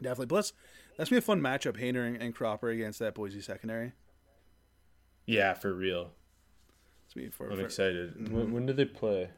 Definitely. 0.03 0.27
Plus, 0.27 0.53
that's 0.97 1.11
gonna 1.11 1.21
be 1.21 1.25
a 1.25 1.27
fun 1.27 1.41
matchup, 1.41 1.79
Haener 1.81 2.07
and, 2.07 2.17
and 2.23 2.35
Cropper 2.35 2.69
against 2.71 2.99
that 3.01 3.15
Boise 3.15 3.41
secondary. 3.41 3.93
Yeah, 5.27 5.55
for 5.55 5.73
real. 5.73 6.11
For, 7.33 7.51
I'm 7.51 7.57
for- 7.59 7.65
excited. 7.65 8.15
Mm-hmm. 8.17 8.35
When, 8.37 8.53
when 8.53 8.67
do 8.67 8.73
they 8.73 8.85
play? 8.85 9.31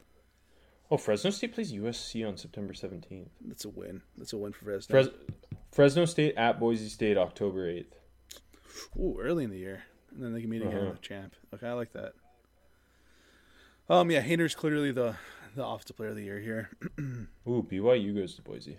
Oh, 0.90 0.98
Fresno 0.98 1.30
State 1.30 1.54
plays 1.54 1.72
USC 1.72 2.26
on 2.28 2.36
September 2.36 2.74
17th. 2.74 3.28
That's 3.46 3.64
a 3.64 3.70
win. 3.70 4.02
That's 4.18 4.34
a 4.34 4.36
win 4.36 4.52
for 4.52 4.66
Fresno. 4.66 4.92
Fres- 5.04 5.14
Fresno 5.72 6.04
State 6.04 6.34
at 6.36 6.60
Boise 6.60 6.90
State 6.90 7.16
October 7.16 7.66
8th. 7.72 7.86
Ooh, 8.98 9.18
early 9.18 9.44
in 9.44 9.50
the 9.50 9.56
year, 9.58 9.82
and 10.14 10.22
then 10.22 10.34
they 10.34 10.42
can 10.42 10.50
meet 10.50 10.60
again 10.60 10.76
Uh-huh. 10.76 10.90
with 10.90 11.00
the 11.00 11.06
champ. 11.08 11.34
Okay, 11.54 11.66
I 11.66 11.72
like 11.72 11.92
that. 11.94 12.12
Um, 13.92 14.10
yeah, 14.10 14.22
Haener's 14.22 14.54
clearly 14.54 14.90
the 14.90 15.16
the 15.54 15.66
offensive 15.66 15.98
player 15.98 16.08
of 16.08 16.16
the 16.16 16.24
year 16.24 16.40
here. 16.40 16.70
Ooh, 17.46 17.62
BYU 17.70 18.14
goes 18.14 18.34
to 18.36 18.42
Boise. 18.42 18.78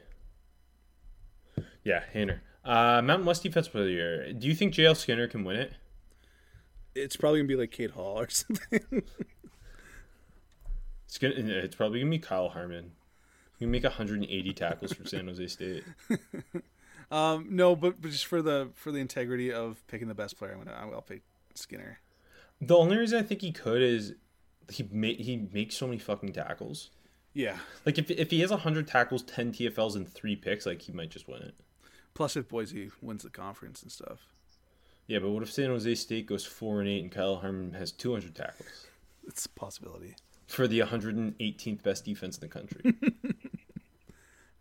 Yeah, 1.83 2.01
Haener. 2.15 2.39
Uh, 2.65 2.99
Mountain 3.03 3.27
West 3.27 3.43
Defense 3.43 3.67
Player 3.67 3.83
of 3.83 3.89
the 3.89 3.93
Year. 3.93 4.33
Do 4.33 4.47
you 4.47 4.55
think 4.55 4.73
JL 4.73 4.97
Skinner 4.97 5.27
can 5.27 5.43
win 5.43 5.57
it? 5.57 5.73
It's 6.95 7.15
probably 7.15 7.41
gonna 7.41 7.47
be 7.47 7.55
like 7.55 7.69
Cade 7.69 7.91
Hall 7.91 8.21
or 8.21 8.27
something. 8.31 9.03
It's 11.05 11.19
gonna. 11.19 11.35
It's 11.37 11.75
probably 11.75 11.99
gonna 11.99 12.09
be 12.09 12.17
Kyle 12.17 12.49
Harmon. 12.49 12.93
He 13.59 13.65
can 13.65 13.71
make 13.71 13.83
180 13.83 14.53
tackles 14.53 14.93
for 14.93 15.07
San 15.07 15.27
Jose 15.27 15.45
State. 15.45 15.83
um, 17.11 17.49
no, 17.51 17.75
but, 17.75 18.01
but 18.01 18.09
just 18.09 18.25
for 18.25 18.41
the 18.41 18.71
for 18.73 18.91
the 18.91 18.97
integrity 18.97 19.53
of 19.53 19.85
picking 19.85 20.07
the 20.07 20.15
best 20.15 20.39
player, 20.39 20.53
I'm 20.53 20.63
gonna 20.63 20.75
I'll 20.75 21.03
pick 21.03 21.21
Skinner. 21.53 21.99
The 22.59 22.75
only 22.75 22.97
reason 22.97 23.19
I 23.19 23.23
think 23.23 23.41
he 23.41 23.51
could 23.51 23.83
is 23.83 24.15
he 24.69 24.87
ma- 24.91 25.07
he 25.07 25.47
makes 25.51 25.75
so 25.75 25.87
many 25.87 25.99
fucking 25.99 26.33
tackles. 26.33 26.89
Yeah. 27.33 27.57
Like 27.85 27.97
if 27.97 28.09
if 28.11 28.29
he 28.31 28.41
has 28.41 28.51
100 28.51 28.87
tackles, 28.87 29.23
10 29.23 29.53
TFLs, 29.53 29.95
and 29.95 30.07
three 30.07 30.35
picks, 30.35 30.65
like 30.65 30.81
he 30.81 30.91
might 30.91 31.09
just 31.09 31.27
win 31.27 31.41
it. 31.41 31.55
Plus, 32.13 32.35
if 32.37 32.47
Boise 32.47 32.91
wins 33.01 33.23
the 33.23 33.29
conference 33.31 33.81
and 33.81 33.91
stuff, 33.91 34.27
Yeah, 35.07 35.19
but 35.19 35.31
what 35.31 35.41
if 35.43 35.51
San 35.51 35.69
Jose 35.69 35.95
State 35.95 36.27
goes 36.27 36.45
four 36.45 36.79
and 36.79 36.87
eight 36.87 37.01
and 37.01 37.11
Kyle 37.11 37.37
Harmon 37.37 37.73
has 37.73 37.91
200 37.91 38.35
tackles 38.35 38.85
it's 39.27 39.45
a 39.45 39.49
possibility. 39.49 40.15
for 40.47 40.67
the 40.67 40.79
118th 40.81 41.81
best 41.81 42.05
defense 42.05 42.37
in 42.37 42.41
the 42.41 42.47
country? 42.47 42.81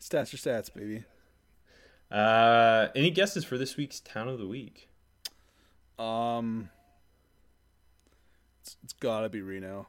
Stats 0.01 0.33
are 0.35 0.37
stats, 0.39 0.73
baby. 0.73 1.05
uh, 2.11 2.89
any 2.97 3.11
guesses 3.11 3.45
for 3.45 3.57
this 3.59 3.77
week's 3.77 4.01
town 4.01 4.29
of 4.29 4.39
the 4.39 4.47
week? 4.49 4.89
Um, 5.99 6.71
it's, 8.63 8.77
it's 8.83 8.93
gotta 8.95 9.29
be 9.29 9.43
Reno. 9.43 9.89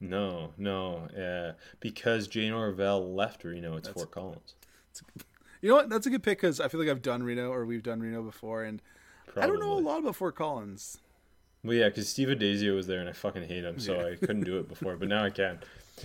No, 0.00 0.52
no, 0.56 1.08
yeah, 1.16 1.52
because 1.80 2.28
Jay 2.28 2.48
Norvell 2.48 3.14
left 3.14 3.42
Reno. 3.44 3.76
It's 3.76 3.88
Fort 3.88 4.10
Collins. 4.12 4.54
You 5.60 5.70
know 5.70 5.74
what? 5.76 5.88
That's 5.88 6.06
a 6.06 6.10
good 6.10 6.22
pick 6.22 6.38
because 6.38 6.60
I 6.60 6.68
feel 6.68 6.78
like 6.80 6.88
I've 6.88 7.02
done 7.02 7.22
Reno 7.22 7.50
or 7.50 7.64
we've 7.66 7.82
done 7.82 8.00
Reno 8.00 8.22
before, 8.22 8.62
and 8.62 8.80
I 9.36 9.46
don't 9.46 9.58
know 9.58 9.72
a 9.72 9.80
lot 9.80 9.98
about 10.00 10.14
Fort 10.16 10.36
Collins. 10.36 10.98
Well, 11.64 11.74
yeah, 11.76 11.88
because 11.88 12.08
Steve 12.08 12.28
Addazio 12.28 12.76
was 12.76 12.86
there, 12.86 13.00
and 13.00 13.08
I 13.08 13.12
fucking 13.12 13.42
hate 13.48 13.64
him, 13.64 13.80
so 13.80 13.98
I 14.00 14.14
couldn't 14.14 14.44
do 14.44 14.58
it 14.58 14.68
before, 14.68 14.96
but 14.96 15.08
now 15.08 15.24
I 15.24 15.30
can. 15.30 15.58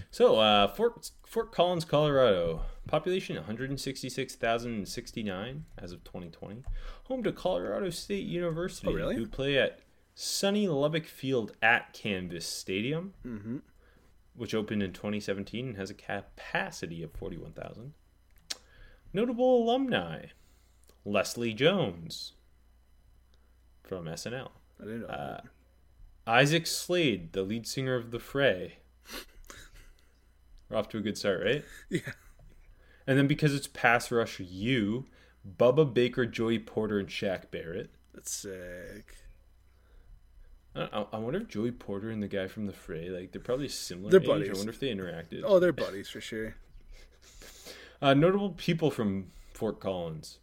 So, 0.09 0.39
uh, 0.39 0.67
Fort 0.69 1.11
Fort 1.27 1.51
Collins, 1.51 1.85
Colorado, 1.85 2.61
population 2.87 3.35
one 3.35 3.45
hundred 3.45 3.79
sixty 3.79 4.09
six 4.09 4.33
thousand 4.35 4.87
sixty 4.87 5.21
nine 5.21 5.65
as 5.77 5.91
of 5.91 6.03
twenty 6.03 6.29
twenty, 6.31 6.63
home 7.03 7.21
to 7.21 7.31
Colorado 7.31 7.91
State 7.91 8.25
University, 8.25 8.87
Oh, 8.87 8.93
really? 8.93 9.15
who 9.15 9.27
play 9.27 9.59
at 9.59 9.81
Sonny 10.15 10.65
Lubick 10.67 11.05
Field 11.05 11.51
at 11.61 11.93
Canvas 11.93 12.47
Stadium, 12.47 13.13
Mm-hmm. 13.23 13.57
Which 14.35 14.53
opened 14.53 14.83
in 14.83 14.93
twenty 14.93 15.19
seventeen 15.19 15.67
and 15.69 15.77
has 15.77 15.89
a 15.89 15.95
capacity 15.95 17.03
of 17.03 17.11
forty 17.11 17.37
one 17.37 17.53
thousand. 17.53 17.93
Notable 19.13 19.63
alumni: 19.63 20.27
Leslie 21.05 21.53
Jones 21.53 22.33
from 23.83 24.05
SNL. 24.05 24.51
I 24.81 24.83
didn't 24.83 25.01
know. 25.01 25.07
Uh, 25.07 25.41
Isaac 26.25 26.65
Slade, 26.67 27.33
the 27.33 27.43
lead 27.43 27.67
singer 27.67 27.95
of 27.95 28.11
The 28.11 28.19
Fray. 28.19 28.77
We're 30.69 30.77
off 30.77 30.89
to 30.89 30.97
a 30.97 31.01
good 31.01 31.17
start, 31.17 31.43
right? 31.43 31.65
Yeah. 31.89 32.13
And 33.05 33.17
then 33.17 33.27
because 33.27 33.53
it's 33.53 33.67
pass 33.67 34.09
rush 34.11 34.39
you, 34.39 35.07
Bubba 35.45 35.93
Baker, 35.93 36.25
Joey 36.25 36.57
Porter, 36.57 36.99
and 36.99 37.09
Shaq 37.09 37.51
Barrett. 37.51 37.91
That's 38.13 38.31
sick. 38.31 39.15
I, 40.75 41.05
I- 41.13 41.17
wonder 41.17 41.39
if 41.41 41.47
Joey 41.47 41.71
Porter 41.71 42.09
and 42.09 42.21
the 42.23 42.27
guy 42.27 42.47
from 42.47 42.65
The 42.65 42.73
Fray, 42.73 43.09
like, 43.09 43.31
they're 43.31 43.41
probably 43.41 43.69
similar. 43.69 44.09
They're 44.11 44.21
age. 44.21 44.27
buddies. 44.27 44.49
I 44.49 44.53
wonder 44.53 44.71
if 44.71 44.79
they 44.79 44.87
interacted. 44.93 45.41
Oh, 45.45 45.59
they're 45.59 45.71
buddies 45.73 46.09
for 46.09 46.19
sure. 46.21 46.55
Uh, 48.01 48.13
notable 48.13 48.49
people 48.51 48.89
from 48.91 49.27
Fort 49.53 49.79
Collins. 49.79 50.39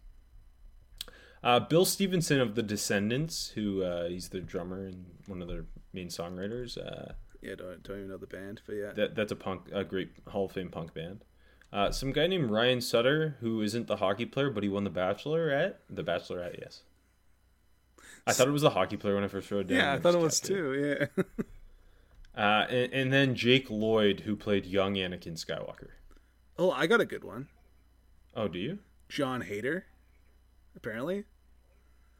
Uh, 1.42 1.58
Bill 1.60 1.84
Stevenson 1.84 2.40
of 2.40 2.54
The 2.54 2.62
Descendents, 2.62 3.50
who 3.54 3.82
uh, 3.82 4.08
he's 4.08 4.28
the 4.28 4.40
drummer 4.40 4.86
and 4.86 5.06
one 5.26 5.40
of 5.42 5.48
their 5.48 5.64
main 5.92 6.08
songwriters. 6.08 6.76
Uh, 6.78 7.12
Yeah, 7.42 7.54
don't 7.56 7.82
don't 7.82 7.96
even 7.98 8.08
know 8.10 8.18
the 8.18 8.26
band, 8.26 8.60
but 8.66 8.74
yeah. 8.74 8.92
that 8.92 9.14
that's 9.14 9.32
a 9.32 9.36
punk 9.36 9.62
a 9.72 9.82
great 9.84 10.10
Hall 10.28 10.44
of 10.46 10.52
Fame 10.52 10.68
punk 10.68 10.92
band. 10.94 11.24
Uh, 11.72 11.90
some 11.90 12.12
guy 12.12 12.26
named 12.26 12.50
Ryan 12.50 12.80
Sutter 12.80 13.36
who 13.40 13.62
isn't 13.62 13.86
the 13.86 13.96
hockey 13.96 14.26
player, 14.26 14.50
but 14.50 14.62
he 14.62 14.68
won 14.68 14.84
the 14.84 14.90
Bachelorette. 14.90 15.76
The 15.88 16.04
Bachelorette, 16.04 16.58
yes. 16.60 16.82
I 18.30 18.32
thought 18.32 18.48
it 18.48 18.52
was 18.52 18.62
the 18.62 18.70
hockey 18.70 18.96
player 18.96 19.14
when 19.14 19.24
I 19.24 19.28
first 19.28 19.50
wrote 19.50 19.60
it 19.60 19.68
down. 19.68 19.78
yeah, 19.78 19.92
I 19.92 19.98
thought 19.98 20.14
it 20.14 20.20
was 20.20 20.40
too. 20.40 21.08
Yeah. 21.16 21.24
Uh, 22.36 22.64
and, 22.70 22.92
and 22.92 23.12
then 23.12 23.34
Jake 23.34 23.68
Lloyd, 23.68 24.20
who 24.20 24.36
played 24.36 24.64
young 24.64 24.94
Anakin 24.94 25.34
Skywalker. 25.34 25.88
oh, 26.58 26.70
I 26.70 26.86
got 26.86 27.00
a 27.00 27.04
good 27.04 27.24
one. 27.24 27.48
Oh, 28.36 28.46
do 28.46 28.58
you? 28.58 28.78
Jon 29.08 29.40
Heder. 29.42 29.84
Apparently, 30.76 31.24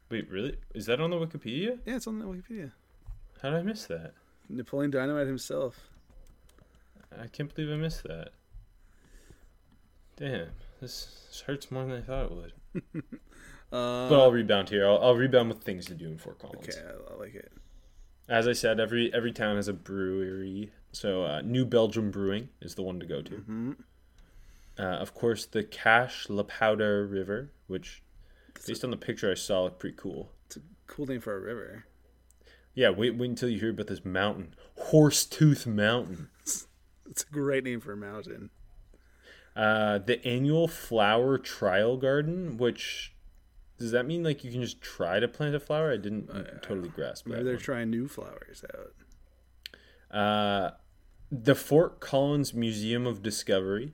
Wait, 0.09 0.29
really? 0.29 0.57
Is 0.75 0.85
that 0.87 0.99
on 0.99 1.09
the 1.11 1.15
Wikipedia? 1.15 1.79
yeah, 1.85 1.95
it's 1.95 2.05
on 2.07 2.19
the 2.19 2.25
Wikipedia. 2.25 2.73
How 3.41 3.51
did 3.51 3.59
I 3.59 3.63
miss 3.63 3.85
that? 3.85 4.13
Napoleon 4.49 4.91
Dynamite 4.91 5.27
himself. 5.27 5.89
I 7.17 7.27
can't 7.27 7.55
believe 7.55 7.71
I 7.71 7.77
missed 7.77 8.03
that. 8.03 8.31
Damn, 10.17 10.49
this, 10.81 11.25
this 11.29 11.41
hurts 11.47 11.71
more 11.71 11.85
than 11.85 11.93
I 11.97 12.01
thought 12.01 12.25
it 12.25 12.31
would. 12.31 13.03
Uh, 13.71 14.09
but 14.09 14.19
I'll 14.19 14.31
rebound 14.31 14.69
here. 14.69 14.87
I'll, 14.87 14.97
I'll 14.97 15.15
rebound 15.15 15.49
with 15.49 15.63
things 15.63 15.85
to 15.85 15.93
do 15.93 16.07
in 16.07 16.17
Fort 16.17 16.39
Collins. 16.39 16.67
okay, 16.67 16.79
I, 16.85 17.13
I 17.13 17.17
like 17.17 17.35
it. 17.35 17.51
As 18.27 18.47
I 18.47 18.53
said, 18.53 18.79
every 18.79 19.13
every 19.13 19.31
town 19.31 19.55
has 19.55 19.67
a 19.67 19.73
brewery. 19.73 20.71
So 20.91 21.23
uh, 21.23 21.41
New 21.41 21.65
Belgium 21.65 22.11
Brewing 22.11 22.49
is 22.61 22.75
the 22.75 22.81
one 22.81 22.99
to 22.99 23.05
go 23.05 23.21
to. 23.21 23.31
Mm-hmm. 23.31 23.71
Uh, 24.79 24.83
of 24.83 25.13
course, 25.13 25.45
the 25.45 25.63
Cache 25.63 26.27
La 26.29 26.43
Poudre 26.43 27.05
River, 27.09 27.51
which, 27.67 28.01
based 28.65 28.83
on 28.83 28.91
the 28.91 28.97
picture 28.97 29.29
I 29.31 29.35
saw, 29.35 29.63
looked 29.63 29.79
pretty 29.79 29.97
cool. 29.97 30.31
It's 30.47 30.57
a 30.57 30.61
cool 30.87 31.05
name 31.05 31.21
for 31.21 31.35
a 31.35 31.39
river. 31.39 31.85
Yeah, 32.73 32.89
wait, 32.89 33.15
wait 33.15 33.29
until 33.29 33.49
you 33.49 33.59
hear 33.59 33.69
about 33.71 33.87
this 33.87 34.05
mountain, 34.05 34.55
Horsetooth 34.91 35.65
Mountain. 35.65 36.29
It's 37.09 37.23
a 37.23 37.33
great 37.33 37.65
name 37.65 37.81
for 37.81 37.91
a 37.91 37.97
mountain. 37.97 38.51
Uh, 39.53 39.97
the 39.97 40.25
annual 40.25 40.69
flower 40.69 41.37
trial 41.37 41.97
garden, 41.97 42.55
which 42.55 43.13
does 43.81 43.91
that 43.91 44.05
mean 44.05 44.23
like 44.23 44.43
you 44.43 44.51
can 44.51 44.61
just 44.61 44.81
try 44.81 45.19
to 45.19 45.27
plant 45.27 45.55
a 45.55 45.59
flower? 45.59 45.91
I 45.91 45.97
didn't 45.97 46.27
totally 46.61 46.89
grasp 46.89 47.25
Maybe 47.27 47.39
that. 47.39 47.43
they're 47.43 47.53
one. 47.55 47.61
trying 47.63 47.89
new 47.89 48.07
flowers 48.07 48.63
out. 48.73 50.15
Uh, 50.17 50.71
the 51.31 51.55
Fort 51.55 51.99
Collins 51.99 52.53
Museum 52.53 53.05
of 53.07 53.21
Discovery. 53.21 53.93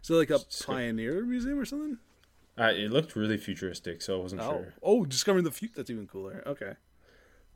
So 0.00 0.14
like 0.16 0.30
a 0.30 0.38
So- 0.48 0.66
pioneer 0.72 1.24
museum 1.24 1.58
or 1.58 1.64
something? 1.64 1.98
Uh, 2.58 2.72
it 2.74 2.90
looked 2.92 3.16
really 3.16 3.38
futuristic, 3.38 4.02
so 4.02 4.18
I 4.18 4.22
wasn't 4.22 4.42
Oh, 4.42 4.50
sure. 4.50 4.74
oh, 4.82 5.04
discovering 5.06 5.44
the 5.44 5.50
future. 5.50 5.74
That's 5.76 5.90
even 5.90 6.06
cooler. 6.06 6.42
Okay. 6.46 6.74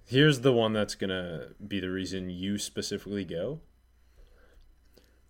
Here's 0.06 0.40
the 0.40 0.52
one 0.52 0.72
that's 0.72 0.94
gonna 0.94 1.48
be 1.66 1.80
the 1.80 1.90
reason 1.90 2.30
you 2.30 2.58
specifically 2.58 3.24
go. 3.24 3.60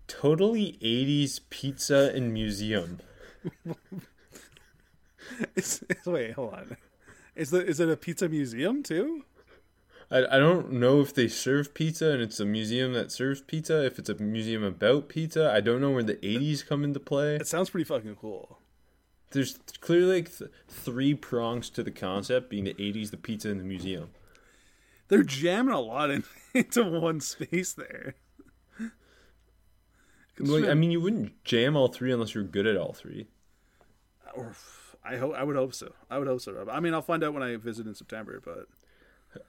Totally 0.06 0.78
80s 0.80 1.40
pizza 1.50 2.12
and 2.14 2.32
museum. 2.32 3.00
It's, 5.56 5.82
it's- 5.82 6.06
wait, 6.06 6.32
hold 6.32 6.54
on. 6.54 6.76
Is 7.34 7.50
the 7.50 7.64
is 7.66 7.80
it 7.80 7.88
a 7.90 7.96
pizza 7.96 8.28
museum 8.28 8.82
too? 8.82 9.24
I, 10.10 10.18
I 10.24 10.38
don't 10.38 10.72
know 10.72 11.00
if 11.00 11.12
they 11.12 11.26
serve 11.28 11.74
pizza 11.74 12.10
and 12.10 12.22
it's 12.22 12.38
a 12.38 12.44
museum 12.44 12.92
that 12.92 13.10
serves 13.10 13.40
pizza, 13.40 13.84
if 13.84 13.98
it's 13.98 14.08
a 14.08 14.14
museum 14.14 14.62
about 14.62 15.08
pizza. 15.08 15.50
I 15.52 15.60
don't 15.60 15.80
know 15.80 15.90
where 15.90 16.02
the 16.04 16.14
80s 16.14 16.64
come 16.66 16.84
into 16.84 17.00
play. 17.00 17.34
It 17.36 17.48
sounds 17.48 17.70
pretty 17.70 17.84
fucking 17.84 18.16
cool. 18.16 18.58
There's 19.32 19.58
clearly 19.80 20.14
like 20.20 20.38
th- 20.38 20.50
three 20.68 21.12
prongs 21.14 21.68
to 21.70 21.82
the 21.82 21.90
concept 21.90 22.48
being 22.50 22.64
the 22.64 22.74
80s, 22.74 23.10
the 23.10 23.16
pizza, 23.16 23.50
and 23.50 23.58
the 23.58 23.64
museum. 23.64 24.10
They're 25.08 25.24
jamming 25.24 25.74
a 25.74 25.80
lot 25.80 26.10
in, 26.10 26.22
into 26.54 26.84
one 26.84 27.20
space 27.20 27.72
there. 27.74 28.14
Like, 30.38 30.64
I 30.66 30.74
mean, 30.74 30.90
you 30.90 31.00
wouldn't 31.00 31.42
jam 31.44 31.76
all 31.76 31.88
three 31.88 32.12
unless 32.12 32.34
you're 32.34 32.44
good 32.44 32.66
at 32.66 32.76
all 32.76 32.92
three. 32.92 33.26
Or 34.34 34.54
I 35.06 35.16
hope 35.16 35.34
I 35.34 35.44
would 35.44 35.56
hope 35.56 35.74
so. 35.74 35.92
I 36.10 36.18
would 36.18 36.26
hope 36.26 36.40
so. 36.40 36.52
Rob. 36.52 36.68
I 36.68 36.80
mean, 36.80 36.94
I'll 36.94 37.02
find 37.02 37.22
out 37.22 37.34
when 37.34 37.42
I 37.42 37.56
visit 37.56 37.86
in 37.86 37.94
September. 37.94 38.40
But 38.44 38.66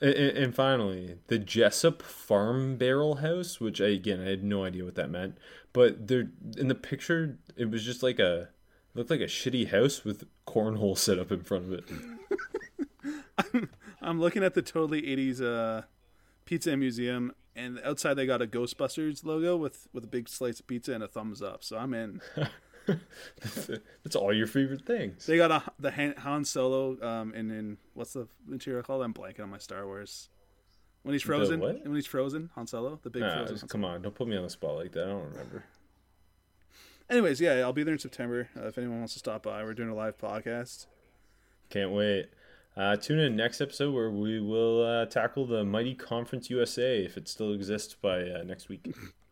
And, 0.01 0.13
and 0.13 0.37
and 0.37 0.55
finally, 0.55 1.17
the 1.27 1.39
Jessup 1.39 2.01
Farm 2.01 2.77
Barrel 2.77 3.15
House, 3.15 3.59
which 3.59 3.81
I, 3.81 3.87
again 3.87 4.21
I 4.21 4.29
had 4.29 4.43
no 4.43 4.63
idea 4.63 4.85
what 4.85 4.95
that 4.95 5.09
meant, 5.09 5.37
but 5.73 6.07
there 6.07 6.29
in 6.57 6.67
the 6.67 6.75
picture 6.75 7.37
it 7.55 7.71
was 7.71 7.83
just 7.83 8.03
like 8.03 8.19
a 8.19 8.49
looked 8.93 9.09
like 9.09 9.21
a 9.21 9.25
shitty 9.25 9.69
house 9.69 10.03
with 10.03 10.25
cornhole 10.45 10.97
set 11.05 11.19
up 11.19 11.31
in 11.31 11.41
front 11.41 11.65
of 11.65 11.73
it. 11.73 11.85
I'm 14.01 14.19
looking 14.19 14.43
at 14.43 14.53
the 14.53 14.61
totally 14.61 15.01
'80s 15.01 15.41
uh, 15.41 15.83
pizza 16.45 16.75
museum, 16.77 17.33
and 17.55 17.79
outside 17.83 18.15
they 18.15 18.25
got 18.25 18.41
a 18.41 18.47
Ghostbusters 18.47 19.23
logo 19.23 19.55
with 19.55 19.87
with 19.93 20.03
a 20.03 20.07
big 20.07 20.29
slice 20.29 20.59
of 20.59 20.67
pizza 20.67 20.93
and 20.93 21.03
a 21.03 21.07
thumbs 21.07 21.41
up. 21.41 21.63
So 21.63 21.77
I'm 21.77 21.93
in. 21.93 22.21
That's 24.03 24.15
all 24.15 24.33
your 24.33 24.47
favorite 24.47 24.85
things. 24.85 25.25
They 25.25 25.37
got 25.37 25.51
a 25.51 25.63
the 25.79 25.91
Han, 25.91 26.15
Han 26.19 26.45
Solo 26.45 26.97
um 27.01 27.33
in 27.33 27.51
in 27.51 27.77
what's 27.93 28.13
the 28.13 28.27
material 28.45 28.83
called? 28.83 29.03
I'm 29.03 29.13
blanking 29.13 29.41
on 29.41 29.49
my 29.49 29.57
Star 29.57 29.85
Wars. 29.85 30.29
When 31.03 31.13
he's 31.13 31.23
frozen, 31.23 31.59
when 31.61 31.95
he's 31.95 32.05
frozen, 32.07 32.49
Han 32.55 32.67
Solo, 32.67 32.99
the 33.01 33.09
big 33.09 33.21
Nah, 33.21 33.35
frozen. 33.37 33.55
just- 33.57 33.69
come 33.69 33.85
on, 33.85 34.01
don't 34.01 34.15
put 34.15 34.27
me 34.27 34.35
on 34.35 34.43
the 34.43 34.49
spot 34.49 34.75
like 34.75 34.91
that. 34.93 35.03
I 35.03 35.07
don't 35.07 35.23
remember. 35.31 35.63
Anyways, 37.09 37.39
yeah, 37.39 37.53
I'll 37.61 37.71
be 37.71 37.83
there 37.83 37.93
in 37.93 37.99
September. 37.99 38.49
Uh, 38.57 38.67
if 38.67 38.77
anyone 38.77 38.97
wants 38.99 39.13
to 39.13 39.19
stop 39.19 39.43
by, 39.43 39.63
we're 39.63 39.73
doing 39.73 39.87
a 39.89 39.95
live 39.95 40.17
podcast. 40.17 40.87
Can't 41.69 41.91
wait. 41.91 42.29
Uh, 42.75 42.97
tune 42.97 43.19
in 43.19 43.35
next 43.37 43.61
episode 43.61 43.93
where 43.93 44.11
we 44.11 44.41
will 44.41 44.83
uh, 44.85 45.05
tackle 45.05 45.45
the 45.47 45.63
mighty 45.63 45.95
Conference 45.95 46.49
USA 46.49 47.03
if 47.05 47.15
it 47.15 47.27
still 47.29 47.53
exists 47.53 47.95
by 47.95 48.21
uh, 48.29 48.43
next 48.43 48.67
week. 48.69 48.93